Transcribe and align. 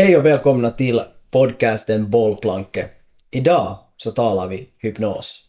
Hej 0.00 0.16
och 0.16 0.26
välkomna 0.26 0.70
till 0.70 1.00
podcasten 1.30 2.10
Bollplanke. 2.10 2.86
Idag 3.30 3.78
så 3.96 4.10
talar 4.10 4.48
vi 4.48 4.68
hypnos. 4.78 5.44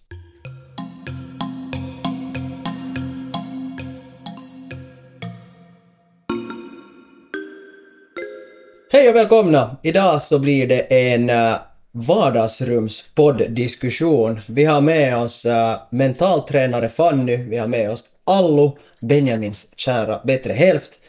Hej 8.92 9.10
och 9.10 9.16
välkomna! 9.16 9.78
Idag 9.84 10.22
så 10.22 10.40
blir 10.40 10.68
det 10.68 10.80
en 10.80 11.30
eh, 11.30 11.56
vardagsrumspoddiskussion. 11.92 14.40
Vi 14.48 14.66
har 14.66 14.82
med 14.82 15.18
oss 15.18 15.46
eh, 15.46 15.76
mentaltränare 15.90 16.90
Fanny, 16.90 17.38
vi 17.38 17.58
har 17.58 17.68
med 17.68 17.92
oss 17.92 18.04
Allu, 18.24 18.72
Benjamins 19.00 19.74
kära 19.76 20.22
bättre 20.24 20.54
hälft. 20.54 21.02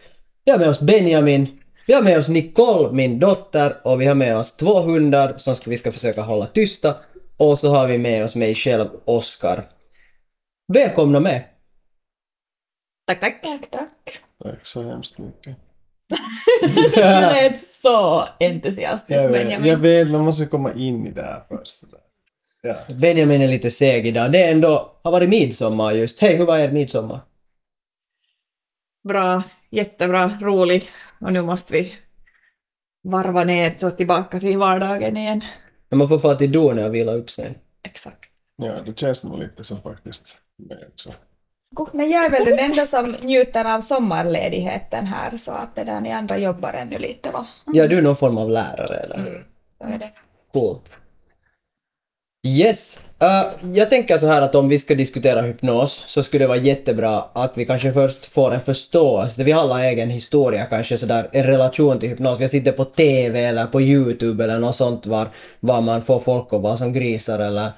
Vi 0.45 0.52
har 0.52 0.59
med 0.59 0.68
oss 0.68 0.80
Benjamin, 0.80 1.62
vi 1.87 1.95
har 1.95 2.03
med 2.03 2.19
oss 2.19 2.29
Nicole, 2.29 2.93
min 2.93 3.19
dotter, 3.19 3.73
och 3.85 4.01
vi 4.01 4.07
har 4.07 4.15
med 4.15 4.37
oss 4.37 4.57
två 4.57 4.80
hundar 4.80 5.34
som 5.37 5.55
vi 5.66 5.79
ska 5.79 5.93
försöka 5.93 6.23
hålla 6.23 6.47
tysta. 6.47 6.97
Och 7.37 7.59
så 7.59 7.70
har 7.75 7.87
vi 7.87 7.98
med 7.98 8.25
oss 8.25 8.37
mig 8.37 8.55
själv, 8.55 8.89
Oskar. 9.05 9.69
Välkomna 10.73 11.20
med! 11.20 11.45
Tack, 13.06 13.20
tack. 13.20 13.42
Tack, 13.42 13.70
tack. 13.70 14.19
Tack 14.45 14.66
så 14.66 14.83
hemskt 14.83 15.19
mycket. 15.19 15.56
Du 16.95 17.01
lät 17.01 17.62
så 17.62 18.25
entusiastisk 18.41 19.19
Jag 19.20 19.28
vet, 19.28 19.33
Benjamin. 19.33 19.69
jag 19.69 19.77
vet, 19.77 20.11
man 20.11 20.20
måste 20.25 20.47
komma 20.47 20.73
in 20.73 21.06
i 21.06 21.11
det 21.11 21.23
här 21.23 21.42
först. 21.48 21.84
Ja. 22.62 22.77
Benjamin 23.01 23.42
är 23.42 23.48
lite 23.48 23.70
seg 23.70 24.06
idag. 24.06 24.33
Det 24.33 24.42
är 24.42 24.53
ändå, 24.53 25.01
har 25.03 25.12
varit 25.12 25.28
midsommar 25.28 25.92
just. 25.92 26.20
Hej, 26.20 26.37
hur 26.37 26.47
var 26.47 26.59
er 26.59 26.73
midsommar? 26.73 27.20
Bra, 29.09 29.42
jättebra, 29.73 30.39
rolig. 30.41 30.89
Och 31.21 31.33
nu 31.33 31.43
måste 31.43 31.73
vi 31.73 31.93
varva 33.05 33.45
ner 33.45 33.85
och 33.85 33.97
tillbaka 33.97 34.41
till 34.41 34.59
vardagen 34.59 35.17
igen. 35.17 35.41
Men 35.89 35.98
man 35.98 36.09
får 36.09 36.19
få 36.19 36.35
till 36.35 36.53
Done 36.53 36.85
och 36.85 36.95
vila 36.95 37.12
upp 37.12 37.31
sig. 37.31 37.59
Exakt. 37.83 38.31
ja, 38.56 38.73
det 38.87 38.98
känns 38.98 39.25
nog 39.25 39.39
lite 39.39 39.64
så 39.64 39.77
faktiskt. 39.77 40.37
Men 41.92 42.11
jag 42.11 42.25
är 42.25 42.31
väl 42.31 42.45
den 42.45 42.59
enda 42.59 42.87
som 42.87 43.17
njuter 43.23 43.64
av 43.75 43.81
sommarledigheten 43.81 45.06
här 45.06 45.37
så 45.37 45.53
att 45.53 45.75
det 45.75 45.84
där 45.84 46.01
ni 46.01 46.12
andra 46.12 46.39
jobbar 46.39 46.73
ännu 46.73 46.98
lite 46.98 47.31
va? 47.31 47.47
Ja, 47.67 47.89
du 47.89 47.98
är 47.98 48.03
någon 48.03 48.17
form 48.17 48.39
av 48.39 48.51
lärare 48.51 48.97
eller? 48.97 49.47
Så 49.79 49.84
är 49.84 49.98
det. 49.98 50.11
Coolt. 50.53 50.98
Yes. 52.47 53.01
Uh, 53.23 53.73
jag 53.75 53.91
tänker 53.91 54.19
så 54.19 54.27
här 54.27 54.43
att 54.43 54.55
om 54.55 54.69
vi 54.69 54.79
ska 54.79 54.95
diskutera 54.95 55.43
hypnos 55.43 56.03
så 56.07 56.23
skulle 56.23 56.45
det 56.45 56.48
vara 56.48 56.59
jättebra 56.59 57.25
att 57.33 57.59
vi 57.59 57.65
kanske 57.65 57.93
först 57.93 58.27
får 58.27 58.55
en 58.55 58.61
förståelse. 58.61 59.45
Vi 59.45 59.53
har 59.53 59.62
alla 59.62 59.85
egen 59.85 60.11
historia 60.11 60.65
kanske 60.65 60.98
sådär, 60.98 61.29
en 61.33 61.45
relation 61.45 61.98
till 61.98 62.09
hypnos. 62.09 62.41
Vi 62.41 62.48
sitter 62.48 62.73
på 62.73 62.85
TV 62.85 63.45
eller 63.45 63.67
på 63.67 63.81
YouTube 63.81 64.45
eller 64.45 64.59
något 64.59 64.75
sånt 64.75 65.07
var, 65.07 65.29
var 65.61 65.81
man 65.81 66.03
får 66.03 66.20
folk 66.20 66.53
att 66.53 66.63
vara 66.63 66.77
som 66.77 66.93
grisar 66.93 67.39
eller, 67.39 67.69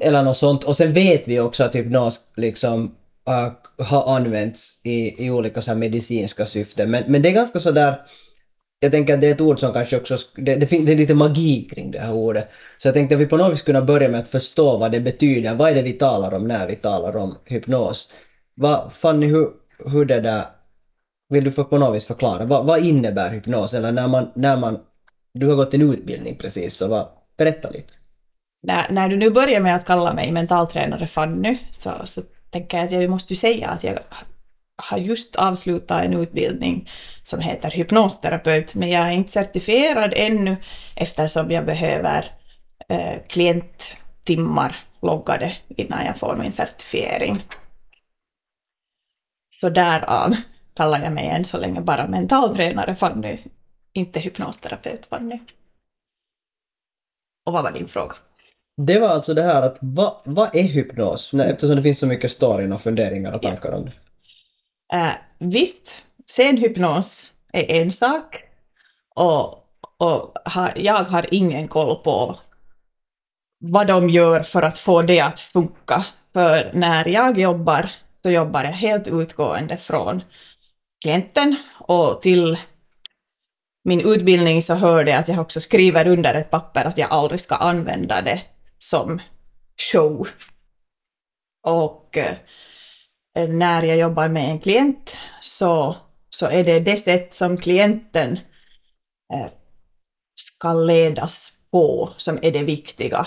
eller 0.00 0.22
något 0.22 0.36
sånt. 0.36 0.64
Och 0.64 0.76
sen 0.76 0.92
vet 0.92 1.28
vi 1.28 1.40
också 1.40 1.64
att 1.64 1.74
hypnos 1.74 2.20
liksom 2.36 2.84
uh, 3.28 3.84
har 3.86 4.16
använts 4.16 4.80
i, 4.84 5.26
i 5.26 5.30
olika 5.30 5.62
så 5.62 5.70
här 5.70 5.78
medicinska 5.78 6.46
syften. 6.46 6.90
Men, 6.90 7.04
men 7.06 7.22
det 7.22 7.28
är 7.28 7.32
ganska 7.32 7.58
sådär 7.58 7.94
jag 8.84 8.92
tänker 8.92 9.14
att 9.14 9.20
det 9.20 9.28
är 9.28 9.32
ett 9.32 9.40
ord 9.40 9.60
som 9.60 9.72
kanske 9.72 9.96
också, 9.96 10.16
det, 10.36 10.54
det, 10.54 10.66
det 10.66 10.92
är 10.92 10.96
lite 10.96 11.14
magi 11.14 11.68
kring 11.74 11.90
det 11.90 11.98
här 11.98 12.12
ordet. 12.12 12.50
Så 12.78 12.88
jag 12.88 12.94
tänkte 12.94 13.14
att 13.14 13.20
vi 13.20 13.26
på 13.26 13.36
något 13.36 13.52
vis 13.52 13.62
kunna 13.62 13.82
börja 13.82 14.08
med 14.08 14.20
att 14.20 14.28
förstå 14.28 14.78
vad 14.78 14.92
det 14.92 15.00
betyder. 15.00 15.54
Vad 15.54 15.70
är 15.70 15.74
det 15.74 15.82
vi 15.82 15.92
talar 15.92 16.34
om 16.34 16.48
när 16.48 16.66
vi 16.66 16.74
talar 16.74 17.16
om 17.16 17.38
hypnos? 17.44 18.12
Vad, 18.54 18.92
Fanny, 18.92 19.26
hur, 19.26 19.48
hur 19.86 20.04
det 20.04 20.20
där, 20.20 20.42
vill 21.28 21.44
du 21.44 21.52
för, 21.52 21.64
på 21.64 21.78
något 21.78 21.96
vis 21.96 22.04
förklara? 22.04 22.44
Vad, 22.44 22.66
vad 22.66 22.84
innebär 22.84 23.30
hypnos? 23.30 23.74
Eller 23.74 23.92
när 23.92 24.08
man, 24.08 24.30
när 24.34 24.56
man, 24.56 24.78
du 25.34 25.46
har 25.46 25.56
gått 25.56 25.74
en 25.74 25.92
utbildning 25.92 26.36
precis, 26.36 26.76
så 26.76 26.88
vad, 26.88 27.08
berätta 27.36 27.70
lite. 27.70 27.92
När, 28.62 28.86
när 28.90 29.08
du 29.08 29.16
nu 29.16 29.30
börjar 29.30 29.60
med 29.60 29.76
att 29.76 29.86
kalla 29.86 30.14
mig 30.14 30.32
mentaltränare 30.32 31.06
Fanny 31.06 31.58
så, 31.70 31.90
så 32.04 32.22
tänker 32.50 32.76
jag 32.76 32.86
att 32.86 32.92
jag 32.92 33.10
måste 33.10 33.32
ju 33.32 33.36
säga 33.36 33.68
att 33.68 33.84
jag 33.84 33.98
har 34.76 34.98
just 34.98 35.36
avslutat 35.36 36.04
en 36.04 36.14
utbildning 36.14 36.90
som 37.22 37.40
heter 37.40 37.70
hypnosterapeut, 37.70 38.74
men 38.74 38.90
jag 38.90 39.06
är 39.06 39.10
inte 39.10 39.32
certifierad 39.32 40.12
ännu 40.16 40.56
eftersom 40.96 41.50
jag 41.50 41.66
behöver 41.66 42.32
eh, 42.88 43.22
klienttimmar 43.28 44.76
loggade 45.02 45.52
innan 45.68 46.06
jag 46.06 46.18
får 46.18 46.36
min 46.36 46.52
certifiering. 46.52 47.42
Så 49.48 49.68
därav 49.68 50.36
kallar 50.76 51.02
jag 51.02 51.12
mig 51.12 51.28
än 51.28 51.44
så 51.44 51.58
länge 51.58 51.80
bara 51.80 52.06
mentaltränare 52.06 52.94
Fanny, 52.94 53.38
inte 53.92 54.20
hypnosterapeut 54.20 55.06
Fanny. 55.06 55.40
Och 57.46 57.52
vad 57.52 57.62
var 57.62 57.72
din 57.72 57.88
fråga? 57.88 58.14
Det 58.76 58.98
var 58.98 59.08
alltså 59.08 59.34
det 59.34 59.42
här 59.42 59.62
att 59.62 59.78
vad, 59.80 60.14
vad 60.24 60.56
är 60.56 60.62
hypnos? 60.62 61.32
Nej, 61.32 61.50
eftersom 61.50 61.76
det 61.76 61.82
finns 61.82 61.98
så 61.98 62.06
mycket 62.06 62.30
storyn 62.30 62.72
och 62.72 62.80
funderingar 62.80 63.32
och 63.32 63.42
tankar 63.42 63.72
om 63.72 63.84
det. 63.84 63.92
Eh, 64.92 65.12
visst, 65.38 66.04
scenhypnos 66.26 67.32
är 67.52 67.70
en 67.70 67.92
sak 67.92 68.42
och, 69.14 69.46
och 69.98 70.34
ha, 70.54 70.70
jag 70.76 71.04
har 71.04 71.26
ingen 71.30 71.68
koll 71.68 71.96
på 71.96 72.38
vad 73.60 73.86
de 73.86 74.10
gör 74.10 74.40
för 74.40 74.62
att 74.62 74.78
få 74.78 75.02
det 75.02 75.20
att 75.20 75.40
funka. 75.40 76.04
För 76.32 76.70
när 76.74 77.08
jag 77.08 77.38
jobbar 77.38 77.90
så 78.22 78.30
jobbar 78.30 78.64
jag 78.64 78.72
helt 78.72 79.08
utgående 79.08 79.76
från 79.76 80.22
klienten 81.04 81.56
och 81.78 82.22
till 82.22 82.58
min 83.84 84.00
utbildning 84.00 84.62
så 84.62 84.74
hör 84.74 85.04
det 85.04 85.18
att 85.18 85.28
jag 85.28 85.38
också 85.38 85.60
skriver 85.60 86.06
under 86.06 86.34
ett 86.34 86.50
papper 86.50 86.84
att 86.84 86.98
jag 86.98 87.10
aldrig 87.10 87.40
ska 87.40 87.54
använda 87.54 88.22
det 88.22 88.42
som 88.78 89.20
show. 89.92 90.28
Och 91.66 92.16
eh, 92.16 92.36
Eh, 93.34 93.48
när 93.48 93.82
jag 93.82 93.96
jobbar 93.96 94.28
med 94.28 94.50
en 94.50 94.58
klient 94.58 95.16
så, 95.40 95.96
så 96.30 96.46
är 96.46 96.64
det 96.64 96.80
det 96.80 96.96
sätt 96.96 97.34
som 97.34 97.56
klienten 97.56 98.38
eh, 99.34 99.46
ska 100.34 100.72
ledas 100.72 101.52
på 101.70 102.10
som 102.16 102.38
är 102.42 102.52
det 102.52 102.62
viktiga. 102.62 103.26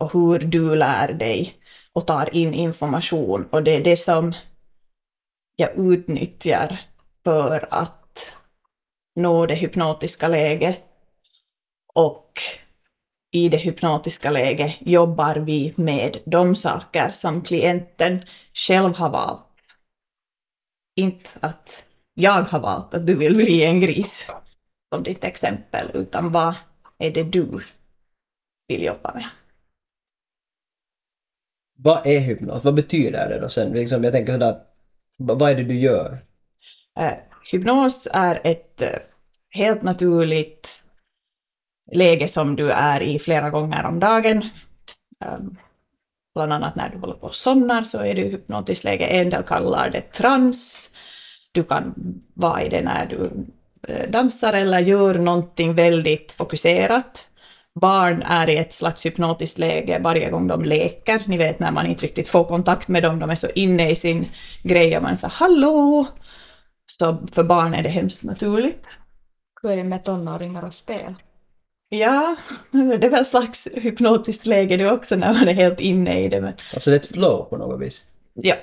Och 0.00 0.12
hur 0.12 0.38
du 0.38 0.74
lär 0.74 1.12
dig 1.12 1.54
och 1.92 2.06
tar 2.06 2.34
in 2.34 2.54
information. 2.54 3.48
Och 3.52 3.62
det 3.62 3.76
är 3.76 3.84
det 3.84 3.96
som 3.96 4.32
jag 5.56 5.78
utnyttjar 5.78 6.80
för 7.24 7.68
att 7.70 8.32
nå 9.16 9.46
det 9.46 9.54
hypnotiska 9.54 10.28
läget. 10.28 10.82
Och 11.94 12.32
i 13.34 13.48
det 13.48 13.56
hypnotiska 13.56 14.30
läget 14.30 14.76
jobbar 14.80 15.36
vi 15.36 15.74
med 15.76 16.16
de 16.26 16.56
saker 16.56 17.10
som 17.10 17.42
klienten 17.42 18.22
själv 18.52 18.96
har 18.96 19.10
valt. 19.10 19.46
Inte 20.96 21.30
att 21.40 21.86
jag 22.14 22.42
har 22.42 22.60
valt 22.60 22.94
att 22.94 23.06
du 23.06 23.14
vill 23.14 23.36
bli 23.36 23.64
en 23.64 23.80
gris, 23.80 24.26
som 24.94 25.02
ditt 25.02 25.24
exempel, 25.24 25.90
utan 25.94 26.32
vad 26.32 26.54
är 26.98 27.10
det 27.10 27.22
du 27.22 27.60
vill 28.68 28.82
jobba 28.82 29.14
med? 29.14 29.26
Vad 31.78 32.06
är 32.06 32.20
hypnos? 32.20 32.64
Vad 32.64 32.74
betyder 32.74 33.28
det 33.28 33.40
då 33.40 33.48
sen? 33.48 33.72
Liksom, 33.72 34.04
jag 34.04 34.12
tänker 34.12 34.32
sådär, 34.32 34.56
vad 35.18 35.50
är 35.50 35.54
det 35.54 35.64
du 35.64 35.78
gör? 35.78 36.18
Eh, 36.98 37.14
hypnos 37.52 38.08
är 38.12 38.40
ett 38.44 38.82
eh, 38.82 38.98
helt 39.50 39.82
naturligt 39.82 40.83
läge 41.92 42.28
som 42.28 42.56
du 42.56 42.70
är 42.70 43.00
i 43.00 43.18
flera 43.18 43.50
gånger 43.50 43.84
om 43.86 44.00
dagen. 44.00 44.42
Um, 45.24 45.56
bland 46.34 46.52
annat 46.52 46.76
när 46.76 46.88
du 46.88 46.98
håller 46.98 47.14
på 47.14 47.26
och 47.26 47.34
somnar 47.34 47.82
så 47.82 47.98
är 47.98 48.14
du 48.14 48.22
i 48.22 48.30
hypnotiskt 48.30 48.84
läge. 48.84 49.06
En 49.06 49.30
del 49.30 49.42
kallar 49.42 49.90
det 49.90 50.00
trans. 50.00 50.90
Du 51.52 51.62
kan 51.62 51.94
vara 52.34 52.62
i 52.62 52.68
det 52.68 52.82
när 52.82 53.06
du 53.06 53.30
eh, 53.88 54.10
dansar 54.10 54.52
eller 54.52 54.78
gör 54.78 55.14
någonting 55.14 55.74
väldigt 55.74 56.32
fokuserat. 56.32 57.28
Barn 57.80 58.22
är 58.22 58.48
i 58.50 58.56
ett 58.56 58.72
slags 58.72 59.06
hypnotiskt 59.06 59.58
läge 59.58 59.98
varje 59.98 60.30
gång 60.30 60.46
de 60.46 60.64
leker. 60.64 61.22
Ni 61.26 61.38
vet 61.38 61.58
när 61.58 61.72
man 61.72 61.86
inte 61.86 62.04
riktigt 62.06 62.28
får 62.28 62.44
kontakt 62.44 62.88
med 62.88 63.02
dem, 63.02 63.18
de 63.18 63.30
är 63.30 63.34
så 63.34 63.48
inne 63.54 63.90
i 63.90 63.96
sin 63.96 64.26
grej 64.62 64.96
och 64.96 65.02
man 65.02 65.16
säger 65.16 65.34
hallå. 65.34 66.06
Så 66.86 67.26
för 67.32 67.44
barn 67.44 67.74
är 67.74 67.82
det 67.82 67.88
hemskt 67.88 68.22
naturligt. 68.22 68.98
Hur 69.62 69.70
är 69.70 69.76
det 69.76 69.84
med 69.84 70.04
tonåringar 70.04 70.64
och 70.64 70.74
spel? 70.74 71.14
Ja, 71.98 72.36
det 72.70 73.06
är 73.06 73.10
väl 73.10 73.20
ett 73.20 73.26
slags 73.26 73.68
hypnotiskt 73.74 74.46
läge 74.46 74.76
det 74.76 74.90
också 74.92 75.16
när 75.16 75.34
man 75.34 75.48
är 75.48 75.52
helt 75.52 75.80
inne 75.80 76.20
i 76.20 76.28
det. 76.28 76.40
Men, 76.40 76.52
Alltså 76.74 76.90
det 76.90 76.96
är 76.96 77.00
ett 77.00 77.12
flow 77.12 77.44
på 77.50 77.56
något 77.56 77.80
vis. 77.80 78.04
ja. 78.34 78.54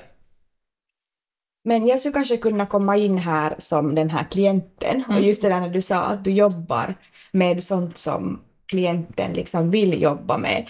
Men 1.64 1.86
jag 1.86 1.98
skulle 1.98 2.12
kanske 2.12 2.36
kunna 2.36 2.66
komma 2.66 2.96
in 2.96 3.18
här 3.18 3.54
som 3.58 3.94
den 3.94 4.10
här 4.10 4.24
klienten. 4.30 5.04
Och 5.08 5.20
just 5.20 5.42
det 5.42 5.48
där 5.48 5.60
när 5.60 5.68
du 5.68 5.80
sa 5.80 6.00
att 6.02 6.24
du 6.24 6.30
jobbar 6.30 6.94
med 7.32 7.62
sånt 7.64 7.98
som 7.98 8.40
klienten 8.66 9.32
liksom 9.32 9.70
vill 9.70 10.02
jobba 10.02 10.38
med. 10.38 10.66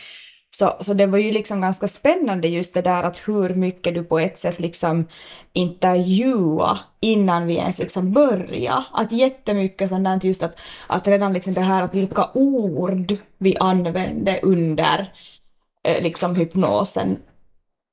Så, 0.56 0.76
så 0.81 0.94
det 0.94 1.06
var 1.06 1.19
ju 1.19 1.32
liksom 1.32 1.60
ganska 1.60 1.88
spännande 1.88 2.49
just 2.49 2.75
det 2.75 2.82
där 2.82 3.02
att 3.02 3.28
hur 3.28 3.54
mycket 3.54 3.94
du 3.94 4.04
på 4.04 4.19
ett 4.19 4.38
sätt 4.38 4.60
liksom 4.60 5.08
intervjua 5.52 6.78
innan 7.00 7.46
vi 7.46 7.56
ens 7.56 7.78
liksom 7.78 8.12
börja. 8.12 8.84
Att 8.93 9.12
jättemycket 9.12 9.88
sånt 9.88 10.25
just 10.25 10.43
att, 10.43 10.60
att 10.87 11.08
redan 11.08 11.32
liksom 11.32 11.54
det 11.54 11.60
här 11.60 11.82
att 11.82 11.94
vilka 11.94 12.31
ord 12.34 13.16
vi 13.38 13.56
använde 13.56 14.40
under 14.43 15.12
eh, 15.88 16.02
liksom 16.02 16.37
hypnosen. 16.37 17.19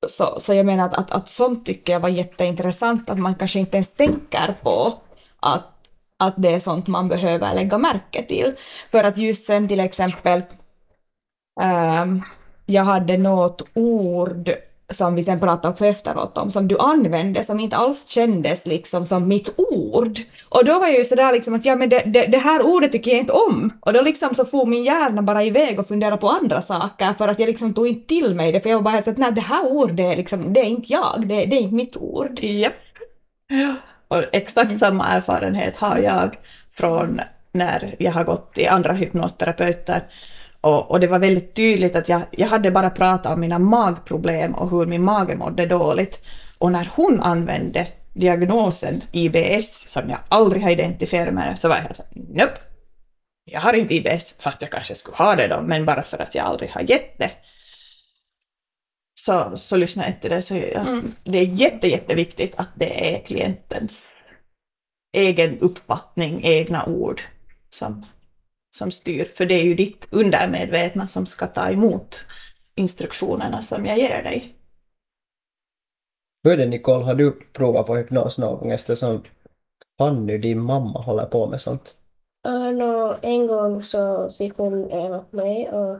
Så, 0.08 0.40
så 0.40 0.54
jag 0.54 0.66
menar 0.66 0.86
att, 0.86 0.98
att, 0.98 1.12
att 1.12 1.30
sånt 1.30 1.66
tycker 1.66 1.94
jag 1.94 2.00
var 2.00 2.10
jätteintressant, 2.10 3.10
att 3.10 3.20
man 3.20 3.36
kanske 3.36 3.60
inte 3.60 3.78
ens 3.78 3.96
tänker 3.96 4.56
på 4.64 4.94
att, 5.40 5.74
att 6.18 6.34
det 6.38 6.54
är 6.54 6.60
sånt 6.60 6.88
man 6.88 7.08
behöver 7.08 7.54
lägga 7.54 7.78
märke 7.78 8.24
till. 8.24 8.54
För 8.92 9.04
att 9.04 9.18
just 9.18 9.44
sen 9.44 9.68
till 9.68 9.80
exempel 9.80 10.42
ehm, 11.62 12.22
jag 12.70 12.84
hade 12.84 13.18
något 13.18 13.62
ord 13.74 14.52
som 14.90 15.16
vi 15.16 15.24
sen 15.24 15.40
pratade 15.40 15.72
också 15.72 15.86
efteråt 15.86 16.38
om, 16.38 16.50
som 16.50 16.68
du 16.68 16.78
använde 16.78 17.44
som 17.44 17.60
inte 17.60 17.76
alls 17.78 18.08
kändes 18.08 18.66
liksom 18.66 19.06
som 19.06 19.28
mitt 19.28 19.54
ord. 19.58 20.20
Och 20.50 20.66
då 20.66 20.80
var 20.80 20.88
jag 20.88 20.98
ju 20.98 21.06
sådär 21.06 21.34
liksom 21.34 21.56
att 21.56 21.66
ja 21.66 21.76
men 21.76 21.90
det, 21.90 22.04
det, 22.06 22.26
det 22.26 22.38
här 22.38 22.62
ordet 22.76 22.92
tycker 22.92 23.12
jag 23.12 23.20
inte 23.20 23.34
om. 23.34 23.74
Och 23.80 23.94
då 23.94 24.02
liksom 24.02 24.36
så 24.36 24.46
får 24.46 24.66
min 24.66 24.84
hjärna 24.84 25.22
bara 25.22 25.44
iväg 25.44 25.80
och 25.80 25.88
fundera 25.88 26.18
på 26.18 26.30
andra 26.30 26.62
saker 26.62 27.14
för 27.14 27.28
att 27.28 27.40
jag 27.40 27.48
liksom 27.48 27.74
tog 27.74 27.88
inte 27.88 28.08
till 28.08 28.36
mig 28.36 28.52
det 28.52 28.62
för 28.62 28.70
jag 28.70 28.78
var 28.78 28.92
bara 28.92 29.02
så 29.02 29.12
att 29.12 29.18
nej 29.18 29.32
det 29.32 29.42
här 29.42 29.72
ordet 29.72 30.00
är 30.00 30.16
liksom, 30.16 30.54
det 30.54 30.60
är 30.60 30.66
inte 30.66 30.94
jag, 30.94 31.28
det, 31.28 31.46
det 31.46 31.56
är 31.56 31.62
inte 31.62 31.76
mitt 31.76 31.98
ord. 31.98 32.40
Japp. 32.40 32.74
Och 34.08 34.24
exakt 34.32 34.80
samma 34.80 35.08
erfarenhet 35.08 35.78
har 35.78 35.98
jag 35.98 36.36
från 36.72 37.22
när 37.52 37.96
jag 38.00 38.12
har 38.12 38.24
gått 38.24 38.54
till 38.54 38.68
andra 38.70 38.94
hypnosterapeuter. 38.94 40.04
Och, 40.62 40.92
och 40.92 41.00
det 41.00 41.08
var 41.08 41.20
väldigt 41.20 41.54
tydligt 41.54 41.96
att 41.96 42.10
jag, 42.10 42.22
jag 42.32 42.48
hade 42.48 42.72
bara 42.72 42.90
pratat 42.90 43.34
om 43.34 43.40
mina 43.40 43.60
magproblem 43.60 44.56
och 44.56 44.70
hur 44.70 44.86
min 44.86 45.04
mage 45.04 45.36
mådde 45.36 45.66
dåligt. 45.66 46.20
Och 46.58 46.72
när 46.72 46.92
hon 46.96 47.20
använde 47.22 47.88
diagnosen 48.14 49.02
IBS, 49.12 49.90
som 49.90 50.10
jag 50.10 50.20
aldrig 50.30 50.64
har 50.64 50.70
identifierat 50.70 51.34
med, 51.34 51.60
så 51.60 51.68
var 51.68 51.76
jag 51.76 51.84
helt 51.84 51.96
så 51.96 52.04
nope. 52.16 52.58
Jag 53.52 53.62
har 53.62 53.74
inte 53.74 53.96
IBS, 53.96 54.36
fast 54.40 54.62
jag 54.62 54.72
kanske 54.72 54.96
skulle 54.96 55.18
ha 55.18 55.36
det 55.36 55.48
då, 55.48 55.62
men 55.62 55.86
bara 55.86 56.04
för 56.04 56.18
att 56.18 56.36
jag 56.36 56.46
aldrig 56.46 56.70
har 56.70 56.82
gett 56.82 57.18
det. 57.18 57.32
Så, 59.20 59.58
så 59.58 59.78
lyssna 59.78 60.04
jag 60.04 60.12
inte 60.12 60.30
det. 60.30 60.42
Så 60.42 60.56
jag, 60.56 61.02
Det 61.24 61.38
är 61.38 61.44
jätte, 61.46 61.88
jätteviktigt 61.88 62.54
att 62.58 62.70
det 62.76 63.16
är 63.16 63.26
klientens 63.26 64.26
egen 65.14 65.60
uppfattning, 65.60 66.40
egna 66.44 66.86
ord 66.86 67.22
som, 67.70 68.06
som 68.76 68.92
styr. 68.92 69.26
För 69.26 69.46
det 69.46 69.54
är 69.54 69.64
ju 69.64 69.76
ditt 69.76 70.08
undermedvetna 70.12 71.08
som 71.08 71.26
ska 71.26 71.48
ta 71.48 71.70
emot 71.70 72.26
instruktionerna 72.76 73.62
som 73.62 73.86
jag 73.86 73.98
ger 73.98 74.24
dig. 74.24 74.56
Hur 76.44 76.52
är 76.52 76.58
det 76.58 76.66
Nicole, 76.66 77.06
har 77.06 77.16
du 77.16 77.32
provat 77.32 77.88
på 77.88 77.96
hypnos 77.96 78.38
någon 78.38 78.60
gång 78.60 78.72
eftersom 78.72 79.24
Fanny, 79.98 80.38
din 80.38 80.60
mamma, 80.60 81.02
håller 81.02 81.26
på 81.26 81.48
med 81.48 81.62
sånt? 81.62 81.96
Uh, 82.48 82.72
nå, 82.72 83.18
en 83.22 83.48
gång 83.48 83.84
så 83.84 84.30
fick 84.38 84.58
hon 84.58 84.92
öva 84.92 85.20
på 85.20 85.36
mig 85.36 85.70
och 85.70 85.92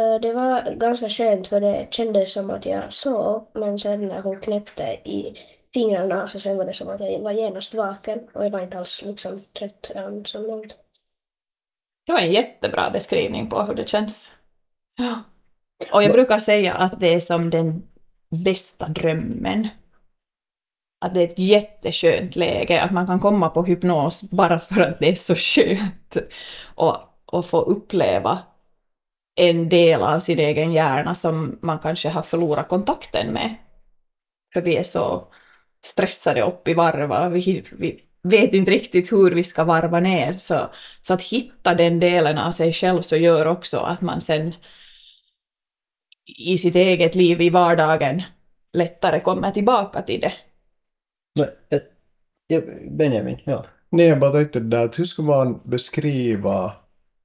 uh, 0.00 0.20
det 0.22 0.32
var 0.32 0.74
ganska 0.74 1.08
skönt 1.08 1.48
för 1.48 1.60
det 1.60 1.86
kändes 1.90 2.32
som 2.32 2.50
att 2.50 2.66
jag 2.66 2.92
sov 2.92 3.46
men 3.54 3.78
sen 3.78 4.08
när 4.08 4.22
hon 4.22 4.40
knäppte 4.40 4.82
i 5.04 5.34
fingrarna 5.74 6.26
så 6.26 6.40
sen 6.40 6.56
var 6.56 6.64
det 6.64 6.72
som 6.72 6.88
att 6.88 7.00
jag 7.00 7.20
var 7.20 7.32
genast 7.32 7.74
vaken 7.74 8.20
och 8.34 8.44
jag 8.44 8.50
var 8.50 8.60
inte 8.60 8.78
alls 8.78 9.02
liksom 9.02 9.42
trött 9.58 9.90
än 9.94 10.24
så 10.24 10.38
långt. 10.38 10.76
Det 12.10 12.14
var 12.14 12.20
en 12.20 12.32
jättebra 12.32 12.90
beskrivning 12.90 13.48
på 13.48 13.62
hur 13.62 13.74
det 13.74 13.88
känns. 13.88 14.32
Och 15.92 16.02
jag 16.02 16.12
brukar 16.12 16.38
säga 16.38 16.74
att 16.74 17.00
det 17.00 17.14
är 17.14 17.20
som 17.20 17.50
den 17.50 17.82
bästa 18.44 18.88
drömmen. 18.88 19.68
Att 21.00 21.14
det 21.14 21.20
är 21.20 21.24
ett 21.24 21.38
jätteskönt 21.38 22.36
läge, 22.36 22.82
att 22.82 22.90
man 22.90 23.06
kan 23.06 23.20
komma 23.20 23.48
på 23.48 23.62
hypnos 23.62 24.22
bara 24.22 24.58
för 24.58 24.80
att 24.80 25.00
det 25.00 25.08
är 25.08 25.14
så 25.14 25.34
skönt. 25.34 26.16
Och, 26.74 26.96
och 27.26 27.46
få 27.46 27.60
uppleva 27.60 28.38
en 29.34 29.68
del 29.68 30.02
av 30.02 30.20
sin 30.20 30.38
egen 30.38 30.72
hjärna 30.72 31.14
som 31.14 31.58
man 31.62 31.78
kanske 31.78 32.08
har 32.08 32.22
förlorat 32.22 32.68
kontakten 32.68 33.32
med. 33.32 33.54
För 34.52 34.62
vi 34.62 34.76
är 34.76 34.82
så 34.82 35.28
stressade 35.84 36.42
upp 36.42 36.68
i 36.68 36.74
varva, 36.74 37.28
vi, 37.28 37.64
vi 37.72 38.09
vet 38.22 38.54
inte 38.54 38.70
riktigt 38.70 39.12
hur 39.12 39.30
vi 39.30 39.44
ska 39.44 39.64
varva 39.64 40.00
ner. 40.00 40.36
Så, 40.36 40.70
så 41.00 41.14
att 41.14 41.22
hitta 41.22 41.74
den 41.74 42.00
delen 42.00 42.38
av 42.38 42.52
sig 42.52 42.72
själv 42.72 43.02
så 43.02 43.16
gör 43.16 43.46
också 43.46 43.78
att 43.78 44.00
man 44.00 44.20
sen 44.20 44.52
i 46.38 46.58
sitt 46.58 46.76
eget 46.76 47.14
liv 47.14 47.40
i 47.40 47.50
vardagen 47.50 48.22
lättare 48.72 49.20
kommer 49.20 49.50
tillbaka 49.50 50.02
till 50.02 50.20
det. 50.20 50.32
Ja, 51.32 51.46
Benjamin, 52.90 53.38
ja. 53.44 53.64
Nej, 53.90 54.06
jag 54.06 54.20
bara 54.20 54.32
tänkte 54.32 54.60
det 54.60 54.68
där 54.68 54.84
att 54.84 54.98
hur 54.98 55.04
ska 55.04 55.22
man 55.22 55.60
beskriva 55.64 56.72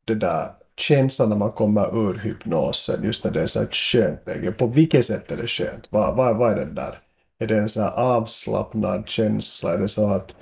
det 0.06 0.16
där 0.16 0.52
känslan 0.78 1.30
när 1.30 1.36
man 1.36 1.52
kommer 1.52 2.10
ur 2.10 2.14
hypnosen, 2.14 3.04
just 3.04 3.24
när 3.24 3.32
det 3.32 3.42
är 3.42 3.48
så 3.48 3.60
här 3.60 3.68
skönt 3.72 4.28
läge. 4.28 4.52
På 4.52 4.68
vilket 4.68 5.06
sätt 5.06 5.32
är 5.32 5.38
det 5.38 5.48
skönt? 5.48 5.88
Vad, 5.90 6.16
vad, 6.16 6.38
vad 6.38 6.52
är 6.52 6.66
det 6.66 6.72
där? 6.72 6.98
Är 7.40 7.48
det 7.48 7.58
en 7.58 7.70
så 7.70 7.82
här 7.82 7.92
avslappnad 7.92 9.10
känsla? 9.10 9.74
Är 9.74 9.78
det 9.78 9.88
så 9.88 10.10
att 10.10 10.36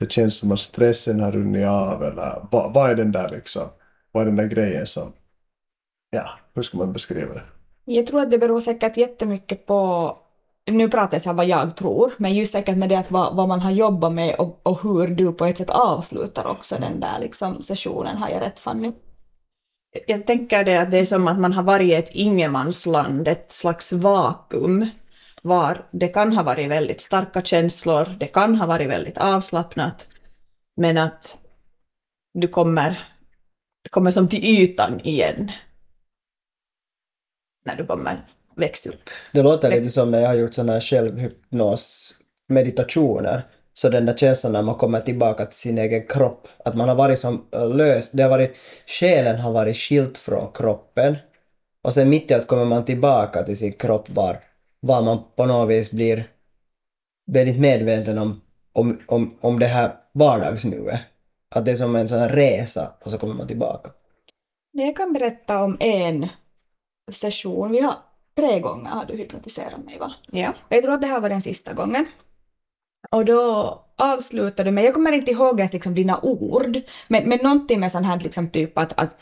det 0.00 0.12
känns 0.12 0.38
som 0.38 0.52
att 0.52 0.60
stressen 0.60 1.20
har 1.20 1.32
runnit 1.32 1.66
av? 1.66 2.02
Eller 2.02 2.48
vad, 2.50 2.74
vad 2.74 2.90
är 2.90 2.94
den 2.94 3.12
där 3.12 3.28
liksom? 3.28 3.68
Vad 4.12 4.22
är 4.22 4.26
den 4.26 4.36
där 4.36 4.46
grejen 4.46 4.86
som... 4.86 5.12
Ja, 6.10 6.28
hur 6.54 6.62
ska 6.62 6.78
man 6.78 6.92
beskriva 6.92 7.34
det? 7.34 7.42
Jag 7.84 8.06
tror 8.06 8.20
att 8.20 8.30
det 8.30 8.38
beror 8.38 8.60
säkert 8.60 8.96
jättemycket 8.96 9.66
på, 9.66 10.12
nu 10.70 10.88
pratar 10.88 11.14
jag 11.14 11.22
så 11.22 11.28
här 11.28 11.36
vad 11.36 11.46
jag 11.46 11.76
tror, 11.76 12.12
men 12.16 12.34
just 12.34 12.52
säkert 12.52 12.76
med 12.76 12.88
det 12.88 12.98
att 12.98 13.10
vad, 13.10 13.36
vad 13.36 13.48
man 13.48 13.60
har 13.60 13.70
jobbat 13.70 14.12
med 14.12 14.34
och, 14.34 14.60
och 14.62 14.82
hur 14.82 15.06
du 15.06 15.32
på 15.32 15.44
ett 15.44 15.58
sätt 15.58 15.70
avslutar 15.70 16.46
också 16.46 16.76
den 16.80 17.00
där 17.00 17.18
liksom 17.20 17.62
sessionen, 17.62 18.16
har 18.16 18.28
jag 18.28 18.40
rätt 18.42 18.60
Fanny? 18.60 18.92
Jag 20.06 20.26
tänker 20.26 20.64
det 20.64 20.76
att 20.76 20.90
det 20.90 20.98
är 20.98 21.04
som 21.04 21.28
att 21.28 21.38
man 21.38 21.52
har 21.52 21.62
varit 21.62 21.86
i 21.86 21.94
ett 21.94 22.10
ingenmansland, 22.10 23.28
ett 23.28 23.52
slags 23.52 23.92
vakuum, 23.92 24.86
var 25.42 25.86
det 25.90 26.08
kan 26.08 26.32
ha 26.32 26.42
varit 26.42 26.70
väldigt 26.70 27.00
starka 27.00 27.42
känslor, 27.42 28.16
det 28.20 28.26
kan 28.26 28.54
ha 28.54 28.66
varit 28.66 28.88
väldigt 28.88 29.18
avslappnat, 29.18 30.08
men 30.76 30.98
att 30.98 31.40
du 32.34 32.48
kommer, 32.48 32.98
du 33.82 33.88
kommer 33.90 34.10
som 34.10 34.28
till 34.28 34.44
ytan 34.44 35.00
igen 35.00 35.50
när 37.64 37.76
du 37.76 37.86
kommer 37.86 38.20
växa 38.56 38.88
upp. 38.88 39.10
Det 39.32 39.42
låter 39.42 39.70
lite 39.70 39.90
som 39.90 40.10
när 40.10 40.20
jag 40.20 40.28
har 40.28 40.34
gjort 40.34 40.54
sådana 40.54 40.72
här 40.72 40.80
självhypnos-meditationer. 40.80 43.42
Så 43.72 43.88
den 43.88 44.06
där 44.06 44.14
känslan 44.14 44.52
när 44.52 44.62
man 44.62 44.74
kommer 44.74 45.00
tillbaka 45.00 45.46
till 45.46 45.58
sin 45.58 45.78
egen 45.78 46.06
kropp, 46.06 46.48
att 46.64 46.76
man 46.76 46.88
har 46.88 46.96
varit 46.96 47.18
som 47.18 47.46
äh, 47.54 47.68
lös, 47.68 48.10
det 48.10 48.22
har 48.22 48.30
varit, 48.30 48.56
själen 48.86 49.40
har 49.40 49.52
varit 49.52 49.76
skilt 49.76 50.18
från 50.18 50.52
kroppen. 50.52 51.16
Och 51.84 51.92
sen 51.92 52.08
mitt 52.08 52.30
i 52.30 52.34
allt 52.34 52.46
kommer 52.46 52.64
man 52.64 52.84
tillbaka 52.84 53.42
till 53.42 53.58
sin 53.58 53.72
kropp 53.72 54.10
var, 54.10 54.36
var 54.80 55.02
man 55.02 55.18
på 55.36 55.46
något 55.46 55.70
vis 55.70 55.90
blir 55.92 56.30
väldigt 57.26 57.60
medveten 57.60 58.18
om, 58.18 58.40
om, 58.72 59.00
om, 59.06 59.38
om 59.40 59.58
det 59.58 59.66
här 59.66 59.94
vardagsnuet. 60.12 61.00
Att 61.54 61.64
det 61.64 61.70
är 61.70 61.76
som 61.76 61.96
en 61.96 62.08
sån 62.08 62.18
här 62.18 62.28
resa 62.28 62.92
och 63.04 63.10
så 63.10 63.18
kommer 63.18 63.34
man 63.34 63.46
tillbaka. 63.46 63.90
Jag 64.72 64.96
kan 64.96 65.12
berätta 65.12 65.62
om 65.62 65.76
en 65.80 66.28
session. 67.12 67.72
Vi 67.72 67.80
har 67.80 67.94
tre 68.36 68.60
gånger 68.60 68.90
har 68.90 69.04
du 69.04 69.16
hypnotiserat 69.16 69.84
mig 69.84 69.98
va? 69.98 70.12
Ja. 70.30 70.54
Jag 70.68 70.82
tror 70.82 70.94
att 70.94 71.00
det 71.00 71.06
här 71.06 71.20
var 71.20 71.28
den 71.28 71.42
sista 71.42 71.72
gången. 71.72 72.06
Och 73.10 73.24
då 73.24 73.78
avslutade 73.96 74.70
du 74.70 74.74
med, 74.74 74.84
jag 74.84 74.94
kommer 74.94 75.12
inte 75.12 75.30
ihåg 75.30 75.58
ens 75.58 75.72
liksom 75.72 75.94
dina 75.94 76.20
ord, 76.22 76.76
men, 77.08 77.28
men 77.28 77.38
någonting 77.42 77.80
med 77.80 77.92
sån 77.92 78.04
här 78.04 78.20
liksom 78.20 78.50
typ 78.50 78.78
att, 78.78 78.92
att, 78.98 79.20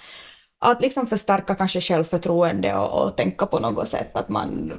att 0.58 0.82
liksom 0.82 1.06
förstärka 1.06 1.54
kanske 1.54 1.80
självförtroende 1.80 2.74
och, 2.74 3.02
och 3.02 3.16
tänka 3.16 3.46
på 3.46 3.58
något 3.58 3.88
sätt 3.88 4.16
att 4.16 4.28
man 4.28 4.72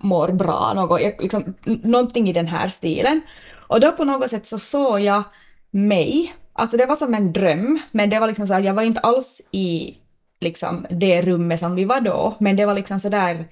mår 0.00 0.28
bra, 0.28 0.72
något, 0.74 1.00
jag- 1.00 1.22
liksom, 1.22 1.54
någonting 1.64 2.28
i 2.28 2.32
den 2.32 2.46
här 2.46 2.68
stilen. 2.68 3.20
Och 3.66 3.80
då 3.80 3.92
på 3.92 4.04
något 4.04 4.30
sätt 4.30 4.46
så 4.46 4.58
såg 4.58 5.00
jag 5.00 5.22
mig, 5.70 6.34
alltså 6.52 6.76
det 6.76 6.86
var 6.86 6.96
som 6.96 7.14
en 7.14 7.32
dröm, 7.32 7.78
men 7.90 8.10
det 8.10 8.20
var 8.20 8.26
liksom 8.26 8.46
så 8.46 8.54
här, 8.54 8.60
jag 8.60 8.74
var 8.74 8.82
inte 8.82 9.00
alls 9.00 9.40
i 9.52 9.94
liksom 10.40 10.86
det 10.90 11.22
rummet 11.22 11.60
som 11.60 11.74
vi 11.76 11.84
var 11.84 12.00
då, 12.00 12.34
men 12.40 12.56
det 12.56 12.66
var 12.66 12.74
liksom 12.74 12.98
så 12.98 13.08
där 13.08 13.46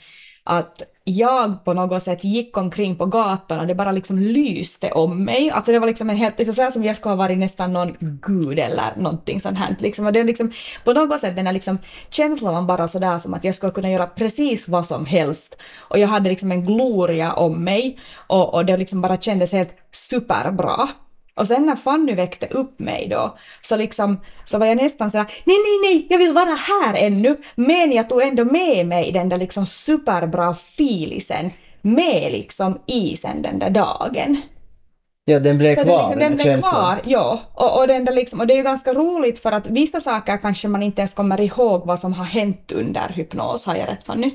att 0.45 0.83
jag 1.05 1.65
på 1.65 1.75
något 1.75 2.03
sätt 2.03 2.25
gick 2.25 2.57
omkring 2.57 2.97
på 2.97 3.07
gatorna, 3.07 3.65
det 3.65 3.75
bara 3.75 3.93
liksom 3.93 4.19
lyste 4.19 4.91
om 4.91 5.25
mig. 5.25 5.51
Alltså 5.51 5.73
det 5.73 5.79
var 5.79 5.87
liksom 5.87 6.11
en 6.11 6.17
helt, 6.17 6.39
liksom 6.39 6.55
så 6.55 6.63
här 6.63 6.71
som 6.71 6.85
jag 6.85 6.97
skulle 6.97 7.13
ha 7.13 7.17
varit 7.17 7.39
nästan 7.39 7.73
någon 7.73 7.97
gud 8.01 8.59
eller 8.59 8.97
någonting 8.97 9.41
sånt 9.41 9.59
här. 9.59 9.77
Liksom. 9.79 10.07
Och 10.07 10.13
det 10.13 10.21
är 10.21 10.25
liksom, 10.25 10.53
på 10.85 10.93
något 10.93 11.21
sätt 11.21 11.37
den 11.37 11.47
här 11.47 11.53
liksom 11.53 11.79
känslan 12.11 12.55
var 12.55 12.63
bara 12.63 12.89
sådär 12.89 13.19
som 13.19 13.35
att 13.35 13.45
jag 13.45 13.55
skulle 13.55 13.73
kunna 13.73 13.91
göra 13.91 14.07
precis 14.07 14.69
vad 14.69 14.87
som 14.87 15.07
helst. 15.07 15.61
Och 15.79 15.99
jag 15.99 16.09
hade 16.09 16.31
liksom 16.31 16.53
en 16.53 16.65
gloria 16.65 17.33
om 17.33 17.65
mig 17.65 17.99
och, 18.27 18.55
och 18.55 18.67
det 18.67 18.77
liksom 18.77 19.01
bara 19.01 19.17
kändes 19.17 19.53
helt 19.53 19.75
superbra. 19.93 20.89
Och 21.37 21.47
sen 21.47 21.67
när 21.67 21.77
Fanny 21.77 22.15
väckte 22.15 22.47
upp 22.47 22.79
mig 22.79 23.09
då, 23.11 23.39
så, 23.63 23.77
liksom, 23.77 24.21
så 24.45 24.59
var 24.59 24.67
jag 24.67 24.77
nästan 24.77 25.11
sådär, 25.11 25.27
nej, 25.45 25.57
nej, 25.57 25.93
nej, 25.93 26.07
jag 26.11 26.19
vill 26.19 26.33
vara 26.33 26.55
här 26.55 26.95
ännu. 26.95 27.37
Men 27.55 27.93
jag 27.93 28.09
tog 28.09 28.23
ändå 28.23 28.45
med 28.45 28.87
mig 28.87 29.13
den 29.13 29.29
där 29.29 29.39
liksom 29.39 29.67
superbra 29.67 30.55
filisen 30.55 31.51
med 31.83 32.33
liksom 32.33 32.79
i 32.87 33.17
sen 33.17 33.43
den 33.43 33.59
där 33.59 33.71
dagen. 33.71 34.43
Ja, 35.25 35.41
den 35.41 35.59
blev 35.59 35.75
Så 35.75 35.83
kvar, 35.83 35.99
liksom, 35.99 36.19
den, 36.19 36.35
blev 36.35 36.45
känslan. 36.45 36.73
kvar, 36.73 37.01
ja. 37.05 37.41
Och, 37.55 37.81
och, 37.81 37.89
den 37.89 38.05
där 38.05 38.13
liksom, 38.13 38.41
och 38.41 38.47
det 38.47 38.55
är 38.55 38.57
ju 38.57 38.63
ganska 38.63 38.95
roligt 38.95 39.39
för 39.39 39.53
att 39.53 39.67
vissa 39.67 40.01
saker 40.01 40.37
kanske 40.37 40.69
man 40.69 40.83
inte 40.83 41.01
ens 41.01 41.15
kommer 41.15 41.41
ihåg 41.41 41.87
vad 41.87 42.01
som 42.01 42.13
har 42.13 42.25
hänt 42.25 42.73
under 42.73 43.09
hypnos, 43.09 43.67
har 43.67 43.75
jag 43.75 43.89
rätt 43.89 44.05
Fanny? 44.05 44.31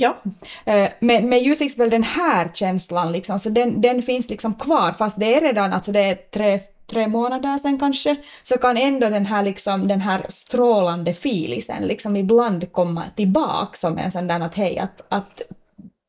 Ja. 0.00 0.22
Eh, 0.64 0.88
men, 1.00 1.28
men 1.28 1.42
just 1.42 1.60
liksom 1.60 1.90
den 1.90 2.02
här 2.02 2.50
känslan, 2.54 3.12
liksom, 3.12 3.38
så 3.38 3.50
den, 3.50 3.80
den 3.80 4.02
finns 4.02 4.30
liksom 4.30 4.54
kvar, 4.54 4.92
fast 4.92 5.20
det 5.20 5.34
är 5.34 5.40
redan 5.40 5.72
alltså 5.72 5.92
det 5.92 6.00
är 6.00 6.14
tre, 6.14 6.60
tre 6.86 7.08
månader 7.08 7.58
sen 7.58 7.78
kanske, 7.78 8.16
så 8.42 8.58
kan 8.58 8.76
ändå 8.76 9.08
den 9.08 9.26
här, 9.26 9.42
liksom, 9.42 9.88
den 9.88 10.00
här 10.00 10.24
strålande 10.28 11.14
filisen 11.14 11.86
liksom 11.86 12.16
ibland 12.16 12.72
komma 12.72 13.04
tillbaka 13.16 13.76
som 13.76 13.98
en 13.98 14.10
sån 14.10 14.26
där 14.26 14.40
att 14.40 14.54
hej, 14.54 14.78
att, 14.78 15.06
att 15.08 15.42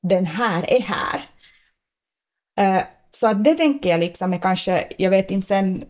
den 0.04 0.26
här 0.26 0.74
är 0.74 0.82
här. 0.82 1.22
Eh, 2.60 2.84
så 3.12 3.28
att 3.28 3.44
det 3.44 3.56
tänker 3.56 3.90
jag 3.90 4.00
liksom 4.00 4.34
är 4.34 4.40
kanske, 4.40 4.88
jag 4.98 5.10
vet 5.10 5.32
inte 5.32 5.48
sen 5.48 5.84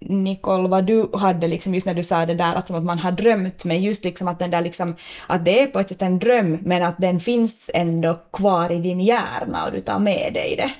Nicole, 0.00 0.68
vad 0.68 0.86
du 0.86 1.10
hade 1.14 1.46
liksom 1.46 1.74
just 1.74 1.86
när 1.86 1.94
du 1.94 2.02
sa 2.02 2.26
det 2.26 2.34
där 2.34 2.54
att 2.54 2.66
som 2.66 2.76
att 2.76 2.84
man 2.84 2.98
har 2.98 3.12
drömt, 3.12 3.64
men 3.64 3.82
just 3.82 4.04
liksom 4.04 4.28
att 4.28 4.38
den 4.38 4.50
där 4.50 4.60
liksom, 4.60 4.96
att 5.26 5.44
det 5.44 5.62
är 5.62 5.66
på 5.66 5.80
ett 5.80 5.88
sätt 5.88 6.02
en 6.02 6.18
dröm, 6.18 6.58
men 6.62 6.82
att 6.82 6.98
den 6.98 7.20
finns 7.20 7.70
ändå 7.74 8.20
kvar 8.32 8.72
i 8.72 8.78
din 8.78 9.00
hjärna 9.00 9.64
och 9.66 9.72
du 9.72 9.80
tar 9.80 9.98
med 9.98 10.34
dig 10.34 10.56
det. 10.56 10.72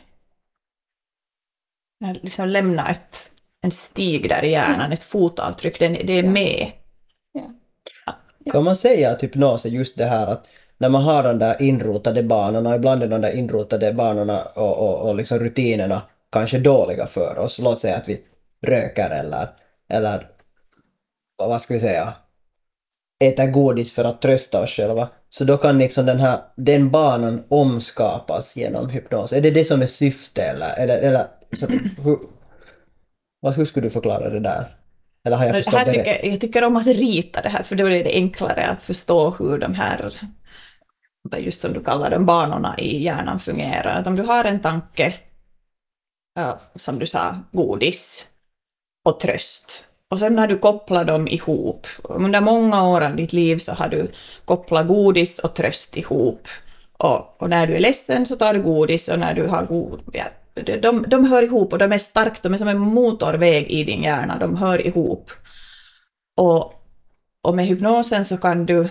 Jag 2.07 2.17
liksom 2.23 2.49
lämna 2.49 2.89
ett, 2.89 3.31
en 3.63 3.71
stig 3.71 4.29
där 4.29 4.45
i 4.45 4.51
hjärnan, 4.51 4.93
ett 4.93 5.03
fotavtryck, 5.03 5.79
det, 5.79 5.89
det 5.89 6.13
är 6.13 6.23
med. 6.23 6.71
Kan 8.53 8.65
man 8.65 8.77
säga 8.77 9.11
att 9.11 9.23
hypnos 9.23 9.67
är 9.67 9.71
just 9.71 9.99
det 9.99 10.05
här 10.05 10.27
att 10.27 10.49
när 10.79 10.89
man 10.89 11.03
har 11.03 11.23
de 11.23 11.39
där 11.39 11.63
inrotade 11.63 12.23
banorna, 12.23 12.77
ibland 12.77 13.03
är 13.03 13.09
de 13.09 13.21
där 13.21 13.37
inrotade 13.37 13.93
banorna 13.93 14.43
och, 14.55 14.79
och, 14.79 15.09
och 15.09 15.17
liksom 15.17 15.39
rutinerna 15.39 16.03
kanske 16.33 16.59
dåliga 16.59 17.07
för 17.07 17.39
oss. 17.39 17.59
Låt 17.59 17.81
säga 17.81 17.97
att 17.97 18.09
vi 18.09 18.21
röker 18.62 19.11
eller, 19.11 19.49
eller 19.88 20.26
vad 21.37 21.62
ska 21.62 21.75
vi 21.75 21.81
säga, 21.81 22.14
äter 23.25 23.47
godis 23.47 23.92
för 23.92 24.04
att 24.04 24.23
trösta 24.23 24.62
oss 24.62 24.71
själva. 24.71 25.09
Så 25.28 25.45
då 25.45 25.57
kan 25.57 25.78
liksom 25.78 26.07
den 26.07 26.21
här, 26.21 26.38
den 26.57 26.90
banan 26.90 27.45
omskapas 27.49 28.57
genom 28.57 28.88
hypnos. 28.88 29.33
Är 29.33 29.40
det 29.40 29.50
det 29.50 29.64
som 29.64 29.83
är 29.83 29.87
syftet 29.87 30.54
eller, 30.54 30.78
eller, 30.78 30.99
eller 30.99 31.26
så, 31.59 31.66
hur, 32.02 32.19
vad 33.40 33.54
hur 33.54 33.64
skulle 33.64 33.87
du 33.87 33.90
förklara 33.90 34.31
det 34.31 34.40
där? 34.40 34.76
Eller 35.25 35.37
har 35.37 35.47
jag 35.47 35.54
förstått 35.54 35.75
här 35.75 35.85
det 35.85 35.92
rätt? 35.92 36.04
tycker, 36.04 36.28
jag 36.31 36.40
tycker 36.40 36.64
om 36.64 36.76
att 36.76 36.87
rita 36.87 37.42
det 37.42 37.49
här, 37.49 37.62
för 37.62 37.76
då 37.76 37.87
är 37.87 38.04
det 38.04 38.14
enklare 38.14 38.66
att 38.66 38.83
förstå 38.83 39.31
hur 39.31 39.59
de 39.59 39.75
här, 39.75 40.12
just 41.38 41.61
som 41.61 41.73
du 41.73 41.85
kallar 41.85 42.11
dem, 42.11 42.26
banorna 42.26 42.78
i 42.78 43.02
hjärnan 43.02 43.38
fungerar. 43.38 44.00
Att 44.00 44.07
om 44.07 44.16
du 44.16 44.23
har 44.23 44.45
en 44.45 44.61
tanke, 44.61 45.14
som 46.76 46.99
du 46.99 47.07
sa, 47.07 47.37
godis 47.52 48.26
och 49.05 49.21
tröst, 49.21 49.85
och 50.13 50.19
sen 50.19 50.39
har 50.39 50.47
du 50.47 50.59
kopplat 50.59 51.07
dem 51.07 51.29
ihop, 51.29 51.87
under 52.05 52.41
många 52.41 52.89
år 52.89 53.01
av 53.01 53.17
ditt 53.17 53.33
liv 53.33 53.59
så 53.59 53.73
har 53.73 53.89
du 53.89 54.09
kopplat 54.45 54.89
godis 54.89 55.39
och 55.39 55.55
tröst 55.55 55.97
ihop. 55.97 56.49
Och, 56.93 57.43
och 57.43 57.51
när 57.51 57.67
du 57.67 57.75
är 57.75 57.81
ledsen 57.81 58.27
så 58.27 58.37
tar 58.37 58.55
du 58.55 58.63
godis 58.63 59.09
och 59.09 59.19
när 59.19 59.35
du 59.35 59.47
har 59.47 59.63
god... 59.63 60.01
Ja, 60.13 60.25
de, 60.55 60.77
de, 60.77 61.05
de 61.09 61.25
hör 61.25 61.43
ihop 61.43 61.73
och 61.73 61.79
de 61.79 61.93
är 61.93 61.99
starkt, 61.99 62.43
de 62.43 62.55
är 62.55 62.59
som 62.59 62.69
en 62.69 62.79
motorväg 62.79 63.71
i 63.71 63.85
din 63.85 64.03
hjärna, 64.03 64.39
de 64.39 64.57
hör 64.57 64.87
ihop. 64.87 65.31
Och, 66.37 66.73
och 67.43 67.57
med 67.57 67.67
hypnosen 67.67 68.25
så 68.25 68.37
kan 68.37 68.67
du 68.67 68.89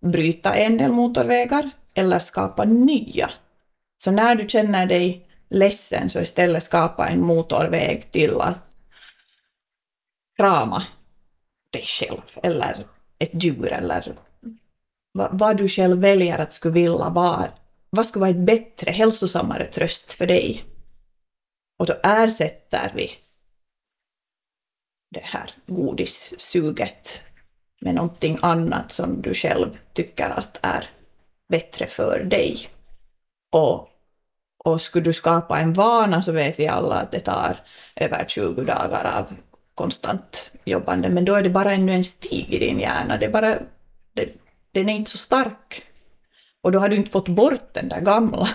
bryta 0.00 0.54
en 0.54 0.78
del 0.78 0.92
motorvägar 0.92 1.70
eller 1.94 2.18
skapa 2.18 2.64
nya. 2.64 3.30
Så 4.04 4.10
när 4.10 4.34
du 4.34 4.48
känner 4.48 4.86
dig 4.86 5.26
ledsen 5.50 6.10
så 6.10 6.20
istället 6.20 6.62
skapa 6.62 7.08
en 7.08 7.20
motorväg 7.20 8.12
till 8.12 8.40
att 8.40 8.65
krama 10.36 10.82
dig 11.70 11.84
själv 11.86 12.22
eller 12.42 12.86
ett 13.18 13.44
djur 13.44 13.72
eller 13.72 14.14
vad, 15.12 15.56
du 15.56 15.68
själv 15.68 15.98
väljer 15.98 16.38
att 16.38 16.52
skulle 16.52 16.74
vilja 16.74 17.08
vara. 17.08 17.48
Vad 17.90 18.06
skulle 18.06 18.20
vara 18.20 18.30
ett 18.30 18.46
bättre, 18.46 18.90
hälsosammare 18.90 19.64
tröst 19.64 20.12
för 20.12 20.26
dig? 20.26 20.64
Och 21.78 21.86
då 21.86 21.94
ersätter 22.02 22.92
vi 22.94 23.10
det 25.10 25.24
här 25.24 25.50
godissuget 25.66 27.22
med 27.80 27.94
någonting 27.94 28.38
annat 28.42 28.92
som 28.92 29.22
du 29.22 29.34
själv 29.34 29.78
tycker 29.92 30.30
att 30.30 30.58
är 30.62 30.84
bättre 31.48 31.86
för 31.86 32.24
dig. 32.24 32.68
Och, 33.52 33.88
och 34.64 34.80
skulle 34.80 35.04
du 35.04 35.12
skapa 35.12 35.60
en 35.60 35.72
vana 35.72 36.22
så 36.22 36.32
vet 36.32 36.58
vi 36.58 36.68
alla 36.68 36.94
att 36.94 37.10
det 37.10 37.20
tar 37.20 37.56
över 37.96 38.24
20 38.28 38.62
dagar 38.62 39.04
av 39.04 39.36
konstant 39.76 40.50
jobbande, 40.64 41.08
men 41.08 41.24
då 41.24 41.34
är 41.34 41.42
det 41.42 41.50
bara 41.50 41.72
ännu 41.72 41.92
en 41.92 42.04
stig 42.04 42.54
i 42.54 42.58
din 42.58 42.80
hjärna. 42.80 43.16
Det 43.16 43.26
är 43.26 43.30
bara, 43.30 43.58
det, 44.14 44.28
den 44.72 44.88
är 44.88 44.94
inte 44.94 45.10
så 45.10 45.18
stark. 45.18 45.82
Och 46.62 46.72
då 46.72 46.78
har 46.78 46.88
du 46.88 46.96
inte 46.96 47.10
fått 47.10 47.28
bort 47.28 47.74
den 47.74 47.88
där 47.88 48.00
gamla. 48.00 48.48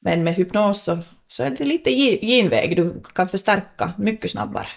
Men 0.00 0.24
med 0.24 0.34
hypnos 0.34 0.82
så, 0.82 0.98
så 1.26 1.42
är 1.42 1.50
det 1.50 1.64
lite 1.64 1.90
ge- 1.90 2.26
genväg, 2.26 2.76
du 2.76 3.02
kan 3.14 3.28
förstärka 3.28 3.92
mycket 3.98 4.30
snabbare. 4.30 4.68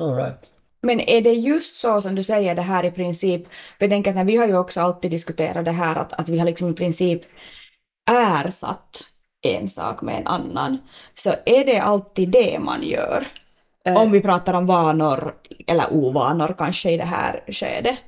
All 0.00 0.14
right. 0.16 0.50
Men 0.82 1.00
är 1.00 1.20
det 1.20 1.32
just 1.32 1.76
så 1.76 2.00
som 2.00 2.14
du 2.14 2.22
säger 2.22 2.54
det 2.54 2.62
här 2.62 2.84
i 2.84 2.90
princip, 2.90 3.48
för 3.48 3.84
jag 3.84 3.90
tänker 3.90 4.10
att 4.10 4.16
när 4.16 4.24
vi 4.24 4.36
har 4.36 4.46
ju 4.46 4.56
också 4.56 4.80
alltid 4.80 5.10
diskuterat 5.10 5.64
det 5.64 5.72
här 5.72 5.96
att, 5.96 6.12
att 6.12 6.28
vi 6.28 6.38
har 6.38 6.46
liksom 6.46 6.70
i 6.70 6.74
princip 6.74 7.22
ersatt 8.10 9.04
en 9.42 9.68
sak 9.68 10.02
med 10.02 10.20
en 10.20 10.26
annan, 10.26 10.78
så 11.14 11.34
är 11.46 11.64
det 11.64 11.78
alltid 11.78 12.28
det 12.28 12.58
man 12.58 12.82
gör? 12.82 13.26
Eh. 13.88 14.02
Om 14.02 14.10
vi 14.10 14.20
pratar 14.20 14.54
om 14.54 14.66
vanor, 14.66 15.34
eller 15.66 15.92
ovanor 15.92 16.54
kanske 16.58 16.90
i 16.90 16.96
det 16.96 17.04
här 17.04 17.44
skedet. 17.48 17.98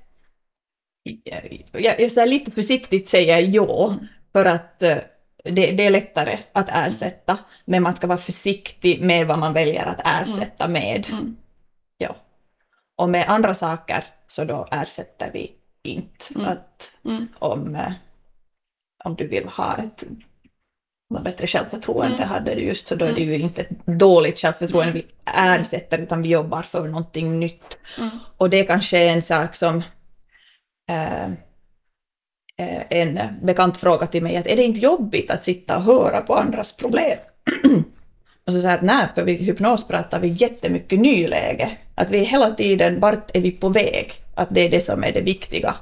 Jag, 1.72 2.00
jag 2.16 2.28
lite 2.28 2.50
försiktigt 2.50 3.08
säger 3.08 3.40
ja, 3.40 3.96
för 4.32 4.44
att 4.44 4.82
eh, 4.82 4.96
det, 5.44 5.72
det 5.72 5.86
är 5.86 5.90
lättare 5.90 6.38
att 6.52 6.68
ersätta, 6.72 7.38
men 7.64 7.82
man 7.82 7.92
ska 7.92 8.06
vara 8.06 8.18
försiktig 8.18 9.02
med 9.02 9.26
vad 9.26 9.38
man 9.38 9.52
väljer 9.52 9.86
att 9.86 10.00
ersätta 10.04 10.68
med. 10.68 11.06
Mm. 11.12 11.36
Ja. 11.98 12.16
Och 12.96 13.08
med 13.10 13.28
andra 13.28 13.54
saker 13.54 14.04
så 14.26 14.44
då 14.44 14.66
ersätter 14.70 15.30
vi 15.32 15.52
inte. 15.82 16.46
Att 16.46 16.98
Mm. 17.04 17.28
om, 17.38 17.74
eh, 17.74 17.92
om 19.04 19.14
du 19.14 19.28
vill 19.28 19.48
ha 19.48 19.76
ett 19.76 20.04
något 21.10 21.24
bättre 21.24 21.46
självförtroende 21.46 22.24
hade 22.24 22.54
du 22.54 22.60
just 22.60 22.86
så 22.86 22.94
då 22.94 23.04
är 23.04 23.12
det 23.12 23.20
ju 23.20 23.38
inte 23.38 23.62
ett 23.62 23.86
dåligt 23.86 24.38
självförtroende 24.38 24.92
vi 24.92 25.06
ersätter 25.24 25.98
utan 25.98 26.22
vi 26.22 26.28
jobbar 26.28 26.62
för 26.62 26.88
någonting 26.88 27.40
nytt. 27.40 27.78
Och 28.36 28.50
det 28.50 28.64
kanske 28.64 28.98
är 28.98 29.06
en 29.06 29.22
sak 29.22 29.54
som 29.54 29.82
eh, 30.90 31.30
en 32.90 33.20
bekant 33.42 33.76
fråga 33.76 34.06
till 34.06 34.22
mig 34.22 34.36
att 34.36 34.46
är 34.46 34.56
det 34.56 34.62
inte 34.62 34.80
jobbigt 34.80 35.30
att 35.30 35.44
sitta 35.44 35.76
och 35.76 35.82
höra 35.82 36.20
på 36.20 36.34
andras 36.34 36.76
problem? 36.76 37.18
och 38.46 38.52
så 38.52 38.60
säger 38.60 38.68
jag 38.68 38.76
att 38.76 38.84
nej, 38.84 39.06
för 39.14 39.24
vid 39.24 39.40
hypnos 39.40 39.88
pratar 39.88 40.20
vi 40.20 40.28
jättemycket 40.28 41.00
nyläge. 41.00 41.70
Att 41.94 42.10
vi 42.10 42.18
hela 42.18 42.50
tiden, 42.50 43.00
vart 43.00 43.36
är 43.36 43.40
vi 43.40 43.50
på 43.50 43.68
väg? 43.68 44.12
Att 44.34 44.48
det 44.50 44.60
är 44.60 44.70
det 44.70 44.80
som 44.80 45.04
är 45.04 45.12
det 45.12 45.20
viktiga. 45.20 45.74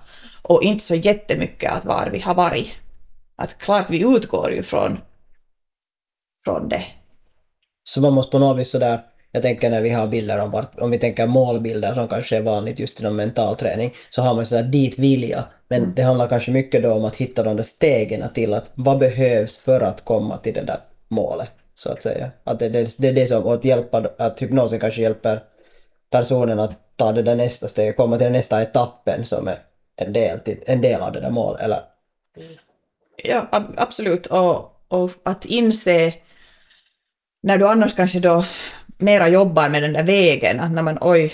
Och 0.42 0.62
inte 0.62 0.84
så 0.84 0.94
jättemycket 0.94 1.72
att 1.72 1.84
var 1.84 2.08
vi 2.12 2.20
har 2.20 2.34
varit. 2.34 2.72
Att 3.36 3.58
klart 3.58 3.90
vi 3.90 4.16
utgår 4.16 4.50
ju 4.50 4.62
från, 4.62 4.98
från 6.48 6.68
det. 6.68 6.82
Så 7.84 8.00
man 8.00 8.12
måste 8.12 8.30
på 8.30 8.38
något 8.38 8.58
vis 8.58 8.70
sådär, 8.70 8.98
jag 9.32 9.42
tänker 9.42 9.70
när 9.70 9.80
vi 9.80 9.90
har 9.90 10.06
bilder 10.06 10.40
om, 10.40 10.50
vart- 10.50 10.80
om 10.80 10.90
vi 10.90 10.98
tänker 10.98 11.26
målbilder 11.26 11.94
som 11.94 12.08
kanske 12.08 12.36
är 12.36 12.40
vanligt 12.42 12.78
just 12.78 13.00
inom 13.00 13.16
mental 13.16 13.56
träning, 13.56 13.94
så 14.10 14.22
har 14.22 14.34
man 14.34 14.46
sådär 14.46 14.62
dit 14.62 14.98
vilja. 14.98 15.44
Men 15.68 15.94
det 15.94 16.02
handlar 16.02 16.28
kanske 16.28 16.50
mycket 16.50 16.82
då 16.82 16.92
om 16.92 17.04
att 17.04 17.16
hitta 17.16 17.42
de 17.42 17.56
där 17.56 17.64
stegen 17.64 18.24
till 18.34 18.54
att 18.54 18.70
vad 18.74 18.98
behövs 18.98 19.58
för 19.58 19.80
att 19.80 20.04
komma 20.04 20.36
till 20.36 20.54
det 20.54 20.62
där 20.62 20.76
målet, 21.08 21.48
så 21.74 21.92
att 21.92 22.02
säga. 22.02 22.30
Att 22.44 22.58
det, 22.58 22.68
det, 22.68 22.98
det 22.98 23.08
är 23.08 23.12
det 23.12 23.26
som, 23.26 23.42
och 23.44 23.54
att 23.54 23.64
hjälpa, 23.64 24.04
att 24.18 24.42
hypnosen 24.42 24.80
kanske 24.80 25.02
hjälper 25.02 25.40
personen 26.10 26.58
att 26.60 26.72
ta 26.96 27.12
det 27.12 27.22
där 27.22 27.36
nästa 27.36 27.68
steget, 27.68 27.96
komma 27.96 28.16
till 28.16 28.24
den 28.24 28.32
nästa 28.32 28.62
etappen 28.62 29.24
som 29.24 29.48
är 29.48 29.58
en 29.96 30.12
del, 30.12 30.40
till, 30.40 30.62
en 30.66 30.80
del 30.80 31.00
av 31.00 31.12
det 31.12 31.20
där 31.20 31.30
målet, 31.30 31.60
eller 31.60 31.78
Ja, 33.24 33.48
ab- 33.52 33.74
absolut. 33.76 34.26
Och, 34.26 34.72
och 34.88 35.10
att 35.22 35.44
inse, 35.44 36.12
när 37.42 37.58
du 37.58 37.68
annars 37.68 37.94
kanske 37.94 38.20
då 38.20 38.44
mera 38.98 39.28
jobbar 39.28 39.68
med 39.68 39.82
den 39.82 39.92
där 39.92 40.02
vägen, 40.02 40.60
att 40.60 40.72
när 40.72 40.82
man 40.82 40.98
oj, 41.00 41.32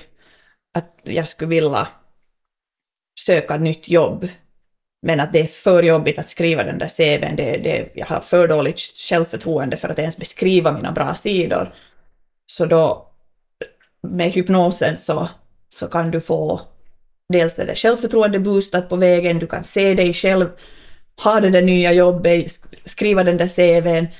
att 0.74 1.00
jag 1.02 1.28
skulle 1.28 1.48
vilja 1.48 1.88
söka 3.20 3.56
nytt 3.56 3.88
jobb, 3.88 4.28
men 5.02 5.20
att 5.20 5.32
det 5.32 5.40
är 5.40 5.46
för 5.46 5.82
jobbigt 5.82 6.18
att 6.18 6.28
skriva 6.28 6.64
den 6.64 6.78
där 6.78 6.88
CVn, 6.88 7.36
det, 7.36 7.56
det, 7.56 7.88
jag 7.94 8.06
har 8.06 8.20
för 8.20 8.48
dåligt 8.48 8.80
självförtroende 8.80 9.76
för 9.76 9.88
att 9.88 9.98
ens 9.98 10.18
beskriva 10.18 10.72
mina 10.72 10.92
bra 10.92 11.14
sidor. 11.14 11.72
Så 12.46 12.66
då 12.66 13.10
med 14.02 14.30
hypnosen 14.30 14.96
så, 14.96 15.28
så 15.68 15.86
kan 15.86 16.10
du 16.10 16.20
få 16.20 16.60
dels 17.28 17.54
det 17.54 17.64
där 17.64 17.74
självförtroende 17.74 18.38
boostat 18.38 18.88
på 18.88 18.96
vägen, 18.96 19.38
du 19.38 19.46
kan 19.46 19.64
se 19.64 19.94
dig 19.94 20.12
själv 20.12 20.48
ha 21.24 21.40
det 21.40 21.50
där 21.50 21.62
nya 21.62 21.92
jobbet, 21.92 22.50
skriva 22.84 23.24
den 23.24 23.36
där 23.36 23.46
CVn 23.46 24.04
uh, 24.04 24.10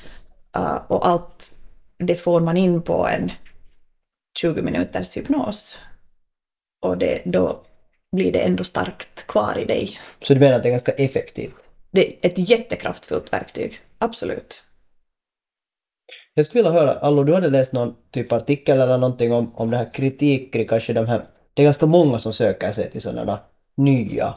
ah, 0.53 0.79
och 0.89 1.09
allt 1.09 1.55
det 1.99 2.17
får 2.17 2.41
man 2.41 2.57
in 2.57 2.83
på 2.83 3.07
en 3.07 3.31
20 4.39 4.63
minuters 4.63 5.17
hypnos. 5.17 5.79
Och 6.83 6.99
det, 6.99 7.23
då 7.25 7.65
blir 8.17 8.33
det 8.33 8.41
ändå 8.41 8.65
starkt 8.65 9.27
kvar 9.27 9.59
i 9.59 9.65
dig. 9.65 9.99
Så 10.23 10.35
du 10.35 10.41
menar 10.41 10.57
att 10.57 10.63
det 10.63 10.69
är 10.69 10.71
ganska 10.71 10.93
effektivt? 10.93 11.69
Det 11.91 12.07
är 12.07 12.31
ett 12.31 12.51
jättekraftfullt 12.51 13.33
verktyg, 13.33 13.79
absolut. 13.99 14.65
Jag 16.35 16.47
skulle 16.47 16.63
vilja 16.63 16.81
höra, 16.81 16.93
Allo, 16.93 17.25
du 17.25 17.35
hade 17.35 17.51
läst 17.51 17.73
någon 17.73 17.95
typ 18.11 18.33
artikel 18.33 18.81
eller 18.81 18.99
någonting 18.99 19.33
om, 19.33 19.55
om 19.55 19.71
det 19.71 19.77
här 19.77 19.93
kritik 19.93 20.69
kanske 20.69 20.93
de 20.93 21.07
här... 21.07 21.25
Det 21.55 21.63
är 21.63 21.65
ganska 21.65 21.87
många 21.87 22.19
som 22.19 22.33
söker 22.33 22.73
sig 22.73 22.91
till 22.91 23.01
sådana 23.01 23.39
nya... 23.77 24.35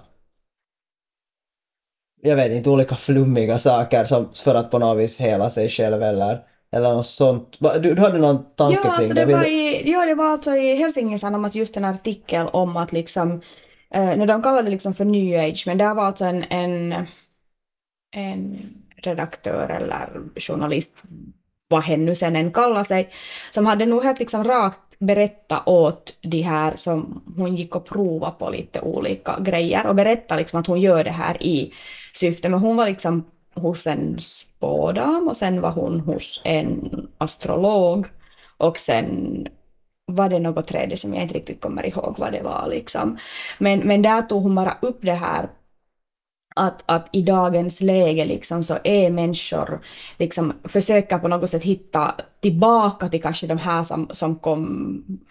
Jag 2.21 2.35
vet 2.35 2.51
inte, 2.51 2.69
olika 2.69 2.95
flummiga 2.95 3.57
saker 3.57 4.05
som 4.05 4.33
för 4.33 4.55
att 4.55 4.71
på 4.71 4.79
något 4.79 4.97
vis 4.97 5.19
hela 5.19 5.49
sig 5.49 5.69
själv 5.69 6.03
eller, 6.03 6.43
eller 6.71 6.93
något 6.93 7.05
sånt. 7.05 7.57
Du, 7.59 7.93
du 7.93 8.01
hade 8.01 8.17
någon 8.17 8.43
tanke 8.55 8.75
Ja, 8.75 8.81
kring 8.81 8.91
alltså 8.91 9.13
det? 9.13 9.19
det 9.21 9.25
Vill 9.25 9.35
var, 9.35 9.43
i, 9.45 9.91
ja, 9.91 10.05
det 10.05 10.15
var 10.15 10.31
alltså 10.31 10.55
i 10.55 10.75
Helsingin 10.75 11.35
om 11.35 11.49
just 11.53 11.77
en 11.77 11.85
artikel 11.85 12.47
om 12.47 12.77
att 12.77 12.91
liksom, 12.91 13.41
eh, 13.93 14.25
de 14.25 14.41
kallade 14.41 14.63
det 14.63 14.69
liksom 14.71 14.93
för 14.93 15.05
new 15.05 15.39
age, 15.39 15.63
men 15.67 15.77
där 15.77 15.93
var 15.95 16.03
alltså 16.03 16.25
en, 16.25 16.43
en, 16.49 17.07
en 18.15 18.57
redaktör 18.97 19.69
eller 19.69 20.21
journalist, 20.35 21.03
vad 21.67 21.83
hen 21.83 22.05
nu 22.05 22.15
sen 22.15 22.35
än 22.35 22.51
kallar 22.51 22.83
sig, 22.83 23.09
som 23.51 23.65
hade 23.65 23.85
nog 23.85 24.03
helt 24.03 24.19
liksom 24.19 24.43
rakt 24.43 24.79
berätta 24.99 25.63
åt 25.65 26.17
de 26.21 26.41
här 26.41 26.75
som 26.75 27.23
hon 27.37 27.55
gick 27.55 27.75
och 27.75 27.85
prova 27.85 28.31
på 28.31 28.49
lite 28.49 28.81
olika 28.81 29.39
grejer 29.39 29.87
och 29.87 29.95
berätta 29.95 30.35
liksom 30.35 30.59
att 30.59 30.67
hon 30.67 30.81
gör 30.81 31.03
det 31.03 31.11
här 31.11 31.43
i 31.43 31.73
syfte, 32.13 32.49
men 32.49 32.59
hon 32.59 32.77
var 32.77 32.85
liksom 32.85 33.25
hos 33.57 33.87
en 33.87 34.19
spådam 34.19 35.27
och 35.27 35.37
sen 35.37 35.61
var 35.61 35.71
hon 35.71 35.99
hos 35.99 36.41
en 36.45 36.89
astrolog 37.17 38.07
och 38.57 38.77
sen 38.79 39.47
var 40.05 40.29
det 40.29 40.39
något 40.39 40.67
tredje 40.67 40.97
som 40.97 41.13
jag 41.13 41.23
inte 41.23 41.33
riktigt 41.33 41.61
kommer 41.61 41.85
ihåg 41.85 42.15
vad 42.17 42.31
det 42.31 42.41
var 42.41 42.67
liksom. 42.69 43.17
Men, 43.59 43.79
men 43.79 44.01
där 44.01 44.21
tog 44.21 44.43
hon 44.43 44.55
bara 44.55 44.77
upp 44.81 44.99
det 45.01 45.13
här 45.13 45.49
att, 46.57 46.83
att 46.85 47.09
i 47.11 47.21
dagens 47.21 47.81
läge 47.81 48.25
liksom 48.25 48.63
så 48.63 48.77
är 48.83 49.09
människor 49.09 49.79
liksom 50.17 50.53
försöker 50.63 51.17
på 51.17 51.27
något 51.27 51.49
sätt 51.49 51.63
hitta 51.63 52.15
tillbaka 52.39 53.09
till 53.09 53.21
kanske 53.21 53.47
de 53.47 53.57
här 53.57 53.83
som, 53.83 54.07
som 54.11 54.35
kom, 54.35 54.63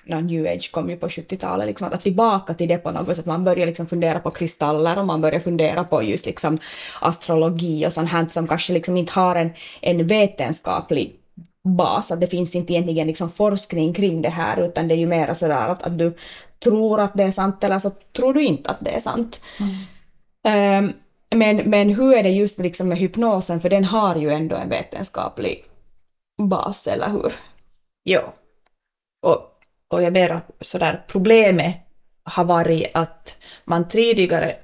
no, 0.06 0.20
new 0.20 0.46
age 0.46 0.72
kom 0.72 0.90
ju 0.90 0.96
på 0.96 1.08
70-talet, 1.08 1.66
liksom, 1.66 1.88
att 1.92 2.02
tillbaka 2.02 2.54
till 2.54 2.68
det 2.68 2.78
på 2.78 2.90
något 2.90 3.16
sätt. 3.16 3.26
Man 3.26 3.44
börjar 3.44 3.66
liksom 3.66 3.86
fundera 3.86 4.18
på 4.18 4.30
kristaller 4.30 4.98
och 4.98 5.06
man 5.06 5.20
börjar 5.20 5.40
fundera 5.40 5.84
på 5.84 6.02
just 6.02 6.26
liksom 6.26 6.58
astrologi 7.00 7.86
och 7.86 7.92
sånt 7.92 8.10
här 8.10 8.26
som 8.28 8.48
kanske 8.48 8.72
liksom 8.72 8.96
inte 8.96 9.12
har 9.12 9.36
en, 9.36 9.50
en 9.80 10.06
vetenskaplig 10.06 11.16
bas, 11.66 12.12
att 12.12 12.20
det 12.20 12.26
finns 12.26 12.54
inte 12.54 12.72
egentligen 12.72 13.06
liksom 13.06 13.30
forskning 13.30 13.94
kring 13.94 14.22
det 14.22 14.28
här 14.28 14.60
utan 14.60 14.88
det 14.88 14.94
är 14.94 14.98
ju 14.98 15.06
mer 15.06 15.34
sådär 15.34 15.68
att, 15.68 15.82
att 15.82 15.98
du 15.98 16.14
tror 16.64 17.00
att 17.00 17.14
det 17.14 17.22
är 17.22 17.30
sant 17.30 17.64
eller 17.64 17.78
så 17.78 17.90
tror 18.16 18.34
du 18.34 18.44
inte 18.44 18.70
att 18.70 18.78
det 18.80 18.90
är 18.90 19.00
sant. 19.00 19.40
Ehm, 20.46 20.92
men, 21.34 21.56
men 21.56 21.90
hur 21.90 22.16
är 22.16 22.22
det 22.22 22.30
just 22.30 22.58
liksom 22.58 22.88
med 22.88 22.98
hypnosen, 22.98 23.60
för 23.60 23.70
den 23.70 23.84
har 23.84 24.16
ju 24.16 24.30
ändå 24.30 24.56
en 24.56 24.68
vetenskaplig 24.68 25.64
bas, 26.42 26.86
eller 26.86 27.10
hur? 27.10 27.32
Ja. 28.02 28.34
Och, 29.22 29.60
och 29.88 30.02
jag 30.02 30.12
menar 30.12 30.40
sådär, 30.60 31.04
problemet 31.08 31.76
har 32.24 32.44
varit 32.44 32.90
att 32.94 33.38
man 33.64 33.88
tidigare, 33.88 34.56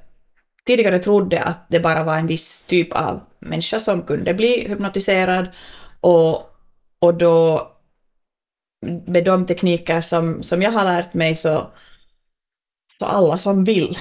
tidigare 0.66 0.98
trodde 0.98 1.42
att 1.42 1.66
det 1.68 1.80
bara 1.80 2.04
var 2.04 2.16
en 2.16 2.26
viss 2.26 2.62
typ 2.62 2.92
av 2.92 3.20
människa 3.38 3.80
som 3.80 4.02
kunde 4.02 4.34
bli 4.34 4.68
hypnotiserad 4.68 5.48
och, 6.00 6.50
och 6.98 7.14
då 7.14 7.68
med 9.06 9.24
de 9.24 9.46
tekniker 9.46 10.00
som, 10.00 10.42
som 10.42 10.62
jag 10.62 10.72
har 10.72 10.84
lärt 10.84 11.14
mig 11.14 11.34
så, 11.34 11.70
så 12.92 13.06
alla 13.06 13.38
som 13.38 13.64
vill 13.64 13.98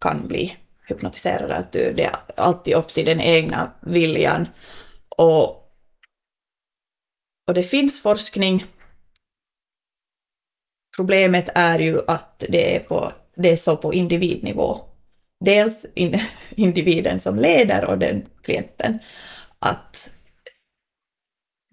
kan 0.00 0.28
bli 0.28 0.56
hypnotiserade. 0.92 1.56
Att 1.56 1.72
du- 1.72 1.92
det 1.92 2.04
är 2.04 2.16
alltid 2.36 2.74
upp 2.74 2.88
till 2.88 3.06
den 3.06 3.20
egna 3.20 3.72
viljan. 3.80 4.48
Och, 5.16 5.48
och 7.48 7.54
det 7.54 7.62
finns 7.62 8.02
forskning 8.02 8.64
Problemet 10.96 11.48
är 11.54 11.78
ju 11.78 12.00
att 12.06 12.44
det 12.48 12.76
är, 12.76 12.80
på, 12.80 13.12
det 13.36 13.50
är 13.50 13.56
så 13.56 13.76
på 13.76 13.94
individnivå. 13.94 14.80
Dels 15.44 15.86
in, 15.94 16.18
individen 16.50 17.20
som 17.20 17.38
leder 17.38 17.84
och 17.84 17.98
den 17.98 18.26
klienten. 18.42 18.98
Att 19.58 20.10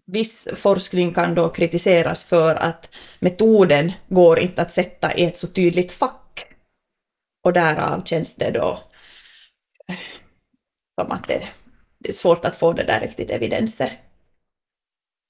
viss 0.05 0.47
forskning 0.55 1.13
kan 1.13 1.36
då 1.36 1.49
kritiseras 1.49 2.23
för 2.23 2.55
att 2.55 2.95
metoden 3.19 3.91
går 4.08 4.39
inte 4.39 4.62
att 4.62 4.71
sätta 4.71 5.17
i 5.17 5.25
ett 5.25 5.38
så 5.38 5.47
tydligt 5.47 5.91
fack. 5.91 6.45
Och 7.45 7.53
därav 7.53 8.03
känns 8.05 8.36
det 8.36 8.51
då 8.51 8.79
som 11.02 11.12
att 11.12 11.28
det, 11.28 11.47
det 11.97 12.10
är 12.10 12.13
svårt 12.13 12.45
att 12.45 12.56
få 12.56 12.73
det 12.73 12.84
där 12.84 12.99
riktigt 12.99 13.32
evidenser. 13.32 13.91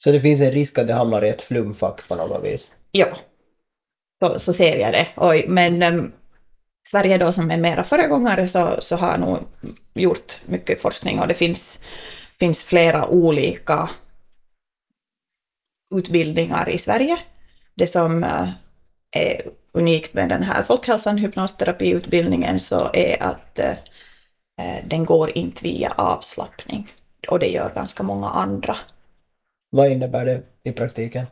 Så 0.03 0.11
det 0.11 0.21
finns 0.21 0.41
en 0.41 0.51
risk 0.51 0.77
att 0.77 0.87
det 0.87 0.93
hamnar 0.93 1.21
i 1.21 1.29
ett 1.29 1.41
flumfack 1.41 2.07
på 2.07 2.15
något 2.15 2.43
vis? 2.43 2.73
Ja, 2.91 3.17
så, 4.19 4.39
så 4.39 4.53
ser 4.53 4.77
jag 4.77 4.93
det. 4.93 5.07
Oj, 5.15 5.45
men 5.47 5.83
um, 5.83 6.11
Sverige 6.87 7.17
då 7.17 7.31
som 7.31 7.51
är 7.51 7.57
mera 7.57 7.83
föregångare 7.83 8.47
så, 8.47 8.75
så 8.79 8.95
har 8.95 9.17
nog 9.17 9.37
gjort 9.93 10.41
mycket 10.45 10.81
forskning 10.81 11.19
och 11.19 11.27
det 11.27 11.33
finns, 11.33 11.79
finns 12.39 12.63
flera 12.63 13.07
olika 13.07 13.89
utbildningar 15.95 16.69
i 16.69 16.77
Sverige. 16.77 17.17
Det 17.75 17.87
som 17.87 18.23
eh, 18.23 18.49
är 19.11 19.41
unikt 19.71 20.13
med 20.13 20.29
den 20.29 20.43
här 20.43 20.63
folkhälsan 20.63 21.17
hypnosterapiutbildningen 21.17 22.59
så 22.59 22.89
är 22.93 23.23
att 23.23 23.59
eh, 23.59 23.73
den 24.87 25.05
går 25.05 25.37
inte 25.37 25.63
via 25.63 25.93
avslappning 25.97 26.87
och 27.27 27.39
det 27.39 27.47
gör 27.47 27.73
ganska 27.75 28.03
många 28.03 28.29
andra. 28.29 28.75
Vad 29.69 29.91
innebär 29.91 30.25
det 30.25 30.43
i 30.63 30.71
praktiken? 30.71 31.25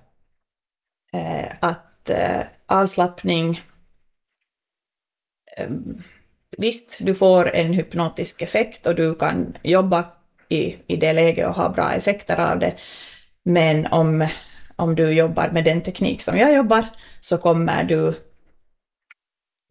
eh, 1.14 1.52
att 1.60 2.10
eh, 2.10 2.42
avslappning... 2.66 3.62
Eh, 5.58 5.70
visst, 6.58 6.98
du 7.02 7.16
får 7.16 7.56
en 7.56 7.74
hypnotisk 7.74 8.42
effekt 8.42 8.88
och 8.88 8.96
du 8.96 9.16
kan 9.16 9.58
jobba 9.64 10.12
i, 10.50 10.76
i 10.88 10.96
det 10.96 11.14
läget 11.14 11.48
och 11.48 11.56
ha 11.56 11.70
bra 11.70 11.92
effekter 11.92 12.40
av 12.52 12.60
det. 12.60 12.76
Men 13.44 13.88
om, 13.88 14.28
om 14.76 14.96
du 14.96 15.12
jobbar 15.12 15.50
med 15.50 15.64
den 15.64 15.82
teknik 15.82 16.22
som 16.22 16.38
jag 16.38 16.54
jobbar 16.54 16.86
så 17.20 17.38
kommer 17.38 17.84
du 17.84 18.14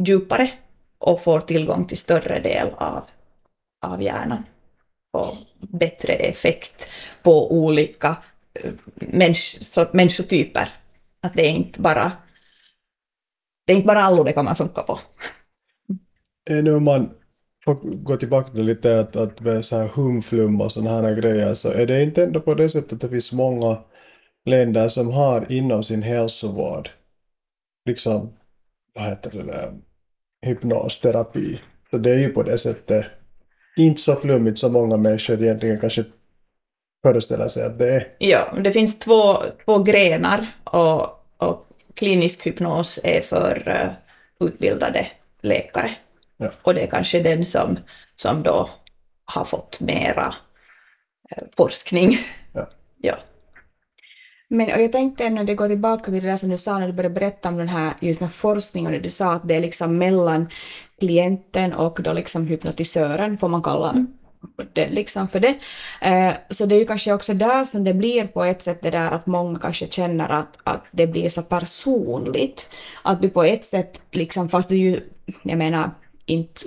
djupare 0.07 0.51
och 0.99 1.23
får 1.23 1.41
tillgång 1.41 1.87
till 1.87 1.99
större 1.99 2.41
del 2.41 2.69
av, 2.75 3.09
av 3.87 4.03
hjärnan. 4.03 4.45
Och 5.13 5.37
bättre 5.59 6.13
effekt 6.13 6.91
på 7.23 7.53
olika 7.53 8.17
eh, 8.55 8.73
människ, 8.95 9.65
så, 9.65 9.87
människotyper. 9.93 10.69
Att 11.21 11.35
det 11.35 11.47
är 11.47 11.51
inte 11.51 11.81
bara 11.81 12.13
det 13.67 13.73
är 13.73 13.77
inte 13.77 13.87
bara 13.87 14.03
allo 14.05 14.25
det 14.25 14.33
kan 14.33 14.45
man 14.45 14.57
funka 14.57 14.83
på. 14.83 14.99
Nu 16.51 16.75
om 16.75 16.85
man 16.85 17.11
får 17.65 17.75
gå 17.83 18.17
tillbaka 18.17 18.51
till 18.51 18.65
lite 18.65 19.01
att, 19.01 19.17
att 19.17 19.41
med 19.41 19.65
så 19.65 19.77
här 19.77 19.89
humflum 19.89 20.61
och 20.61 20.73
sådana 20.73 21.09
här 21.09 21.15
grejer 21.15 21.55
så 21.55 21.69
är 21.69 21.87
det 21.87 22.03
inte 22.03 22.25
ändå 22.25 22.41
på 22.41 22.55
det 22.55 22.69
sättet 22.69 22.93
att 22.93 23.01
det 23.01 23.09
finns 23.09 23.33
många 23.33 23.79
länder 24.45 24.89
som 24.89 25.11
har 25.11 25.53
inom 25.53 25.83
sin 25.83 26.03
hälsovård 26.03 26.89
liksom, 27.87 28.33
vad 28.95 29.05
heter 29.05 29.31
det 29.31 29.43
där, 29.43 29.75
hypnosterapi. 30.47 31.61
Så 31.83 31.99
det 31.99 32.11
är 32.11 32.19
ju 32.19 32.29
på 32.29 32.43
det 32.43 32.59
sättet 32.59 33.07
inte 33.77 34.01
så 34.01 34.17
flummigt 34.17 34.59
som 34.59 34.73
många 34.73 34.97
människor 34.97 35.43
egentligen 35.43 35.81
kanske 35.81 36.05
föreställer 37.07 37.49
sig 37.49 37.65
att 37.65 37.79
det 37.79 37.95
är. 37.95 38.07
Ja, 38.19 38.55
det 38.65 38.73
finns 38.73 38.99
två, 38.99 39.43
två 39.65 39.79
grenar 39.79 40.47
och, 40.65 41.03
och 41.37 41.67
klinisk 41.95 42.47
hypnos 42.47 42.99
är 43.03 43.21
för 43.21 43.69
eh, 43.69 43.89
utbildade 44.47 45.07
läkare. 45.43 45.91
Ja. 46.37 46.51
Och 46.63 46.75
det 46.75 46.81
är 46.81 46.87
kanske 46.87 47.21
den 47.21 47.45
som, 47.45 47.79
som 48.17 48.43
då 48.43 48.71
har 49.25 49.45
fått 49.45 49.81
mera 49.81 50.35
eh, 51.31 51.45
forskning. 51.57 52.17
Ja. 52.53 52.69
ja. 53.03 53.17
Men 54.49 54.73
och 54.73 54.81
jag 54.81 54.93
tänkte 54.93 55.31
när 55.31 55.45
det 55.45 55.55
går 55.55 55.69
tillbaka 55.69 56.05
till 56.05 56.23
det 56.23 56.29
där 56.29 56.37
som 56.37 56.49
du 56.49 56.57
sa 56.57 56.79
när 56.79 56.87
du 56.87 56.93
började 56.93 57.15
berätta 57.15 57.49
om 57.49 57.57
den 57.57 57.69
här 57.69 57.93
just 58.01 58.21
med 58.21 58.33
forskning 58.33 58.87
och 58.87 58.93
det 58.93 58.99
du 58.99 59.11
sa 59.11 59.33
att 59.33 59.49
det 59.49 59.55
är 59.55 59.61
liksom 59.61 59.99
mellan 59.99 60.49
klienten 60.99 61.73
och 61.73 61.99
då 62.03 62.13
liksom 62.13 62.47
hypnotisören, 62.47 63.39
får 63.39 63.49
man 63.49 63.63
kalla 63.63 64.07
det, 64.73 64.89
liksom 64.89 65.29
för 65.29 65.41
det. 65.41 65.59
Eh, 66.01 66.35
så 66.51 66.67
det 66.67 66.75
är 66.75 66.79
ju 66.79 66.85
kanske 66.85 67.13
också 67.13 67.35
där 67.35 67.65
som 67.65 67.85
det 67.85 67.95
blir 67.95 68.27
på 68.27 68.45
ett 68.45 68.63
sätt 68.63 68.83
det 68.83 68.91
där 68.91 69.11
att 69.11 69.27
många 69.27 69.59
kanske 69.59 69.87
känner 69.87 70.29
att, 70.29 70.59
att 70.65 70.85
det 70.91 71.07
blir 71.07 71.29
så 71.29 71.43
personligt. 71.43 72.71
Att 73.03 73.23
du 73.23 73.29
på 73.29 73.43
ett 73.43 73.65
sätt, 73.65 74.01
liksom, 74.11 74.49
fast 74.49 74.69
du 74.69 74.77
ju, 74.77 75.01
jag 75.43 75.59
menar, 75.59 75.91
inte 76.27 76.61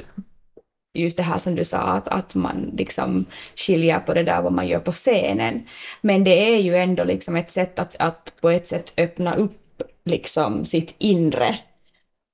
just 1.00 1.18
det 1.18 1.24
här 1.24 1.38
som 1.38 1.56
du 1.56 1.64
sa, 1.64 1.78
att, 1.78 2.08
att 2.08 2.36
man 2.36 2.72
liksom 2.78 3.26
skiljer 3.56 4.00
på 4.00 4.14
det 4.14 4.24
där 4.24 4.42
vad 4.42 4.54
man 4.54 4.68
gör 4.68 4.80
på 4.80 4.92
scenen. 4.92 5.68
Men 6.02 6.24
det 6.24 6.56
är 6.56 6.60
ju 6.60 6.78
ändå 6.78 7.04
liksom 7.04 7.36
ett 7.36 7.52
sätt 7.52 7.80
att, 7.80 7.96
att 8.00 8.34
på 8.42 8.50
ett 8.50 8.68
sätt 8.68 8.94
öppna 8.98 9.36
upp 9.36 9.84
liksom 10.06 10.66
sitt 10.66 10.96
inre. 10.98 11.60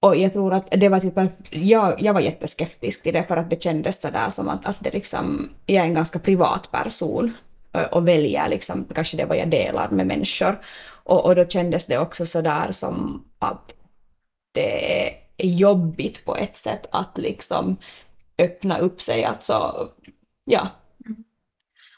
Och 0.01 0.15
jag 0.15 0.33
tror 0.33 0.53
att 0.53 0.67
det 0.71 0.89
var 0.89 0.99
typ, 0.99 1.13
jag, 1.49 2.01
jag 2.01 2.13
var 2.13 2.21
jätteskeptisk 2.21 3.03
till 3.03 3.13
det 3.13 3.23
för 3.23 3.37
att 3.37 3.49
det 3.49 3.63
kändes 3.63 4.01
sådär 4.01 4.29
som 4.29 4.49
att, 4.49 4.65
att 4.65 4.77
det 4.79 4.93
liksom, 4.93 5.49
jag 5.65 5.83
är 5.83 5.87
en 5.87 5.93
ganska 5.93 6.19
privat 6.19 6.71
person 6.71 7.33
och 7.91 8.07
väljer 8.07 8.49
liksom 8.49 8.85
kanske 8.95 9.17
det 9.17 9.25
vad 9.25 9.37
jag 9.37 9.49
delar 9.49 9.89
med 9.89 10.07
människor. 10.07 10.59
Och, 11.03 11.25
och 11.25 11.35
då 11.35 11.45
kändes 11.45 11.85
det 11.85 11.97
också 11.97 12.25
sådär 12.25 12.71
som 12.71 13.25
att 13.39 13.75
det 14.53 15.09
är 15.37 15.47
jobbigt 15.47 16.25
på 16.25 16.35
ett 16.35 16.57
sätt 16.57 16.87
att 16.91 17.17
liksom 17.17 17.77
öppna 18.37 18.77
upp 18.77 19.01
sig, 19.01 19.23
alltså 19.23 19.89
ja. 20.45 20.69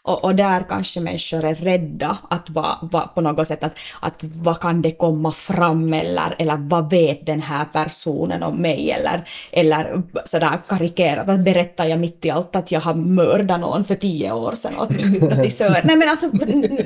Och, 0.07 0.23
och 0.23 0.35
där 0.35 0.65
kanske 0.69 0.99
människor 0.99 1.45
är 1.45 1.55
rädda 1.55 2.17
att 2.29 2.49
va, 2.49 2.89
va, 2.91 3.11
på 3.15 3.21
något 3.21 3.47
sätt 3.47 3.63
att, 3.63 3.77
att 3.99 4.23
vad 4.23 4.59
kan 4.59 4.81
det 4.81 4.91
komma 4.91 5.31
fram 5.31 5.93
eller, 5.93 6.35
eller 6.39 6.57
vad 6.57 6.89
vet 6.89 7.25
den 7.25 7.41
här 7.41 7.65
personen 7.65 8.43
om 8.43 8.55
mig 8.55 8.91
eller, 8.91 9.29
eller 9.51 10.03
sådär 10.25 10.59
karikerat 10.67 11.29
att 11.29 11.39
berättar 11.39 11.85
jag 11.85 11.99
mitt 11.99 12.25
i 12.25 12.29
allt 12.29 12.55
att 12.55 12.71
jag 12.71 12.81
har 12.81 12.93
mördat 12.93 13.59
någon 13.59 13.83
för 13.83 13.95
tio 13.95 14.31
år 14.31 14.55
sedan 14.55 14.79
åt 14.79 14.89
min 14.89 15.07
hypnotisör. 15.07 15.81
Nej 15.83 15.95
men 15.95 16.09
alltså, 16.09 16.25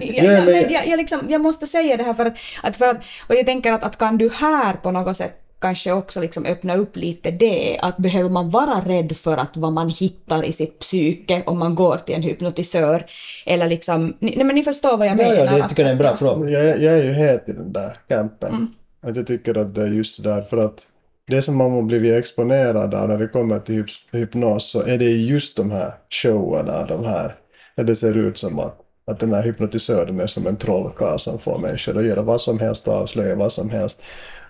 jag, 0.01 0.25
jag, 0.25 0.71
jag, 0.71 0.87
jag, 0.87 0.97
liksom, 0.97 1.19
jag 1.29 1.41
måste 1.41 1.67
säga 1.67 1.97
det 1.97 2.03
här 2.03 2.13
för 2.13 2.25
att, 2.25 2.37
att, 2.63 2.77
för 2.77 2.87
att 2.87 2.97
och 3.27 3.35
jag 3.35 3.45
tänker 3.45 3.71
att, 3.71 3.83
att 3.83 3.97
kan 3.97 4.17
du 4.17 4.29
här 4.29 4.73
på 4.73 4.91
något 4.91 5.17
sätt 5.17 5.50
kanske 5.61 5.91
också 5.91 6.21
liksom 6.21 6.45
öppna 6.45 6.75
upp 6.75 6.95
lite 6.95 7.31
det, 7.31 7.79
att 7.81 7.97
behöver 7.97 8.29
man 8.29 8.49
vara 8.49 8.79
rädd 8.85 9.17
för 9.17 9.37
att 9.37 9.57
vad 9.57 9.73
man 9.73 9.89
hittar 9.89 10.43
i 10.45 10.51
sitt 10.51 10.79
psyke 10.79 11.43
om 11.45 11.59
man 11.59 11.75
går 11.75 11.97
till 11.97 12.15
en 12.15 12.23
hypnotisör, 12.23 13.05
eller 13.45 13.67
liksom, 13.67 14.13
nej 14.19 14.43
men 14.43 14.55
ni 14.55 14.63
förstår 14.63 14.97
vad 14.97 15.07
jag 15.07 15.19
Ja, 15.19 15.29
menar. 15.29 15.57
ja, 15.57 15.63
det 15.63 15.69
tycker 15.69 15.83
jag 15.83 15.87
är 15.87 15.91
en 15.91 15.97
bra 15.97 16.15
fråga. 16.15 16.49
Jag, 16.49 16.81
jag 16.81 16.93
är 16.99 17.03
ju 17.03 17.11
helt 17.11 17.49
i 17.49 17.51
den 17.51 17.73
där 17.73 17.97
campen. 18.07 18.49
Mm. 18.49 18.67
Att 19.03 19.15
jag 19.15 19.27
tycker 19.27 19.57
att 19.57 19.75
det 19.75 19.81
är 19.81 19.87
just 19.87 20.23
där 20.23 20.41
för 20.41 20.57
att 20.57 20.87
det 21.27 21.41
som 21.41 21.57
man 21.57 21.71
har 21.71 21.81
blivit 21.81 22.13
exponerad 22.13 22.93
av 22.93 23.09
när 23.09 23.17
det 23.17 23.27
kommer 23.27 23.59
till 23.59 23.85
hypnos 24.11 24.71
så 24.71 24.81
är 24.81 24.97
det 24.97 25.05
just 25.09 25.57
de 25.57 25.71
här 25.71 25.93
showerna, 26.09 26.85
de 26.85 27.05
här, 27.05 27.35
där 27.75 27.83
det 27.83 27.95
ser 27.95 28.17
ut 28.17 28.37
som 28.37 28.59
att, 28.59 28.77
att 29.05 29.19
den 29.19 29.33
här 29.33 29.41
hypnotisören 29.43 30.19
är 30.19 30.27
som 30.27 30.47
en 30.47 30.55
trollkarl 30.57 31.17
som 31.17 31.39
får 31.39 31.57
människor 31.57 31.97
att 31.97 32.05
göra 32.05 32.21
vad 32.21 32.41
som 32.41 32.59
helst 32.59 32.87
och 32.87 32.93
avslöja 32.93 33.35
vad 33.35 33.51
som 33.51 33.69
helst. 33.69 34.03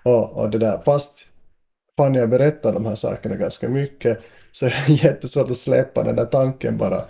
Och, 0.04 0.32
och 0.32 0.50
det 0.50 0.58
där, 0.58 0.82
fast 0.86 1.26
fan 1.98 2.16
jag 2.16 2.30
berättar 2.30 2.74
de 2.74 2.86
här 2.86 2.96
sakerna 2.96 3.36
ganska 3.36 3.70
mycket 3.70 4.20
så 4.52 4.66
är 4.66 4.84
det 4.88 4.94
jättesvårt 4.94 5.52
att 5.52 5.58
släppa 5.58 6.04
den 6.04 6.16
där 6.16 6.26
tanken 6.26 6.78
bara. 6.78 7.04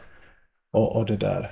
Och, 0.73 0.95
och 0.95 1.05
det 1.05 1.17
där. 1.17 1.51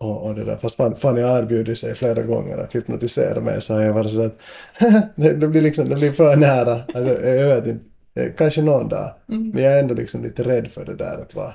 Och, 0.00 0.26
och 0.26 0.34
det 0.34 0.44
där. 0.44 0.56
Fast 0.56 0.76
fan, 0.76 0.94
fan 0.94 1.16
jag 1.16 1.28
har 1.28 1.38
erbjudit 1.38 1.78
sig 1.78 1.94
flera 1.94 2.22
gånger 2.22 2.58
att 2.58 2.74
hypnotisera 2.74 3.40
mig 3.40 3.60
så 3.60 3.74
har 3.74 3.80
jag 3.80 3.92
varit 3.92 4.12
så 4.12 4.22
att 4.22 4.40
det, 5.16 5.32
det 5.32 5.48
blir 5.48 5.62
liksom, 5.62 5.88
det 5.88 5.94
blir 5.94 6.12
för 6.12 6.36
nära. 6.36 6.72
Alltså, 6.72 7.26
jag 7.26 7.54
vet 7.54 7.66
inte, 7.66 8.30
kanske 8.36 8.62
någon 8.62 8.88
dag. 8.88 9.14
Men 9.26 9.62
jag 9.62 9.72
är 9.72 9.78
ändå 9.78 9.94
liksom 9.94 10.22
lite 10.22 10.42
rädd 10.42 10.70
för 10.70 10.84
det 10.84 10.94
där 10.94 11.22
att 11.22 11.34
vad, 11.34 11.52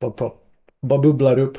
vad, 0.00 0.32
vad 0.80 1.00
bubblar 1.00 1.38
upp. 1.38 1.58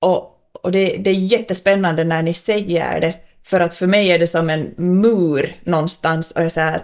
Och, 0.00 0.38
och 0.62 0.72
det, 0.72 0.96
det 0.96 1.10
är 1.10 1.14
jättespännande 1.14 2.04
när 2.04 2.22
ni 2.22 2.34
säger 2.34 3.00
det, 3.00 3.14
för 3.44 3.60
att 3.60 3.74
för 3.74 3.86
mig 3.86 4.08
är 4.08 4.18
det 4.18 4.26
som 4.26 4.50
en 4.50 4.74
mur 4.76 5.56
någonstans 5.64 6.30
och 6.30 6.42
jag 6.42 6.52
så 6.52 6.80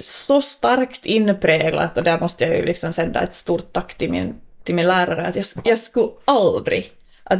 så 0.00 0.42
starkt 0.42 1.06
inpräglat 1.06 1.98
och 1.98 2.04
där 2.04 2.20
måste 2.20 2.44
jag 2.44 2.56
ju 2.56 2.66
liksom 2.66 2.92
sända 2.92 3.22
ett 3.22 3.34
stort 3.34 3.72
tack 3.72 3.94
till 3.94 4.10
min, 4.10 4.34
till 4.64 4.74
min 4.74 4.86
lärare 4.86 5.26
att 5.26 5.36
jag, 5.36 5.44
jag 5.64 5.78
skulle 5.78 6.08
aldrig, 6.24 6.90
att 7.24 7.38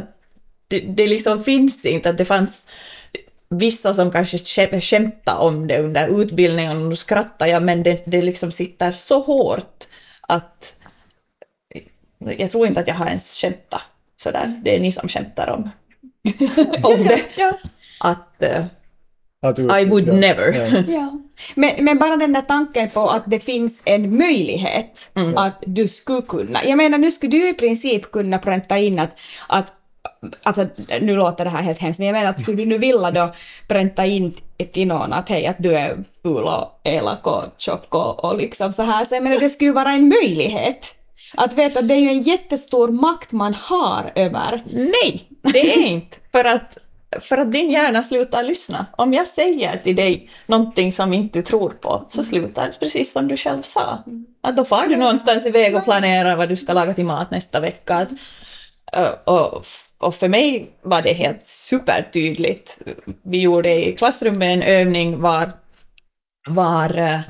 det, 0.67 0.79
det 0.79 1.07
liksom 1.07 1.43
finns 1.43 1.85
inte, 1.85 2.09
att 2.09 2.17
det 2.17 2.25
fanns 2.25 2.69
vissa 3.49 3.93
som 3.93 4.11
kanske 4.11 4.37
skämtade 4.81 5.39
om 5.39 5.67
det 5.67 5.79
under 5.79 6.21
utbildningen 6.21 6.83
och 6.83 6.89
då 6.89 6.95
skrattade 6.95 7.51
jag 7.51 7.63
men 7.63 7.83
det, 7.83 8.03
det 8.05 8.21
liksom 8.21 8.51
sitter 8.51 8.91
så 8.91 9.19
hårt 9.19 9.85
att 10.21 10.75
jag 12.19 12.51
tror 12.51 12.67
inte 12.67 12.79
att 12.79 12.87
jag 12.87 12.95
har 12.95 13.07
ens 13.07 13.35
skämtat 13.35 13.81
sådär. 14.17 14.61
Det 14.63 14.75
är 14.75 14.79
ni 14.79 14.91
som 14.91 15.09
skämtar 15.09 15.49
om, 15.49 15.69
om 16.83 17.03
det. 17.03 17.21
Ja. 17.37 17.57
Att 17.99 18.43
Att 19.41 19.59
I 19.59 19.85
would 19.85 20.07
ja, 20.07 20.13
never. 20.13 20.53
Ja. 20.53 20.83
Ja. 20.93 21.19
Men, 21.55 21.85
men 21.85 21.99
bara 21.99 22.15
den 22.15 22.33
där 22.33 22.41
tanken 22.41 22.89
på 22.89 23.09
att 23.09 23.23
det 23.25 23.39
finns 23.39 23.83
en 23.85 24.17
möjlighet 24.17 25.11
Mm. 25.15 25.37
att 25.37 25.63
du 25.65 25.87
skulle 25.87 26.21
kunna. 26.21 26.65
Jag 26.65 26.77
menar, 26.77 26.97
nu 26.97 27.11
skulle 27.11 27.31
du 27.31 27.49
i 27.49 27.53
princip 27.53 28.11
kunna 28.11 28.37
pränta 28.39 28.77
in 28.77 28.99
att, 28.99 29.19
att 29.47 29.73
Alltså, 30.43 30.67
nu 31.01 31.15
låter 31.15 31.43
det 31.45 31.49
här 31.51 31.61
helt 31.61 31.79
hemskt, 31.79 31.99
men 31.99 32.07
jag 32.07 32.13
menar 32.13 32.29
att 32.29 32.39
skulle 32.39 32.57
du 32.57 32.65
nu 32.65 32.77
vilja 32.77 33.11
då 33.11 33.33
pränta 33.67 34.05
in 34.05 34.33
till 34.73 34.87
någon 34.87 35.13
att 35.13 35.29
hej, 35.29 35.45
att 35.47 35.55
du 35.59 35.75
är 35.75 35.97
ful 36.23 36.43
och 36.43 36.79
elak 36.83 37.27
och 37.27 37.43
tjock 37.57 37.95
och, 37.95 38.25
och 38.25 38.37
liksom 38.37 38.73
så 38.73 38.83
här, 38.83 39.05
så 39.05 39.15
jag 39.15 39.23
menar 39.23 39.39
det 39.39 39.49
skulle 39.49 39.71
vara 39.71 39.91
en 39.91 40.09
möjlighet. 40.09 40.95
Att 41.37 41.53
veta 41.57 41.79
att 41.79 41.87
det 41.87 41.93
är 41.93 41.99
ju 41.99 42.09
en 42.09 42.21
jättestor 42.21 42.87
makt 42.87 43.31
man 43.31 43.53
har 43.53 44.11
över. 44.15 44.63
nej, 44.73 45.21
det 45.53 45.73
är 45.75 45.85
inte. 45.87 46.17
För 46.31 46.43
att, 46.45 46.77
för 47.21 47.37
att 47.37 47.51
din 47.51 47.71
hjärna 47.71 48.03
slutar 48.03 48.43
lyssna. 48.43 48.85
Om 48.97 49.13
jag 49.13 49.27
säger 49.27 49.77
till 49.77 49.95
dig 49.95 50.29
någonting 50.45 50.91
som 50.91 51.13
inte 51.13 51.39
du 51.39 51.43
tror 51.43 51.69
på, 51.69 52.05
så 52.07 52.23
slutar 52.23 52.67
det 52.67 52.79
precis 52.79 53.11
som 53.11 53.27
du 53.27 53.37
själv 53.37 53.61
sa. 53.61 54.03
Att 54.41 54.57
då 54.57 54.65
far 54.65 54.87
du 54.87 54.95
någonstans 54.95 55.45
iväg 55.45 55.75
och 55.75 55.83
planerar 55.83 56.35
vad 56.35 56.49
du 56.49 56.57
ska 56.57 56.73
laga 56.73 56.93
till 56.93 57.05
mat 57.05 57.31
nästa 57.31 57.59
vecka. 57.59 58.07
Och, 59.25 59.65
och 59.97 60.15
för 60.15 60.27
mig 60.27 60.71
var 60.81 61.01
det 61.01 61.13
helt 61.13 61.45
supertydligt. 61.45 62.81
Vi 63.23 63.41
gjorde 63.41 63.87
i 63.87 63.95
klassrummet 63.95 64.53
en 64.53 64.63
övning 64.63 65.21
var, 65.21 65.51
var, 66.47 67.21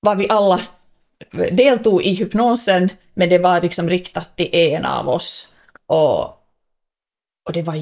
var 0.00 0.14
vi 0.14 0.28
alla 0.28 0.60
deltog 1.52 2.02
i 2.02 2.14
hypnosen, 2.14 2.90
men 3.14 3.28
det 3.28 3.38
var 3.38 3.60
liksom 3.60 3.88
riktat 3.90 4.36
till 4.36 4.48
en 4.52 4.84
av 4.84 5.08
oss. 5.08 5.52
Och, 5.86 6.24
och 7.46 7.52
det 7.52 7.62
var 7.62 7.74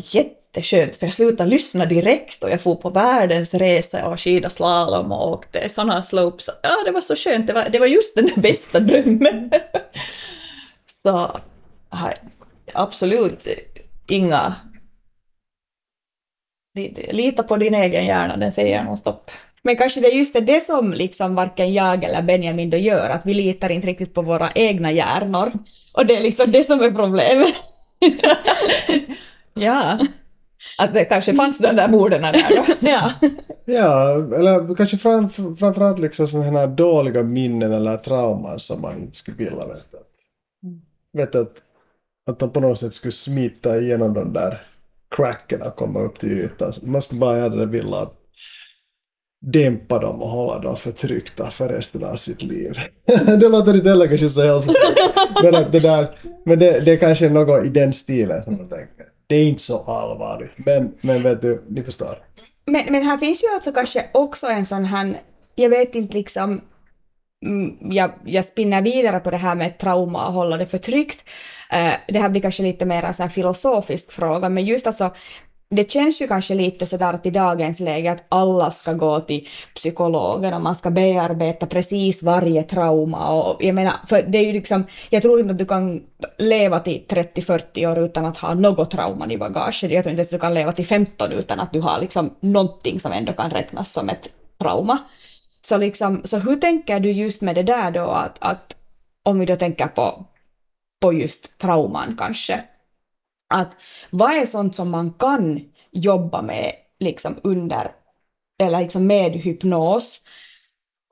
jätteskönt, 0.55 0.97
för 0.97 1.07
jag 1.07 1.15
slutade 1.15 1.51
lyssna 1.51 1.87
direkt 1.87 2.45
och 2.45 2.51
jag 2.51 2.61
for 2.61 2.75
på 2.75 2.91
världens 2.91 3.55
resa 3.55 4.09
och 4.09 4.21
skida 4.21 4.51
slalom 4.51 5.13
och 5.13 5.33
åkte 5.33 5.69
sådana 5.69 6.03
slopes. 6.03 6.51
Ja, 6.63 6.83
det 6.85 6.91
var 6.91 7.01
så 7.01 7.17
skönt, 7.17 7.47
det 7.47 7.53
var, 7.53 7.69
det 7.69 7.79
var 7.79 7.87
just 7.87 8.15
den 8.15 8.31
bästa 8.37 8.81
drömmen. 8.81 9.51
så 11.03 11.41
absolut 12.73 13.47
inga... 14.09 14.55
Lita 17.11 17.43
på 17.43 17.57
din 17.57 17.75
egen 17.75 18.07
hjärna, 18.07 18.37
den 18.37 18.53
säger 18.53 18.85
nog 18.85 18.99
stopp. 18.99 19.31
Men 19.63 19.77
kanske 19.77 20.01
det 20.01 20.07
är 20.07 20.17
just 20.17 20.47
det 20.47 20.61
som 20.63 20.93
liksom 20.93 21.35
varken 21.35 21.75
jag 21.75 22.05
eller 22.05 22.23
Benjamin 22.23 22.71
då 22.71 22.77
gör, 22.77 23.11
att 23.11 23.27
vi 23.27 23.35
litar 23.35 23.73
inte 23.73 23.87
riktigt 23.87 24.15
på 24.15 24.23
våra 24.23 24.51
egna 24.55 24.93
hjärnor. 24.93 25.53
Och 25.93 26.07
det 26.07 26.17
är 26.17 26.21
liksom 26.21 26.53
det 26.53 26.65
som 26.65 26.81
är 26.81 26.91
problemet. 26.91 27.55
Ja, 29.57 29.99
att 30.79 30.95
det 30.95 31.05
kanske 31.05 31.35
fanns 31.35 31.59
de 31.59 31.77
där 31.77 31.89
morden 31.89 32.23
där 32.23 32.33
då. 32.33 32.65
ja. 32.89 33.13
Ja, 33.65 34.13
eller 34.15 34.75
kanske 34.75 34.97
fram, 34.97 35.29
framförallt 35.31 35.99
liksom 35.99 36.27
sådana 36.27 36.61
här 36.61 36.67
dåliga 36.67 37.23
minnen 37.23 37.73
eller 37.73 37.97
trauman 37.97 38.59
som 38.59 38.81
man 38.81 38.99
inte 38.99 39.17
skulle 39.17 39.37
vilja 39.37 39.67
veta. 39.67 39.99
Vet 41.13 41.35
att, 41.35 41.53
att 42.31 42.39
de 42.39 42.51
på 42.51 42.61
något 42.61 42.79
sätt 42.79 42.93
skulle 42.93 43.13
smita 43.13 43.79
igenom 43.79 44.15
de 44.15 44.33
där 44.33 44.61
cracken 45.17 45.63
och 45.63 45.77
komma 45.77 46.01
upp 46.01 46.19
till 46.19 46.33
ytan. 46.33 46.73
Man 46.83 47.03
skulle 47.03 47.21
bara 47.21 47.39
gärna 47.39 47.65
vilja 47.65 48.09
dämpa 49.47 49.99
dem 49.99 50.23
och 50.23 50.29
hålla 50.29 50.59
dem 50.59 50.77
förtryckta 50.77 51.51
för 51.51 51.69
resten 51.69 52.05
av 52.05 52.15
sitt 52.15 52.43
liv. 52.43 52.79
det 53.27 53.49
låter 53.49 53.75
inte 53.75 53.89
heller 53.89 54.07
kanske 54.07 54.29
så 54.29 54.43
hälsosamt. 54.43 54.79
men 55.43 55.71
det, 55.71 55.81
där, 55.81 56.11
men 56.45 56.59
det, 56.59 56.81
det 56.81 56.93
är 56.93 56.97
kanske 56.97 57.29
något 57.29 57.65
i 57.65 57.69
den 57.69 57.93
stilen 57.93 58.43
som 58.43 58.57
man 58.57 58.69
tänker. 58.69 59.14
Det 59.27 59.37
är 59.37 59.49
inte 59.49 59.63
så 59.63 59.85
allvarligt, 59.85 60.59
men, 60.67 60.95
men 61.01 61.23
vet 61.23 61.43
du, 61.43 61.65
ni 61.69 61.83
förstår. 61.83 62.19
Men, 62.67 62.93
men 62.93 63.03
här 63.03 63.19
finns 63.19 63.45
ju 63.45 63.49
alltså 63.55 63.73
kanske 63.73 64.05
också 64.15 64.47
en 64.47 64.67
sån 64.67 64.85
här, 64.85 65.21
jag 65.55 65.71
vet 65.71 65.95
inte 65.95 66.17
liksom, 66.17 66.61
mm, 67.47 67.93
jag, 67.93 68.13
jag 68.25 68.45
spinner 68.45 68.83
vidare 68.83 69.21
på 69.21 69.31
det 69.31 69.37
här 69.37 69.55
med 69.55 69.79
trauma 69.79 70.27
och 70.27 70.33
hålla 70.33 70.57
det 70.57 70.67
förtryckt. 70.67 71.29
Eh, 71.71 71.93
det 72.09 72.19
här 72.19 72.29
blir 72.29 72.43
kanske 72.43 72.63
lite 72.63 72.87
mer 72.87 73.03
en 73.03 73.15
sån 73.15 73.25
här 73.25 73.31
filosofisk 73.31 74.13
fråga, 74.13 74.49
men 74.49 74.65
just 74.65 74.87
alltså 74.87 75.15
det 75.71 75.91
känns 75.91 76.23
ju 76.23 76.29
kanske 76.29 76.55
lite 76.55 76.87
sådär 76.87 77.13
att 77.13 77.27
i 77.27 77.31
dagens 77.31 77.81
läge 77.81 78.13
att 78.13 78.25
alla 78.29 78.71
ska 78.71 78.93
gå 78.93 79.21
till 79.21 79.49
psykologen 79.75 80.55
och 80.55 80.61
man 80.61 80.75
ska 80.75 80.91
bearbeta 80.91 81.67
precis 81.67 82.23
varje 82.23 82.63
trauma 82.63 83.33
och 83.33 83.65
jag 83.65 83.75
menar, 83.75 83.95
för 84.09 84.23
det 84.23 84.39
är 84.39 84.43
ju 84.43 84.53
liksom, 84.53 84.85
jag 85.11 85.23
tror 85.23 85.41
inte 85.41 85.53
att 85.53 85.59
du 85.59 85.67
kan 85.67 86.03
leva 86.39 86.81
till 86.81 87.05
30-40 87.09 87.87
år 87.87 87.99
utan 87.99 88.25
att 88.25 88.37
ha 88.37 88.55
något 88.55 88.91
trauma 88.91 89.33
i 89.33 89.39
bagaget. 89.39 89.83
Jag 89.83 89.91
tror 89.91 89.97
inte 89.97 90.11
ens 90.11 90.29
att 90.29 90.41
du 90.41 90.41
kan 90.41 90.55
leva 90.55 90.73
till 90.73 90.87
15 90.87 91.33
utan 91.33 91.61
att 91.61 91.73
du 91.73 91.81
har 91.81 92.01
liksom 92.01 92.35
någonting 92.41 93.01
som 93.01 93.13
ändå 93.13 93.33
kan 93.33 93.51
räknas 93.51 93.93
som 93.93 94.09
ett 94.09 94.29
trauma. 94.59 94.99
Så 95.63 95.77
liksom, 95.77 96.23
så 96.25 96.39
hur 96.39 96.57
tänker 96.57 97.01
du 97.01 97.13
just 97.13 97.43
med 97.43 97.55
det 97.55 97.63
där 97.63 97.91
då 97.91 98.05
att, 98.05 98.37
att 98.41 98.77
om 99.23 99.41
vi 99.41 99.47
då 99.47 99.57
tänker 99.57 99.87
på, 99.87 100.27
på 101.01 101.13
just 101.13 101.59
trauman 101.59 102.17
kanske, 102.19 102.65
att 103.55 103.77
vad 104.11 104.31
är 104.31 104.45
sånt 104.45 104.77
som 104.77 104.91
man 104.91 105.13
kan 105.13 105.61
jobba 105.93 106.43
med 106.43 106.73
liksom 107.01 107.37
under, 107.43 107.91
eller 108.63 108.81
liksom 108.81 109.07
med 109.07 109.33
hypnos? 109.33 110.21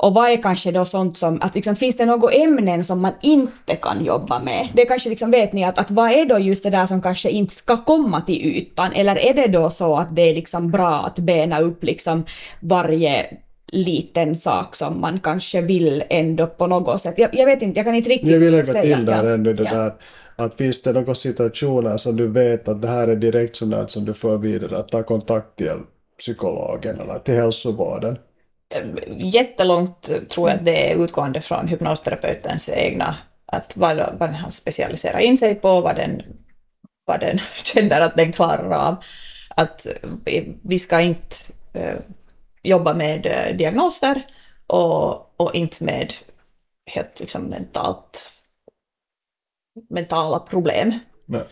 Och 0.02 0.14
vad 0.14 0.30
är 0.30 0.42
kanske 0.42 0.70
då 0.70 0.84
sånt 0.84 1.18
som, 1.18 1.42
att 1.42 1.54
liksom, 1.54 1.76
finns 1.76 1.96
det 1.96 2.06
några 2.06 2.32
ämnen 2.32 2.84
som 2.84 3.02
man 3.02 3.12
inte 3.22 3.76
kan 3.76 4.04
jobba 4.04 4.38
med? 4.38 4.68
Det 4.74 4.84
kanske 4.84 5.10
liksom 5.10 5.30
vet 5.30 5.52
ni 5.52 5.64
att, 5.64 5.78
att 5.78 5.90
vad 5.90 6.10
är 6.10 6.24
då 6.24 6.38
just 6.38 6.62
det 6.62 6.70
där 6.70 6.86
som 6.86 7.02
kanske 7.02 7.30
inte 7.30 7.54
ska 7.54 7.76
komma 7.76 8.20
till 8.20 8.46
ytan? 8.46 8.92
Eller 8.92 9.18
är 9.18 9.34
det 9.34 9.46
då 9.46 9.70
så 9.70 9.96
att 9.96 10.16
det 10.16 10.22
är 10.22 10.34
liksom 10.34 10.70
bra 10.70 10.94
att 10.94 11.18
bena 11.18 11.60
upp 11.60 11.84
liksom 11.84 12.24
varje 12.60 13.26
liten 13.72 14.34
sak 14.34 14.76
som 14.76 15.00
man 15.00 15.20
kanske 15.20 15.60
vill 15.60 16.04
ändå 16.10 16.46
på 16.46 16.66
något 16.66 17.00
sätt. 17.00 17.14
Jag, 17.16 17.30
jag 17.32 17.46
vet 17.46 17.62
inte, 17.62 17.78
jag 17.78 17.86
kan 17.86 17.94
inte 17.94 18.10
riktigt 18.10 18.30
Jag 18.30 18.38
vill 18.38 18.52
lägga 18.52 18.64
säga. 18.64 18.96
till 18.96 19.04
där 19.04 19.24
ja. 19.24 19.34
ändå 19.34 19.52
det 19.52 19.64
ja. 19.64 19.74
där 19.74 19.94
att 20.42 20.54
finns 20.54 20.82
det 20.82 20.92
några 20.92 21.14
situationer 21.14 21.96
som 21.96 22.16
du 22.16 22.26
vet 22.26 22.68
att 22.68 22.82
det 22.82 22.88
här 22.88 23.08
är 23.08 23.16
direkt 23.16 23.56
sådant 23.56 23.90
som 23.90 24.04
du 24.04 24.14
för 24.14 24.36
vidare, 24.36 24.78
att 24.78 24.88
ta 24.88 25.02
kontakt 25.02 25.56
till 25.56 25.78
psykologen 26.18 27.00
eller 27.00 27.18
till 27.18 27.34
hälsovården. 27.34 28.18
jättelångt 29.16 30.28
tror 30.28 30.48
jag 30.48 30.58
att 30.58 30.64
det 30.64 30.92
är 30.92 31.04
utgående 31.04 31.40
från 31.40 31.68
hypnosterapeutens 31.68 32.68
egna, 32.68 33.16
att 33.46 33.76
vad, 33.76 33.96
vad 34.18 34.30
han 34.30 34.52
specialiserar 34.52 35.18
in 35.18 35.36
sig 35.36 35.54
på, 35.54 35.80
vad 35.80 35.96
den, 35.96 36.22
vad 37.04 37.20
den 37.20 37.38
känner 37.64 38.00
att 38.00 38.16
den 38.16 38.32
klarar 38.32 38.70
av. 38.70 38.96
Att 39.56 39.86
vi 40.62 40.78
ska 40.78 41.00
inte 41.00 41.36
eh, 41.72 41.96
jobba 42.62 42.94
med 42.94 43.26
eh, 43.26 43.56
diagnoser 43.56 44.22
och, 44.66 45.40
och 45.40 45.54
inte 45.54 45.84
med 45.84 46.12
helt 46.86 47.20
liksom 47.20 47.42
mentalt, 47.42 48.32
mentala 49.90 50.38
problem. 50.38 50.92
Nej. 51.26 51.44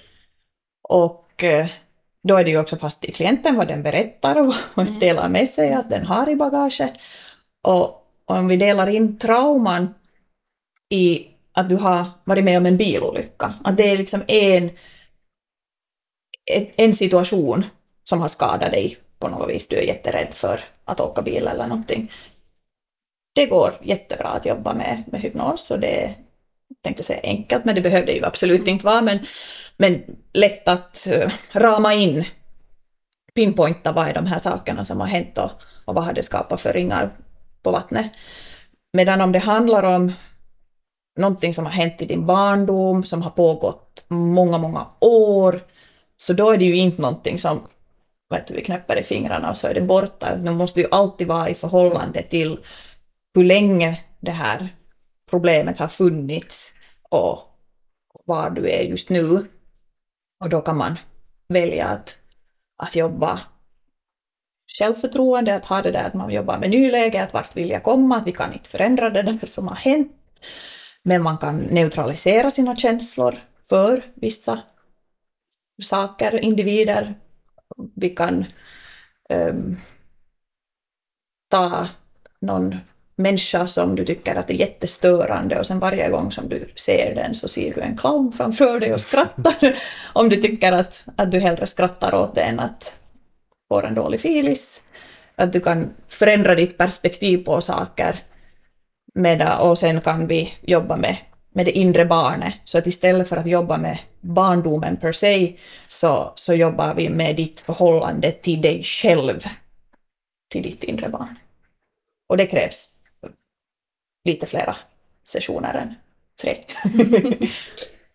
Och 0.89 1.45
eh, 1.45 1.67
då 2.23 2.37
är 2.37 2.45
det 2.45 2.51
ju 2.51 2.59
också 2.59 2.77
fast 2.77 3.05
i 3.05 3.13
klienten 3.13 3.57
vad 3.57 3.69
den 3.69 3.83
berättar 3.83 4.41
och 4.41 4.55
vad 4.75 4.87
den 4.87 4.99
delar 4.99 5.29
med 5.29 5.49
sig 5.49 5.73
att 5.73 5.91
den 5.91 6.07
har 6.07 6.29
i 6.29 6.37
bagaget. 6.37 6.93
Och, 7.63 7.97
om 8.25 8.49
vi 8.49 8.57
delar 8.57 8.87
in 8.87 9.19
trauman 9.19 9.95
i 10.89 11.27
att 11.53 11.69
du 11.69 11.77
har 11.77 12.05
varit 12.25 12.45
med 12.45 12.59
om 12.59 12.67
en 12.67 12.77
bilolycka, 12.77 13.55
att 13.65 13.77
det 13.77 13.91
är 13.91 13.97
liksom 13.97 14.23
en, 14.27 14.71
en, 16.77 16.93
situation 16.93 17.65
som 18.05 18.21
har 18.21 18.29
skadat 18.29 18.71
dig 18.71 18.97
på 19.19 19.29
något 19.29 19.51
vis, 19.51 19.69
du 19.69 19.77
är 19.77 19.83
jätterädd 19.83 20.29
för 20.33 20.61
att 20.85 21.01
åka 21.01 21.23
bil 21.23 21.47
eller 21.47 21.67
någonting. 21.67 22.11
Det 23.35 23.47
går 23.47 23.73
jättebra 23.83 24.29
att 24.29 24.47
jobba 24.47 24.75
med, 24.75 25.05
med 25.07 25.21
hypnos 25.21 25.71
och 25.71 25.81
det 25.81 26.15
tänkte 26.83 27.03
säga 27.03 27.21
enkelt, 27.23 27.65
men 27.65 27.75
det 27.75 27.81
behövde 27.81 28.13
ju 28.13 28.25
absolut 28.25 28.69
inte 28.69 28.87
vara, 28.87 29.01
men, 29.01 29.19
men 29.77 30.03
lätt 30.33 30.69
att 30.69 31.07
uh, 31.11 31.33
rama 31.53 31.95
in, 31.95 32.25
pinpointa 33.35 33.93
vad 33.93 34.09
är 34.09 34.15
de 34.15 34.27
här 34.27 34.39
sakerna 34.39 34.85
som 34.85 35.01
har 35.01 35.07
hänt 35.07 35.39
och, 35.39 35.51
och 35.85 35.95
vad 35.95 36.05
har 36.05 36.13
det 36.13 36.23
skapat 36.23 36.61
för 36.61 36.73
ringar 36.73 37.11
på 37.63 37.71
vattnet. 37.71 38.11
Medan 38.93 39.21
om 39.21 39.33
det 39.33 39.39
handlar 39.39 39.83
om 39.83 40.13
någonting 41.21 41.55
som 41.55 41.65
har 41.65 41.73
hänt 41.73 42.03
i 42.03 42.07
din 42.07 42.27
barndom, 42.27 43.05
som 43.05 43.23
har 43.23 43.31
pågått 43.31 44.05
många, 44.09 44.59
många 44.59 44.87
år, 45.01 45.61
så 46.17 46.33
då 46.33 46.51
är 46.51 46.59
det 46.59 46.65
ju 46.65 46.77
inte 46.77 47.03
någonting 47.03 47.39
som 47.39 47.61
vet 48.31 48.47
du, 48.47 48.55
vi 48.55 48.65
knäpper 48.65 48.99
i 48.99 49.03
fingrarna 49.03 49.51
och 49.51 49.57
så 49.57 49.67
är 49.67 49.75
det 49.75 49.81
borta. 49.81 50.37
Nu 50.37 50.51
måste 50.51 50.81
ju 50.81 50.87
alltid 50.91 51.27
vara 51.27 51.49
i 51.49 51.55
förhållande 51.55 52.23
till 52.23 52.59
hur 53.35 53.45
länge 53.45 54.01
det 54.21 54.31
här 54.31 54.69
problemet 55.31 55.79
har 55.79 55.89
funnits 55.89 56.75
och 57.11 57.39
var 58.25 58.51
du 58.51 58.71
är 58.71 58.83
just 58.83 59.11
nu. 59.11 59.49
Och 60.45 60.49
då 60.49 60.61
kan 60.61 60.77
man 60.77 60.99
välja 61.49 61.87
att, 61.87 62.19
att 62.83 62.97
jobba 62.97 63.41
självförtroende, 64.79 65.55
att 65.55 65.65
ha 65.65 65.83
det 65.83 65.91
där 65.91 66.05
att 66.05 66.15
man 66.15 66.31
jobbar 66.31 66.59
med 66.59 66.71
nyläge, 66.71 67.23
att 67.23 67.35
vart 67.35 67.57
vill 67.57 67.71
jag 67.71 67.83
komma, 67.83 68.17
att 68.17 68.27
vi 68.27 68.33
kan 68.33 68.53
inte 68.53 68.71
förändra 68.71 69.11
det 69.11 69.23
där 69.23 69.47
som 69.47 69.69
har 69.69 69.77
hänt. 69.77 70.13
Men 71.03 71.23
man 71.23 71.39
kan 71.39 71.57
neutralisera 71.59 72.51
sina 72.51 72.77
känslor 72.77 73.39
för 73.69 74.05
vissa 74.15 74.61
saker, 75.83 76.45
individer. 76.45 77.15
Vi 77.97 78.11
kan 78.11 78.45
um, 79.29 79.77
ta 81.49 81.89
någon 82.41 82.77
människa 83.23 83.67
som 83.67 83.97
du 83.97 84.05
tycker 84.05 84.37
att 84.37 84.51
är 84.51 84.55
jättestörande 84.55 85.59
och 85.59 85.67
sen 85.67 85.79
varje 85.79 86.09
gång 86.09 86.33
som 86.33 86.49
du 86.49 86.73
ser 86.77 87.15
den 87.15 87.35
så 87.35 87.49
ser 87.49 87.75
du 87.75 87.81
en 87.81 87.97
clown 87.97 88.33
framför 88.33 88.81
dig 88.81 88.93
och 88.93 89.01
skrattar. 89.01 89.77
Om 90.13 90.29
du 90.29 90.37
tycker 90.37 90.73
att, 90.73 91.05
att 91.17 91.33
du 91.33 91.41
hellre 91.41 91.67
skrattar 91.67 92.15
åt 92.15 92.35
det 92.35 92.43
än 92.43 92.61
att 92.61 93.01
få 93.69 93.81
en 93.81 93.95
dålig 93.95 94.21
filis. 94.21 94.83
Att 95.37 95.53
du 95.53 95.61
kan 95.61 95.91
förändra 96.09 96.55
ditt 96.55 96.79
perspektiv 96.79 97.45
på 97.45 97.61
saker. 97.61 98.19
Med, 99.15 99.59
och 99.61 99.79
sen 99.79 100.01
kan 100.01 100.27
vi 100.27 100.53
jobba 100.63 100.97
med, 100.97 101.17
med 101.55 101.67
det 101.67 101.79
inre 101.79 102.05
barnet. 102.05 102.55
Så 102.65 102.79
att 102.79 102.87
istället 102.87 103.29
för 103.29 103.37
att 103.37 103.47
jobba 103.47 103.77
med 103.77 103.99
barndomen 104.21 104.97
per 104.97 105.13
se 105.13 105.57
så, 105.89 106.33
så 106.35 106.55
jobbar 106.55 106.95
vi 106.95 107.09
med 107.09 107.37
ditt 107.37 107.61
förhållande 107.61 108.33
till 108.33 108.61
dig 108.61 108.83
själv. 108.83 109.41
Till 110.53 110.63
ditt 110.63 110.85
inre 110.85 111.09
barn. 111.09 111.39
Och 112.29 112.37
det 112.37 112.47
krävs 112.47 113.00
lite 114.25 114.47
flera 114.47 114.77
sessioner 115.25 115.75
än 115.75 115.95
tre. 116.43 116.57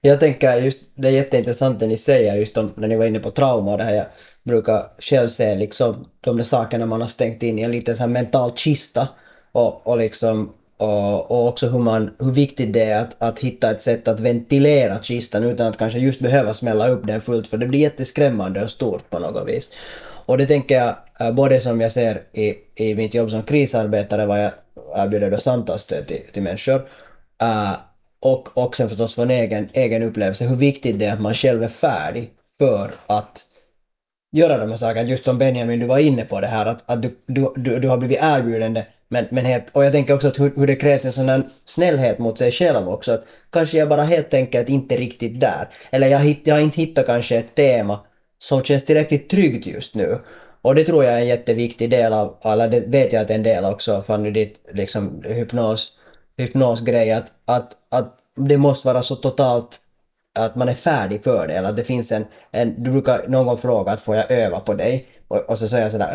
Jag 0.02 0.20
tänker 0.20 0.58
just, 0.58 0.82
det 0.96 1.08
är 1.08 1.12
jätteintressant 1.12 1.80
det 1.80 1.88
ni 1.88 1.98
säger 1.98 2.36
just 2.36 2.58
om, 2.58 2.74
när 2.76 2.88
ni 2.88 2.96
var 2.96 3.06
inne 3.06 3.20
på 3.20 3.32
trauma 3.32 3.72
och 3.72 3.78
det 3.78 3.84
här. 3.84 3.94
Jag 3.94 4.06
brukar 4.44 4.84
själv 5.00 5.28
se 5.28 5.56
liksom 5.56 6.06
de 6.22 6.38
där 6.38 6.44
sakerna 6.44 6.86
man 6.86 7.02
har 7.02 7.08
stängt 7.08 7.44
in 7.44 7.60
i 7.60 7.62
en 7.62 7.72
liten 7.72 7.96
sån 7.96 8.02
här 8.02 8.14
mental 8.14 8.52
kista 8.56 9.08
och, 9.52 9.88
och 9.88 9.98
liksom 9.98 10.54
och, 10.78 11.32
och 11.32 11.48
också 11.48 11.70
hur, 11.70 11.80
man, 11.80 12.12
hur 12.20 12.32
viktigt 12.32 12.74
det 12.74 12.84
är 12.84 13.02
att, 13.02 13.16
att 13.20 13.40
hitta 13.40 13.72
ett 13.72 13.82
sätt 13.82 14.08
att 14.08 14.20
ventilera 14.20 15.00
kistan 15.00 15.44
utan 15.44 15.68
att 15.68 15.78
kanske 15.78 16.00
just 16.00 16.22
behöva 16.22 16.54
smälla 16.54 16.88
upp 16.88 17.08
den 17.08 17.22
fullt 17.22 17.48
för 17.48 17.58
det 17.58 17.66
blir 17.66 17.80
jätteskrämmande 17.80 18.64
och 18.64 18.70
stort 18.70 19.10
på 19.10 19.20
något 19.20 19.48
vis. 19.48 19.72
Och 20.26 20.38
det 20.38 20.46
tänker 20.46 20.76
jag 20.76 20.96
äh, 21.20 21.32
både 21.32 21.60
som 21.60 21.82
jag 21.82 21.92
ser 21.92 22.22
i, 22.34 22.56
i 22.76 22.96
mitt 22.96 23.14
jobb 23.14 23.32
som 23.32 23.44
krisarbetare 23.44 24.26
vad 24.26 24.44
jag 24.44 24.52
erbjuder 24.96 25.32
då 25.32 25.38
samtalsstöd 25.38 26.08
till, 26.08 26.22
till 26.34 26.44
människor 26.44 26.76
uh, 27.44 27.74
och, 28.20 28.58
också 28.58 28.88
förstås 28.88 29.16
från 29.16 29.32
egen, 29.32 29.70
egen 29.74 30.04
upplevelse 30.04 30.46
hur 30.46 30.56
viktigt 30.56 31.00
det 31.00 31.06
är 31.06 31.14
att 31.14 31.22
man 31.22 31.34
själv 31.34 31.64
är 31.64 31.68
färdig 31.68 32.30
för 32.58 32.92
att 33.08 33.46
göra 34.32 34.58
de 34.58 34.70
här 34.70 34.78
sakerna. 34.78 35.10
Just 35.10 35.24
som 35.24 35.38
Benjamin, 35.38 35.80
du 35.80 35.86
var 35.86 35.98
inne 35.98 36.26
på 36.26 36.42
det 36.42 36.48
här 36.48 36.66
att, 36.66 36.84
att 36.86 37.02
du, 37.02 37.18
du, 37.26 37.54
du, 37.56 37.80
du 37.80 37.90
har 37.90 37.98
blivit 37.98 38.20
erbjuden 38.22 38.74
det 38.74 38.86
men, 39.08 39.26
men 39.32 39.46
helt, 39.46 39.70
och 39.70 39.86
jag 39.86 39.92
tänker 39.94 40.14
också 40.14 40.28
att 40.28 40.40
hur, 40.40 40.52
hur 40.56 40.68
det 40.68 40.76
krävs 40.76 41.06
en 41.06 41.12
sån 41.12 41.30
här 41.30 41.44
snällhet 41.66 42.20
mot 42.20 42.38
sig 42.38 42.52
själv 42.52 42.90
också. 42.90 43.12
Att 43.12 43.26
kanske 43.50 43.78
jag 43.78 43.90
bara 43.90 44.04
helt 44.04 44.34
enkelt 44.34 44.70
inte 44.70 44.96
riktigt 44.96 45.40
där. 45.40 45.70
Eller 45.90 46.08
jag, 46.08 46.20
hitt, 46.20 46.42
jag 46.44 46.56
har 46.56 46.62
inte 46.62 46.82
hittat 46.82 47.06
kanske 47.06 47.36
ett 47.36 47.56
tema 47.56 48.00
som 48.40 48.64
känns 48.64 48.86
tillräckligt 48.86 49.30
tryggt 49.30 49.68
just 49.68 49.96
nu. 49.96 50.20
Och 50.62 50.76
det 50.76 50.84
tror 50.84 51.04
jag 51.04 51.14
är 51.14 51.18
en 51.18 51.28
jätteviktig 51.28 51.90
del 51.90 52.14
av, 52.14 52.38
eller 52.44 52.68
det 52.68 52.80
vet 52.80 53.14
jag 53.14 53.22
att 53.22 53.28
det 53.28 53.34
är 53.34 53.38
en 53.38 53.44
del 53.44 53.66
också 53.66 54.02
från 54.02 54.34
ditt 54.34 54.60
liksom, 54.74 55.22
hypnos, 55.26 55.94
hypnosgrej, 56.38 57.12
att, 57.12 57.32
att, 57.46 57.72
att 57.92 58.18
det 58.36 58.58
måste 58.58 58.88
vara 58.88 59.04
så 59.04 59.16
totalt 59.16 59.80
att 60.40 60.56
man 60.56 60.70
är 60.70 60.74
färdig 60.74 61.24
för 61.24 61.48
det. 61.48 61.54
Eller 61.54 61.70
att 61.70 61.78
det 61.78 61.84
finns 61.84 62.12
en, 62.12 62.26
en 62.52 62.84
du 62.84 62.92
brukar 62.92 63.28
någon 63.28 63.46
gång 63.46 63.58
fråga 63.58 63.92
att 63.92 64.02
får 64.02 64.16
jag 64.16 64.32
öva 64.32 64.60
på 64.60 64.74
dig? 64.74 65.06
Och, 65.28 65.38
och 65.38 65.58
så 65.58 65.68
säger 65.68 65.84
jag 65.84 65.92
sådär 65.92 66.14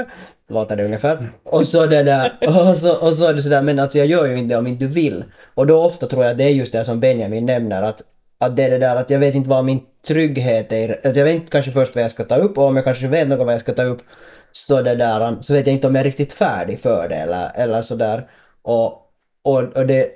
"Äh", 0.00 0.06
låter 0.48 0.76
det 0.76 0.84
ungefär. 0.84 1.32
Och 1.44 1.68
så 1.68 1.86
det 1.86 2.02
där, 2.02 2.32
och 2.68 2.76
så, 2.76 2.96
och 2.96 3.14
så 3.14 3.26
är 3.26 3.34
det 3.34 3.42
sådär, 3.42 3.62
men 3.62 3.78
alltså 3.78 3.98
jag 3.98 4.06
gör 4.06 4.26
ju 4.26 4.38
inte 4.38 4.54
det 4.54 4.58
om 4.58 4.66
inte 4.66 4.84
du 4.84 4.92
vill. 4.92 5.24
Och 5.54 5.66
då 5.66 5.82
ofta 5.82 6.06
tror 6.06 6.24
jag 6.24 6.36
det 6.36 6.44
är 6.44 6.48
just 6.50 6.72
det 6.72 6.84
som 6.84 7.00
Benjamin 7.00 7.46
nämner, 7.46 7.82
att, 7.82 8.02
att 8.42 8.56
det 8.56 8.62
är 8.62 8.70
det 8.70 8.78
där 8.78 8.96
att 8.96 9.10
jag 9.10 9.18
vet 9.18 9.34
inte 9.34 9.50
vad 9.50 9.64
min 9.64 9.80
trygghet 10.06 10.72
är. 10.72 11.06
Att 11.06 11.16
jag 11.16 11.24
vet 11.24 11.34
inte 11.34 11.50
kanske 11.50 11.72
först 11.72 11.94
vad 11.94 12.04
jag 12.04 12.10
ska 12.10 12.24
ta 12.24 12.36
upp 12.36 12.58
och 12.58 12.64
om 12.64 12.76
jag 12.76 12.84
kanske 12.84 13.08
vet 13.08 13.28
något 13.28 13.46
vad 13.46 13.54
jag 13.54 13.60
ska 13.60 13.72
ta 13.72 13.82
upp 13.82 14.02
så 14.52 14.82
det 14.82 14.94
där, 14.94 15.36
så 15.40 15.52
vet 15.52 15.66
jag 15.66 15.74
inte 15.74 15.86
om 15.86 15.94
jag 15.94 16.00
är 16.00 16.04
riktigt 16.04 16.32
färdig 16.32 16.80
för 16.80 17.08
det 17.08 17.14
eller, 17.14 17.52
eller 17.54 17.82
sådär. 17.82 18.28
Och, 18.62 18.86
och, 19.44 19.62
och 19.62 19.86
det 19.86 20.10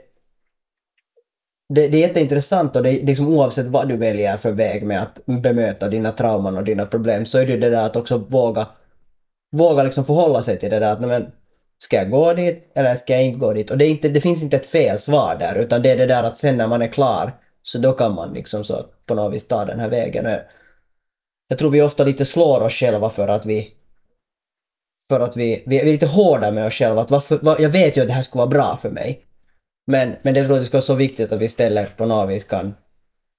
det, 1.68 1.88
det 1.88 1.98
är 1.98 2.08
jätteintressant 2.08 2.76
och 2.76 2.82
det 2.82 2.90
är 2.90 3.06
liksom 3.06 3.28
oavsett 3.28 3.66
vad 3.66 3.88
du 3.88 3.96
väljer 3.96 4.36
för 4.36 4.52
väg 4.52 4.86
med 4.86 5.02
att 5.02 5.26
bemöta 5.26 5.88
dina 5.88 6.12
trauman 6.12 6.56
och 6.56 6.64
dina 6.64 6.86
problem 6.86 7.26
så 7.26 7.38
är 7.38 7.46
det 7.46 7.56
det 7.56 7.70
där 7.70 7.86
att 7.86 7.96
också 7.96 8.18
våga, 8.18 8.66
våga 9.56 9.82
liksom 9.82 10.04
förhålla 10.04 10.42
sig 10.42 10.58
till 10.58 10.70
det 10.70 10.78
där 10.78 10.92
att 10.92 11.00
men, 11.00 11.26
ska 11.78 11.96
jag 11.96 12.10
gå 12.10 12.32
dit 12.32 12.72
eller 12.74 12.94
ska 12.94 13.12
jag 13.12 13.24
inte 13.24 13.38
gå 13.38 13.52
dit? 13.52 13.70
Och 13.70 13.78
det, 13.78 13.84
är 13.84 13.90
inte, 13.90 14.08
det 14.08 14.20
finns 14.20 14.42
inte 14.42 14.56
ett 14.56 14.66
fel 14.66 14.98
svar 14.98 15.36
där 15.40 15.54
utan 15.54 15.82
det 15.82 15.90
är 15.90 15.96
det 15.96 16.06
där 16.06 16.22
att 16.22 16.36
sen 16.36 16.56
när 16.56 16.66
man 16.66 16.82
är 16.82 16.88
klar 16.88 17.32
så 17.66 17.78
då 17.78 17.92
kan 17.92 18.14
man 18.14 18.32
liksom 18.32 18.64
så 18.64 18.84
på 19.06 19.14
något 19.14 19.34
vis 19.34 19.48
ta 19.48 19.64
den 19.64 19.80
här 19.80 19.88
vägen. 19.88 20.26
Och 20.26 20.38
Jag 21.48 21.58
tror 21.58 21.70
vi 21.70 21.82
ofta 21.82 22.04
lite 22.04 22.24
slår 22.24 22.60
oss 22.60 22.72
själva 22.72 23.10
för 23.10 23.28
att 23.28 23.46
vi 23.46 23.72
för 25.08 25.20
att 25.20 25.36
vi, 25.36 25.62
vi 25.66 25.80
är 25.80 25.84
lite 25.84 26.06
hårda 26.06 26.50
med 26.50 26.66
oss 26.66 26.74
själva. 26.74 27.00
Att 27.00 27.10
varför, 27.10 27.38
var, 27.42 27.60
jag 27.60 27.68
vet 27.68 27.96
ju 27.96 28.00
att 28.00 28.06
det 28.06 28.12
här 28.12 28.22
skulle 28.22 28.40
vara 28.40 28.50
bra 28.50 28.76
för 28.76 28.90
mig. 28.90 29.22
Men, 29.86 30.16
men 30.22 30.34
det 30.34 30.44
tror 30.44 30.56
jag 30.56 30.66
ska 30.66 30.76
vara 30.76 30.82
så 30.82 30.94
viktigt 30.94 31.32
att 31.32 31.40
vi 31.40 31.44
istället 31.44 31.96
på 31.96 32.06
något 32.06 32.30
vis 32.30 32.44
kan, 32.44 32.74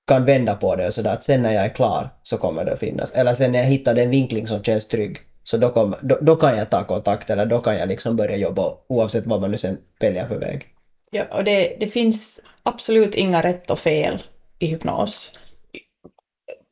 kan 0.08 0.26
vända 0.26 0.56
på 0.56 0.76
det 0.76 0.88
och 0.88 0.94
sådär 0.94 1.14
att 1.14 1.24
sen 1.24 1.42
när 1.42 1.54
jag 1.54 1.66
är 1.66 1.70
klar 1.70 2.10
så 2.24 2.38
kommer 2.38 2.66
det 2.66 2.74
att 2.74 2.80
finnas. 2.80 3.12
Eller 3.12 3.34
sen 3.34 3.52
när 3.52 3.60
jag 3.60 3.66
hittar 3.66 3.96
den 3.96 4.10
vinkling 4.10 4.48
som 4.48 4.64
känns 4.64 4.88
trygg 4.88 5.18
så 5.44 5.58
då, 5.58 5.70
kommer, 5.70 6.00
då, 6.02 6.18
då 6.22 6.36
kan 6.36 6.58
jag 6.58 6.70
ta 6.70 6.84
kontakt 6.84 7.30
eller 7.30 7.46
då 7.46 7.60
kan 7.60 7.78
jag 7.78 7.90
liksom 7.90 8.16
börja 8.16 8.36
jobba 8.36 8.74
oavsett 8.90 9.26
vad 9.26 9.42
man 9.42 9.52
nu 9.52 9.58
sen 9.58 9.78
väljer 10.00 10.28
för 10.28 10.40
väg. 10.40 10.77
Ja, 11.12 11.26
och 11.32 11.44
det, 11.44 11.78
det 11.80 11.88
finns 11.88 12.44
absolut 12.64 13.16
inga 13.16 13.44
rätt 13.44 13.72
och 13.72 13.80
fel 13.80 14.24
i 14.60 14.68
hypnos. 14.68 15.32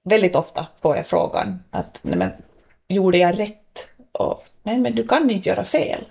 Väldigt 0.10 0.36
ofta 0.36 0.68
får 0.82 0.96
jag 0.96 1.08
frågan 1.08 1.64
att 1.72 2.00
nej 2.04 2.18
men, 2.18 2.32
gjorde 2.88 3.18
jag 3.18 3.40
rätt? 3.40 3.92
Och, 4.12 4.44
nej, 4.64 4.78
men 4.78 4.96
du 4.96 5.08
kan 5.08 5.30
inte 5.30 5.50
göra 5.50 5.64
fel. 5.64 6.06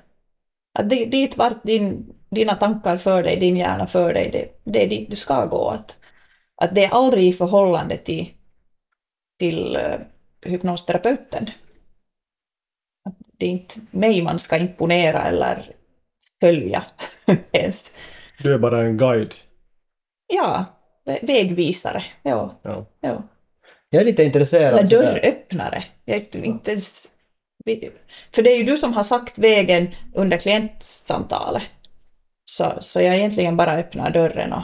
Att 0.78 0.90
det, 0.90 1.04
dit 1.04 1.36
vart 1.36 1.62
din, 1.62 2.14
dina 2.30 2.54
tankar 2.54 2.96
för 2.96 3.22
dig, 3.22 3.36
din 3.40 3.56
hjärna 3.56 3.86
för 3.86 4.14
dig, 4.14 4.30
det, 4.30 4.70
det 4.72 4.84
är 4.84 4.88
dit 4.88 5.10
du 5.10 5.16
ska 5.16 5.46
gå. 5.46 5.68
Att, 5.68 5.98
att 6.56 6.74
det 6.74 6.84
är 6.84 6.90
aldrig 6.90 7.24
i 7.24 7.32
förhållande 7.32 7.96
till, 7.96 8.30
till 9.38 9.76
uh, 9.76 10.00
hypnosterapeuten. 10.50 11.50
Att 13.04 13.16
det 13.38 13.46
är 13.46 13.50
inte 13.50 13.80
mig 13.90 14.22
man 14.22 14.38
ska 14.38 14.56
imponera 14.56 15.22
eller 15.22 15.74
följa 16.40 16.84
ens. 17.52 17.92
Du 18.38 18.54
är 18.54 18.58
bara 18.58 18.82
en 18.82 18.96
guide. 18.96 19.34
Ja, 20.26 20.64
vä- 21.06 21.26
vägvisare. 21.26 22.02
Ja, 22.22 22.60
Ja. 22.62 22.86
ja. 23.00 23.22
Jag 23.90 24.00
är 24.00 24.04
lite 24.04 24.24
intresserad. 24.24 24.72
Eller 24.78 24.88
dörröppnare. 24.88 25.84
Jag 26.04 26.16
är 26.16 26.44
inte 26.44 26.70
ens... 26.70 27.08
För 28.34 28.42
det 28.42 28.50
är 28.52 28.56
ju 28.56 28.62
du 28.64 28.76
som 28.76 28.92
har 28.92 29.02
sagt 29.02 29.38
vägen 29.38 29.94
under 30.14 30.38
klientsamtalet. 30.38 31.62
Så, 32.44 32.72
så 32.80 33.00
jag 33.00 33.16
egentligen 33.16 33.56
bara 33.56 33.72
öppnar 33.76 34.10
dörren 34.10 34.52
och 34.52 34.62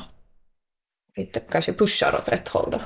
lite 1.17 1.41
kanske 1.41 1.73
pushar 1.73 2.15
åt 2.19 2.29
rätt 2.33 2.49
håll 2.49 2.71
då. 2.71 2.81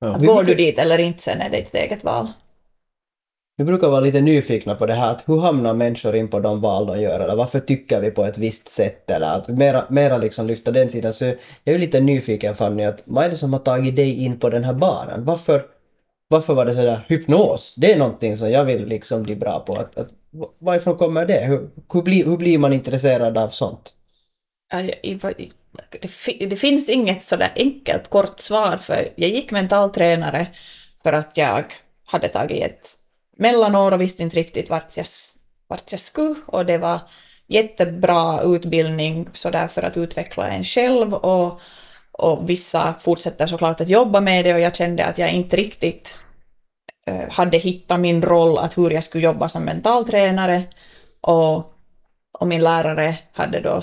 Ja. 0.00 0.14
Att 0.14 0.26
går 0.26 0.44
du 0.44 0.54
dit 0.54 0.78
eller 0.78 0.98
inte 0.98 1.22
sen 1.22 1.40
är 1.40 1.50
det 1.50 1.56
ditt 1.60 1.74
eget 1.74 2.04
val. 2.04 2.32
Vi 3.56 3.64
brukar 3.64 3.88
vara 3.88 4.00
lite 4.00 4.20
nyfikna 4.20 4.74
på 4.74 4.86
det 4.86 4.92
här 4.92 5.10
att 5.10 5.28
hur 5.28 5.40
hamnar 5.40 5.74
människor 5.74 6.16
in 6.16 6.28
på 6.28 6.40
de 6.40 6.60
val 6.60 6.86
de 6.86 7.00
gör 7.00 7.20
eller 7.20 7.36
varför 7.36 7.60
tycker 7.60 8.00
vi 8.00 8.10
på 8.10 8.24
ett 8.24 8.38
visst 8.38 8.68
sätt 8.68 9.10
eller 9.10 9.36
att 9.36 9.48
mera, 9.48 9.84
mera 9.88 10.16
liksom 10.16 10.46
lyfta 10.46 10.70
den 10.70 10.90
sidan. 10.90 11.12
Så 11.12 11.24
jag 11.64 11.74
är 11.74 11.78
lite 11.78 12.00
nyfiken 12.00 12.54
Fanny 12.54 12.84
att 12.84 13.02
vad 13.04 13.24
är 13.24 13.30
det 13.30 13.36
som 13.36 13.52
har 13.52 13.60
tagit 13.60 13.96
dig 13.96 14.24
in 14.24 14.38
på 14.38 14.50
den 14.50 14.64
här 14.64 14.74
banan? 14.74 15.24
Varför, 15.24 15.62
varför 16.28 16.54
var 16.54 16.64
det 16.64 16.74
sådär 16.74 17.00
hypnos? 17.08 17.74
Det 17.76 17.92
är 17.92 17.98
någonting 17.98 18.36
som 18.36 18.50
jag 18.50 18.64
vill 18.64 18.86
liksom 18.86 19.22
bli 19.22 19.36
bra 19.36 19.60
på. 19.60 19.76
Att, 19.76 19.98
att, 19.98 20.08
varifrån 20.58 20.96
kommer 20.96 21.26
det? 21.26 21.44
Hur, 21.44 21.70
hur, 21.92 22.02
blir, 22.02 22.24
hur 22.24 22.36
blir 22.36 22.58
man 22.58 22.72
intresserad 22.72 23.38
av 23.38 23.48
sånt? 23.48 23.94
Det, 26.00 26.46
det 26.46 26.56
finns 26.56 26.88
inget 26.88 27.22
sådär 27.22 27.52
enkelt 27.56 28.10
kort 28.10 28.40
svar 28.40 28.76
för 28.76 29.08
jag 29.16 29.30
gick 29.30 29.50
mentaltränare 29.50 30.46
för 31.02 31.12
att 31.12 31.36
jag 31.36 31.64
hade 32.06 32.28
tagit 32.28 32.62
ett 32.62 32.98
mellanår 33.36 33.92
och 33.92 34.00
visste 34.00 34.22
inte 34.22 34.36
riktigt 34.36 34.70
vart 34.70 34.96
jag, 34.96 35.06
vart 35.68 35.92
jag 35.92 36.00
skulle 36.00 36.34
och 36.46 36.66
det 36.66 36.78
var 36.78 37.00
jättebra 37.46 38.42
utbildning 38.42 39.28
sådär 39.32 39.66
för 39.66 39.82
att 39.82 39.96
utveckla 39.96 40.48
en 40.48 40.64
själv 40.64 41.14
och, 41.14 41.60
och 42.12 42.50
vissa 42.50 42.94
fortsätter 42.98 43.46
såklart 43.46 43.80
att 43.80 43.88
jobba 43.88 44.20
med 44.20 44.44
det 44.44 44.54
och 44.54 44.60
jag 44.60 44.76
kände 44.76 45.04
att 45.04 45.18
jag 45.18 45.32
inte 45.32 45.56
riktigt 45.56 46.18
eh, 47.06 47.30
hade 47.30 47.58
hittat 47.58 48.00
min 48.00 48.22
roll 48.22 48.58
att 48.58 48.78
hur 48.78 48.90
jag 48.90 49.04
skulle 49.04 49.24
jobba 49.24 49.48
som 49.48 49.64
mentaltränare 49.64 50.62
och, 51.20 51.56
och 52.38 52.46
min 52.46 52.62
lärare 52.62 53.18
hade 53.32 53.60
då 53.60 53.80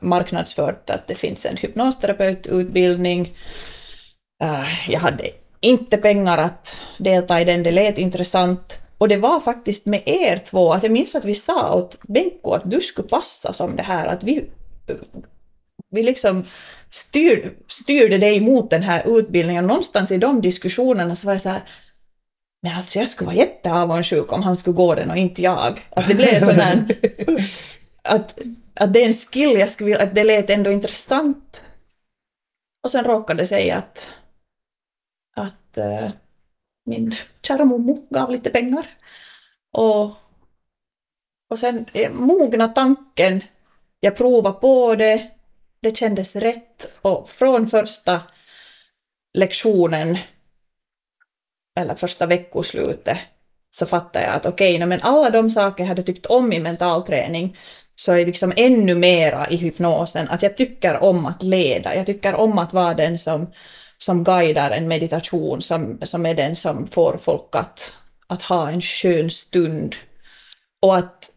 marknadsfört 0.00 0.90
att 0.90 1.06
det 1.06 1.14
finns 1.14 1.46
en 1.46 1.56
hypnosterapeututbildning. 1.56 3.36
Eh, 4.42 4.90
jag 4.90 5.00
hade 5.00 5.41
inte 5.62 5.96
pengar 5.96 6.38
att 6.38 6.76
delta 6.98 7.40
i 7.40 7.44
den, 7.44 7.62
det 7.62 7.70
lät 7.70 7.98
intressant. 7.98 8.82
Och 8.98 9.08
det 9.08 9.16
var 9.16 9.40
faktiskt 9.40 9.86
med 9.86 10.02
er 10.06 10.38
två, 10.38 10.72
att 10.72 10.82
jag 10.82 10.92
minns 10.92 11.14
att 11.14 11.24
vi 11.24 11.34
sa 11.34 11.74
åt 11.74 11.98
Benko 12.02 12.52
att 12.52 12.70
du 12.70 12.80
skulle 12.80 13.08
passa 13.08 13.52
som 13.52 13.76
det 13.76 13.82
här, 13.82 14.06
att 14.06 14.22
vi, 14.22 14.50
vi 15.90 16.02
liksom 16.02 16.44
styr, 16.90 17.52
styrde 17.66 18.18
dig 18.18 18.40
mot 18.40 18.70
den 18.70 18.82
här 18.82 19.18
utbildningen. 19.18 19.66
Någonstans 19.66 20.10
i 20.10 20.18
de 20.18 20.40
diskussionerna 20.40 21.16
så 21.16 21.26
var 21.26 21.34
jag 21.34 21.40
så 21.40 21.48
här, 21.48 21.62
men 22.62 22.76
alltså 22.76 22.98
jag 22.98 23.08
skulle 23.08 23.26
vara 23.26 23.36
jätteavundsjuk 23.36 24.32
om 24.32 24.42
han 24.42 24.56
skulle 24.56 24.76
gå 24.76 24.94
den 24.94 25.10
och 25.10 25.16
inte 25.16 25.42
jag. 25.42 25.80
Att 25.90 26.08
det 26.08 26.14
blev 26.14 26.40
sån 26.40 26.60
här, 26.60 26.86
att, 28.02 28.38
att 28.74 28.92
det 28.92 29.02
är 29.02 29.06
en 29.06 29.12
skill 29.12 29.58
jag 29.58 29.70
skulle 29.70 29.90
vilja, 29.90 30.02
att 30.02 30.14
det 30.14 30.24
lät 30.24 30.50
ändå 30.50 30.70
intressant. 30.70 31.64
Och 32.84 32.90
sen 32.90 33.04
råkade 33.04 33.42
det 33.42 33.46
sig 33.46 33.70
att, 33.70 34.08
att 34.21 34.21
eh, 35.78 36.10
min 36.84 37.14
kära 37.42 37.64
mummo 37.64 38.06
gav 38.10 38.30
lite 38.30 38.50
pengar. 38.50 38.86
Och, 39.72 40.04
och 41.50 41.58
sen 41.58 41.86
eh, 41.92 42.12
mogna 42.12 42.68
tanken, 42.68 43.44
jag 44.00 44.16
provade 44.16 44.58
på 44.58 44.94
det, 44.94 45.30
det 45.80 45.96
kändes 45.96 46.36
rätt. 46.36 46.98
Och 47.02 47.28
från 47.28 47.66
första 47.66 48.20
lektionen 49.38 50.18
eller 51.80 51.94
första 51.94 52.26
veckoslutet 52.26 53.18
så 53.70 53.86
fattade 53.86 54.24
jag 54.24 54.34
att 54.34 54.46
okej, 54.46 54.76
okay, 54.76 54.86
men 54.86 55.00
alla 55.02 55.30
de 55.30 55.50
saker 55.50 55.84
jag 55.84 55.88
hade 55.88 56.02
tyckt 56.02 56.26
om 56.26 56.52
i 56.52 56.60
mentalträning 56.60 57.56
så 57.94 58.12
är 58.12 58.26
liksom 58.26 58.52
ännu 58.56 58.94
mera 58.94 59.48
i 59.50 59.56
hypnosen. 59.56 60.28
Att 60.28 60.42
jag 60.42 60.56
tycker 60.56 61.02
om 61.02 61.26
att 61.26 61.42
leda, 61.42 61.96
jag 61.96 62.06
tycker 62.06 62.34
om 62.34 62.58
att 62.58 62.72
vara 62.72 62.94
den 62.94 63.18
som, 63.18 63.52
som 64.04 64.24
guidar 64.24 64.70
en 64.70 64.88
meditation, 64.88 65.62
som, 65.62 65.98
som 66.02 66.26
är 66.26 66.34
den 66.34 66.56
som 66.56 66.86
får 66.86 67.16
folk 67.16 67.56
att, 67.56 67.92
att 68.26 68.42
ha 68.42 68.70
en 68.70 68.80
skön 68.80 69.30
stund. 69.30 69.96
Och 70.82 70.96
att, 70.96 71.30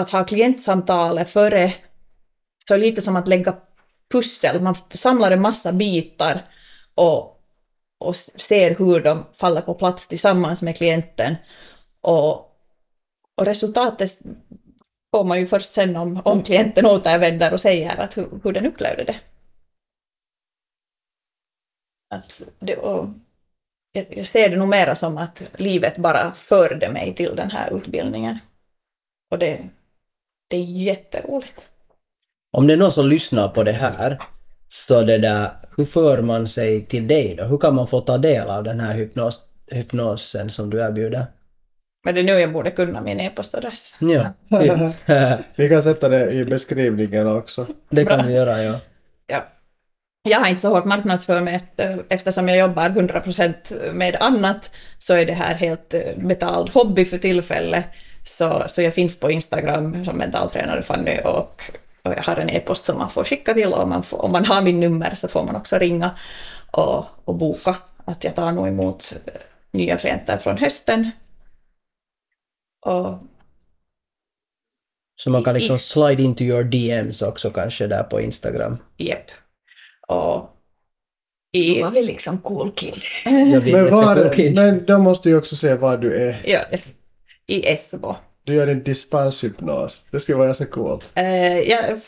att 0.00 0.10
ha 0.10 0.24
klientsamtalet 0.24 1.30
före, 1.30 1.72
så 2.68 2.74
är 2.74 2.78
lite 2.78 3.02
som 3.02 3.16
att 3.16 3.28
lägga 3.28 3.56
pussel, 4.12 4.60
man 4.60 4.74
samlar 4.94 5.30
en 5.30 5.40
massa 5.40 5.72
bitar 5.72 6.44
och, 6.94 7.40
och 8.00 8.16
ser 8.16 8.74
hur 8.74 9.00
de 9.00 9.24
faller 9.40 9.60
på 9.60 9.74
plats 9.74 10.08
tillsammans 10.08 10.62
med 10.62 10.76
klienten. 10.76 11.36
Och, 12.00 12.32
och 13.36 13.44
resultatet 13.44 14.10
får 15.10 15.24
man 15.24 15.40
ju 15.40 15.46
först 15.46 15.72
sen 15.72 15.96
om, 15.96 16.22
om 16.24 16.42
klienten 16.42 16.86
återvänder 16.86 17.52
och 17.52 17.60
säger 17.60 18.00
att 18.00 18.16
hur, 18.16 18.28
hur 18.44 18.52
den 18.52 18.66
upplevde 18.66 19.04
det. 19.04 19.16
Att 22.12 22.42
det 22.58 22.76
och 22.76 23.08
jag, 23.92 24.26
ser 24.26 24.48
det 24.48 24.56
nog 24.56 24.68
mera 24.68 24.94
som 24.94 25.18
att 25.18 25.42
livet 25.56 25.96
bara 25.96 26.32
förde 26.32 26.88
mig 26.90 27.14
till 27.14 27.36
den 27.36 27.50
här 27.50 27.76
utbildningen. 27.76 28.38
Och 29.30 29.38
det, 29.38 29.60
det 30.48 30.56
är 30.56 30.64
jätteroligt. 30.64 31.70
Om 32.52 32.66
det 32.66 32.72
är 32.72 32.76
någon 32.76 32.92
som 32.92 33.08
lyssnar 33.08 33.48
på 33.48 33.62
det 33.62 33.72
här, 33.72 34.18
så 34.68 35.02
det 35.02 35.18
där, 35.18 35.50
hur 35.76 35.84
för 35.84 36.22
man 36.22 36.48
sig 36.48 36.86
till 36.86 37.08
dig 37.08 37.34
då? 37.36 37.44
Hur 37.44 37.58
kan 37.58 37.74
man 37.74 37.86
få 37.88 38.00
ta 38.00 38.18
del 38.18 38.50
av 38.50 38.64
den 38.64 38.80
här 38.80 38.94
hypnos, 38.94 39.42
hypnosen 39.70 40.50
som 40.50 40.70
du 40.70 40.80
erbjuder? 40.80 41.26
Men 42.04 42.14
det 42.14 42.20
är 42.20 42.24
nu 42.24 42.32
jag 42.32 42.52
borde 42.52 42.70
kunna 42.70 43.00
min 43.00 43.20
e-postadress. 43.20 43.96
Ja. 44.00 44.32
Vi 45.56 45.68
kan 45.68 45.82
sätta 45.82 46.08
det 46.08 46.32
i 46.32 46.44
beskrivningen 46.44 47.36
också. 47.36 47.66
det 47.90 48.04
kan 48.04 48.18
Bra. 48.18 48.26
vi 48.26 48.34
göra, 48.34 48.62
ja. 48.62 48.80
Ja. 49.26 49.44
Jag 50.28 50.40
har 50.40 50.48
inte 50.48 50.62
så 50.62 50.68
hårt 50.68 50.84
marknadsför 50.84 51.40
mig 51.40 51.54
efter- 51.54 52.02
eftersom 52.08 52.48
jag 52.48 52.58
jobbar 52.58 52.88
100% 52.90 53.92
med 53.92 54.16
annat 54.20 54.70
så 54.98 55.14
är 55.14 55.26
det 55.26 55.32
här 55.32 55.54
helt 55.54 55.94
eh, 55.94 56.00
betald 56.16 56.70
hobby 56.70 57.04
för 57.04 57.18
tillfället. 57.18 57.84
Så, 58.24 58.64
så 58.68 58.82
jag 58.82 58.94
finns 58.94 59.20
på 59.20 59.30
Instagram 59.30 60.04
som 60.04 60.16
mentaltränare 60.18 60.82
Fanny 60.82 61.18
och, 61.24 61.62
och 62.02 62.12
jag 62.16 62.22
har 62.22 62.36
en 62.36 62.50
e-post 62.50 62.84
som 62.84 62.98
man 62.98 63.10
får 63.10 63.24
skicka 63.24 63.54
till 63.54 63.72
och 63.72 63.88
man 63.88 64.02
får, 64.02 64.22
om 64.24 64.32
man 64.32 64.44
har 64.44 64.62
min 64.62 64.80
nummer 64.80 65.14
så 65.14 65.28
får 65.28 65.44
man 65.44 65.56
också 65.56 65.78
ringa 65.78 66.10
och, 66.70 67.04
och 67.24 67.34
boka 67.34 67.76
att 68.04 68.24
jag 68.24 68.34
tar 68.34 68.52
nog 68.52 68.68
emot 68.68 69.12
eh, 69.26 69.32
nya 69.70 69.96
klienter 69.96 70.38
från 70.38 70.58
hösten. 70.58 71.10
Och 72.86 73.18
Så 75.20 75.30
man 75.30 75.44
kan 75.44 75.54
liksom 75.54 75.78
slide 75.78 76.22
into 76.22 76.44
your 76.44 76.64
DMs 76.64 77.22
också 77.22 77.50
kanske 77.50 77.86
där 77.86 78.02
på 78.02 78.20
Instagram. 78.20 78.76
Jepp. 78.96 79.26
Och 80.08 80.48
i, 81.52 81.82
var 81.82 81.90
vi 81.90 82.02
liksom 82.02 82.38
cool 82.38 82.72
kid. 82.72 83.02
Men, 83.24 83.90
var, 83.90 84.14
cool 84.14 84.34
kid. 84.34 84.56
men 84.56 84.86
då 84.86 84.98
måste 84.98 85.28
ju 85.28 85.38
också 85.38 85.56
se 85.56 85.74
var 85.74 85.96
du 85.96 86.28
är. 86.28 86.40
ja, 86.44 86.60
i 87.46 87.68
Esbo. 87.68 88.14
Du 88.44 88.54
gör 88.54 88.66
en 88.66 88.82
distanshypnos. 88.82 90.06
Det 90.10 90.20
skulle 90.20 90.36
vara 90.38 90.46
ganska 90.46 90.66
coolt. 90.66 91.12
Eh, 91.14 91.58
jag, 91.58 91.98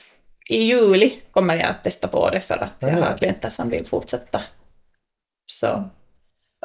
I 0.49 0.63
juli 0.63 1.21
kommer 1.31 1.57
jag 1.57 1.67
att 1.67 1.85
testa 1.85 2.09
på 2.09 2.31
det 2.31 2.41
för 2.41 2.55
att 2.55 2.75
jag 2.79 2.91
Aha. 2.91 3.01
har 3.01 3.19
klienter 3.19 3.51
som 3.51 3.71
vill 3.71 3.87
fortsätta. 3.87 4.41
Så. 5.47 5.91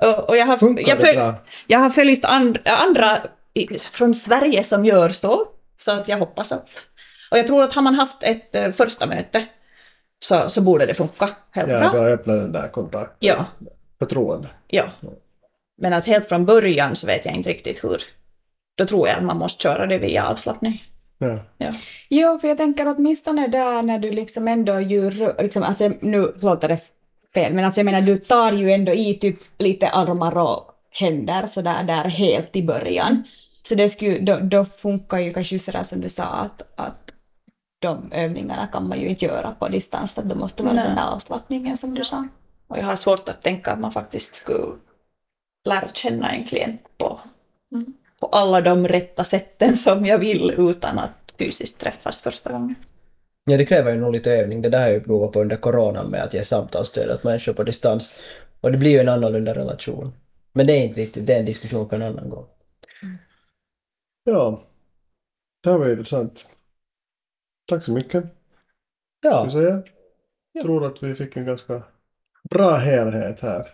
Och, 0.01 0.29
och 0.29 0.37
jag, 0.37 0.45
har, 0.45 0.57
Funkar 0.57 0.87
jag, 0.87 0.99
följ, 0.99 1.17
bra? 1.17 1.35
jag 1.67 1.79
har 1.79 1.89
följt 1.89 2.25
and, 2.25 2.59
andra 2.65 3.21
i, 3.53 3.79
från 3.79 4.13
Sverige 4.13 4.63
som 4.63 4.85
gör 4.85 5.09
så, 5.09 5.47
så 5.75 5.91
att 5.91 6.07
jag 6.07 6.17
hoppas 6.17 6.51
att... 6.51 6.69
Och 7.31 7.37
jag 7.37 7.47
tror 7.47 7.63
att 7.63 7.73
har 7.73 7.81
man 7.81 7.95
haft 7.95 8.23
ett 8.23 8.55
eh, 8.55 8.71
första 8.71 9.05
möte 9.05 9.45
så, 10.19 10.49
så 10.49 10.61
borde 10.61 10.85
det 10.85 10.93
funka 10.93 11.29
helt 11.51 11.69
Ja, 11.69 11.79
bra. 11.79 11.89
då 11.91 12.07
öppnar 12.07 12.35
den 12.35 12.51
där 12.51 12.67
kontakten. 12.67 13.15
Ja, 13.19 13.45
Förtroende. 13.99 14.47
ja. 14.67 14.83
Men 15.81 15.93
att 15.93 16.05
helt 16.05 16.25
från 16.29 16.45
början 16.45 16.95
så 16.95 17.07
vet 17.07 17.25
jag 17.25 17.35
inte 17.35 17.49
riktigt 17.49 17.83
hur. 17.83 18.01
Då 18.77 18.85
tror 18.85 19.07
jag 19.07 19.17
att 19.17 19.23
man 19.23 19.37
måste 19.37 19.63
köra 19.63 19.85
det 19.85 19.97
via 19.97 20.27
avslappning. 20.27 20.83
Ja. 21.17 21.39
Ja. 21.57 21.73
Jo, 22.09 22.39
för 22.39 22.47
jag 22.47 22.57
tänker 22.57 22.87
åtminstone 22.87 23.47
där 23.47 23.81
när 23.83 23.99
du 23.99 24.11
liksom 24.11 24.47
ändå 24.47 24.79
ju, 24.79 25.11
liksom, 25.39 25.63
alltså 25.63 25.91
nu 26.01 26.33
låter 26.41 26.67
det 26.67 26.79
fel, 27.33 27.53
men 27.53 27.65
alltså 27.65 27.79
jag 27.79 27.85
menar 27.85 28.01
du 28.01 28.17
tar 28.17 28.51
ju 28.51 28.71
ändå 28.71 28.93
i 28.93 29.13
typ 29.13 29.37
lite 29.57 29.89
armar 29.89 30.37
och 30.37 30.71
händer 30.91 31.45
sådär 31.45 31.83
där 31.83 32.03
helt 32.03 32.55
i 32.55 32.63
början. 32.63 33.23
Så 33.63 33.75
det 33.75 33.89
skulle, 33.89 34.19
då, 34.19 34.39
då 34.41 34.65
funkar 34.65 35.17
ju 35.17 35.33
kanske 35.33 35.59
sådär 35.59 35.83
som 35.83 36.01
du 36.01 36.09
sa 36.09 36.23
att, 36.23 36.61
att 36.75 37.08
de 37.79 38.11
övningarna 38.11 38.67
kan 38.67 38.87
man 38.87 38.99
ju 38.99 39.07
inte 39.07 39.25
göra 39.25 39.51
på 39.59 39.67
distans, 39.67 40.17
att 40.17 40.25
då 40.25 40.35
måste 40.35 40.63
vara 40.63 40.73
Nej. 40.73 40.83
den 40.83 40.95
där 40.95 41.07
avslappningen 41.07 41.77
som 41.77 41.93
du 41.93 42.03
sa. 42.03 42.27
Och 42.67 42.77
jag 42.77 42.83
har 42.83 42.95
svårt 42.95 43.29
att 43.29 43.43
tänka 43.43 43.71
att 43.71 43.79
man 43.79 43.91
faktiskt 43.91 44.35
skulle 44.35 44.75
lära 45.67 45.87
känna 45.87 46.31
en 46.31 46.43
klient 46.43 46.81
på, 46.97 47.19
på 48.19 48.27
alla 48.27 48.61
de 48.61 48.87
rätta 48.87 49.23
sätten 49.23 49.77
som 49.77 50.05
jag 50.05 50.17
vill 50.19 50.53
utan 50.57 50.99
att 50.99 51.33
fysiskt 51.39 51.79
träffas 51.79 52.21
första 52.21 52.51
gången. 52.51 52.75
Ja, 53.45 53.57
det 53.57 53.65
kräver 53.65 53.93
ju 53.93 53.99
nog 53.99 54.13
lite 54.13 54.31
övning. 54.31 54.61
Det 54.61 54.69
där 54.69 54.79
har 54.79 54.85
jag 54.85 54.93
ju 54.93 55.01
provat 55.03 55.31
på 55.31 55.41
under 55.41 55.55
coronan 55.55 56.07
med 56.09 56.23
att 56.23 56.33
ge 56.33 56.43
samtalsstöd 56.43 57.11
åt 57.11 57.23
människor 57.23 57.53
på 57.53 57.63
distans. 57.63 58.19
Och 58.61 58.71
det 58.71 58.77
blir 58.77 58.91
ju 58.91 58.99
en 58.99 59.09
annorlunda 59.09 59.55
relation. 59.55 60.13
Men 60.53 60.67
det 60.67 60.73
är 60.73 60.83
inte 60.83 60.99
viktigt, 61.01 61.27
det 61.27 61.33
är 61.33 61.39
en 61.39 61.45
diskussion 61.45 61.89
för 61.89 61.95
en 61.95 62.01
annan 62.01 62.29
gång. 62.29 62.45
ja. 64.23 64.63
Det 65.63 65.69
här 65.69 65.77
var 65.77 65.89
intressant. 65.89 66.49
Tack 67.69 67.83
så 67.83 67.91
mycket. 67.91 68.23
Ja, 69.21 69.41
Ska 69.41 69.51
säga. 69.51 69.81
Jag 70.51 70.63
tror 70.63 70.85
att 70.85 71.03
vi 71.03 71.15
fick 71.15 71.37
en 71.37 71.45
ganska 71.45 71.83
bra 72.49 72.75
helhet 72.75 73.39
här. 73.39 73.67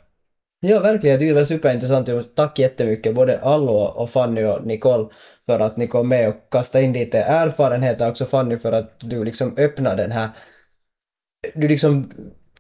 ja 0.60 0.80
verkligen. 0.80 1.14
Jag 1.14 1.20
tycker 1.20 1.34
det 1.34 1.40
var 1.40 1.46
superintressant. 1.46 2.36
Tack 2.36 2.60
jättemycket 2.60 3.16
både 3.16 3.40
Allo 3.40 3.74
och 3.74 4.10
Fanny 4.10 4.44
och 4.44 4.66
Nicole 4.66 5.08
för 5.46 5.60
att 5.60 5.78
ni 5.78 5.88
kom 5.88 6.08
med 6.08 6.30
och 6.30 6.36
kastade 6.52 6.84
in 6.84 6.94
lite 6.94 7.20
erfarenheter. 7.20 8.10
Också 8.10 8.26
Fanny 8.26 8.58
för 8.58 8.72
att 8.72 9.00
du 9.00 9.24
liksom 9.24 9.58
öppnade 9.58 10.04
den 10.04 10.12
här... 10.12 10.30
Du 11.54 11.68
liksom 11.68 12.12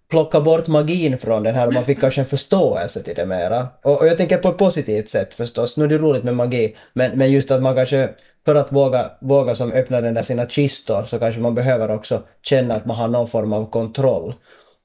plockar 0.07 0.41
bort 0.41 0.67
magin 0.67 1.17
från 1.17 1.43
den 1.43 1.55
här 1.55 1.67
och 1.67 1.73
man 1.73 1.85
fick 1.85 1.99
kanske 1.99 2.21
en 2.21 2.27
förståelse 2.27 3.03
till 3.03 3.15
det 3.15 3.25
mera. 3.25 3.67
Och, 3.83 3.99
och 4.01 4.07
jag 4.07 4.17
tänker 4.17 4.37
på 4.37 4.49
ett 4.49 4.57
positivt 4.57 5.07
sätt 5.07 5.33
förstås. 5.33 5.77
Nu 5.77 5.83
är 5.83 5.89
det 5.89 5.97
roligt 5.97 6.23
med 6.23 6.35
magi, 6.35 6.75
men, 6.93 7.17
men 7.17 7.31
just 7.31 7.51
att 7.51 7.61
man 7.61 7.75
kanske 7.75 8.09
för 8.45 8.55
att 8.55 8.71
våga, 8.71 9.11
våga 9.19 9.55
som 9.55 9.71
öppna 9.71 10.01
den 10.01 10.13
där 10.13 10.21
sina 10.21 10.45
kistor 10.45 11.03
så 11.03 11.19
kanske 11.19 11.41
man 11.41 11.55
behöver 11.55 11.95
också 11.95 12.23
känna 12.41 12.75
att 12.75 12.85
man 12.85 12.95
har 12.95 13.07
någon 13.07 13.27
form 13.27 13.53
av 13.53 13.69
kontroll. 13.69 14.33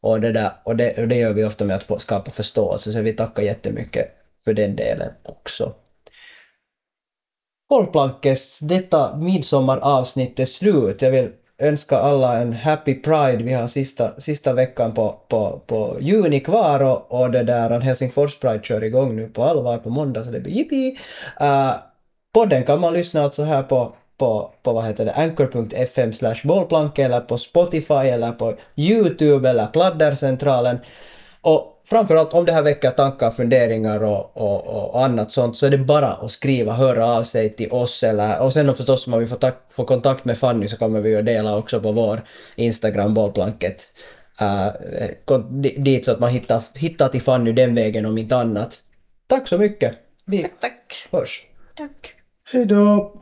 Och 0.02 0.20
det, 0.20 0.32
där, 0.32 0.50
och 0.64 0.76
det, 0.76 0.98
och 0.98 1.08
det 1.08 1.16
gör 1.16 1.32
vi 1.32 1.44
ofta 1.44 1.64
med 1.64 1.76
att 1.76 2.02
skapa 2.02 2.30
förståelse, 2.30 2.92
så 2.92 3.00
vi 3.00 3.12
tackar 3.12 3.42
jättemycket 3.42 4.08
för 4.44 4.54
den 4.54 4.76
delen 4.76 5.12
också. 5.22 5.72
Bollplankes, 7.68 8.58
detta 8.58 9.16
midsommaravsnitt 9.16 10.40
är 10.40 10.44
slut. 10.44 11.02
Jag 11.02 11.10
vill 11.10 11.28
önska 11.58 11.98
alla 11.98 12.40
en 12.40 12.52
happy 12.52 12.94
pride. 12.94 13.44
Vi 13.44 13.52
har 13.52 13.66
sista, 13.66 14.20
sista 14.20 14.52
veckan 14.52 14.94
på, 14.94 15.20
på, 15.28 15.62
på 15.66 15.96
juni 16.00 16.40
kvar 16.40 16.82
och, 16.82 17.20
och 17.20 17.30
det 17.30 17.42
där 17.42 17.80
Helsingfors 17.80 18.38
Pride 18.38 18.62
kör 18.62 18.84
igång 18.84 19.16
nu 19.16 19.28
på 19.28 19.42
allvar 19.44 19.78
på 19.78 19.90
måndag 19.90 20.24
så 20.24 20.30
det 20.30 20.40
blir 20.40 20.52
jippi. 20.52 20.98
Uh, 21.40 21.74
podden 22.32 22.64
kan 22.64 22.80
man 22.80 22.92
lyssna 22.92 23.22
alltså 23.22 23.42
här 23.42 23.62
på, 23.62 23.92
på, 24.18 24.50
på 24.62 24.72
vad 24.72 24.84
heter 24.84 25.04
det, 25.04 25.12
anchor.fm 25.12 26.12
slash 26.12 26.40
eller 26.96 27.20
på 27.20 27.38
Spotify 27.38 27.94
eller 27.94 28.32
på 28.32 28.54
YouTube 28.76 29.50
eller 29.50 29.66
Pladdercentralen. 29.66 30.78
Och 31.42 31.82
framförallt 31.84 32.34
om 32.34 32.44
det 32.44 32.52
här 32.52 32.62
väcker 32.62 32.90
tankar, 32.90 33.30
funderingar 33.30 34.02
och, 34.04 34.36
och, 34.36 34.66
och 34.66 35.04
annat 35.04 35.30
sånt 35.30 35.56
så 35.56 35.66
är 35.66 35.70
det 35.70 35.78
bara 35.78 36.08
att 36.08 36.30
skriva, 36.30 36.72
höra 36.72 37.06
av 37.06 37.22
sig 37.22 37.56
till 37.56 37.72
oss 37.72 38.02
eller 38.02 38.42
och 38.42 38.52
sen 38.52 38.74
förstås 38.74 39.06
om 39.06 39.18
vi 39.18 39.26
får, 39.26 39.36
tak, 39.36 39.54
får 39.70 39.84
kontakt 39.84 40.24
med 40.24 40.38
Fanny 40.38 40.68
så 40.68 40.76
kommer 40.76 41.00
vi 41.00 41.10
ju 41.10 41.22
dela 41.22 41.56
också 41.56 41.80
på 41.80 41.92
vår 41.92 42.20
Instagram 42.56 43.14
bollplanket 43.14 43.92
uh, 44.42 45.38
dit 45.58 46.04
så 46.04 46.12
att 46.12 46.20
man 46.20 46.30
hittar, 46.30 46.62
hittar 46.74 47.08
till 47.08 47.22
Fanny 47.22 47.52
den 47.52 47.74
vägen 47.74 48.06
om 48.06 48.18
inte 48.18 48.36
annat. 48.36 48.78
Tack 49.26 49.48
så 49.48 49.58
mycket. 49.58 49.94
Vi 50.24 50.42
Tack, 50.42 50.60
tack. 50.60 51.08
hörs. 51.12 51.46
Tack. 51.74 52.19
Hej 52.52 52.66
då! 52.66 53.12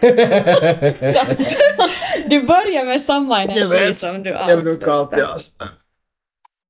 Du 2.26 2.42
börjar 2.42 2.84
med 2.84 3.02
samma 3.02 3.42
energi 3.42 3.94
som 3.94 4.22
du 4.22 4.30
Jag 4.30 4.62
brukar 4.62 4.90
avslutar. 4.92 4.92
alltid 4.92 5.18
ha 5.24 5.68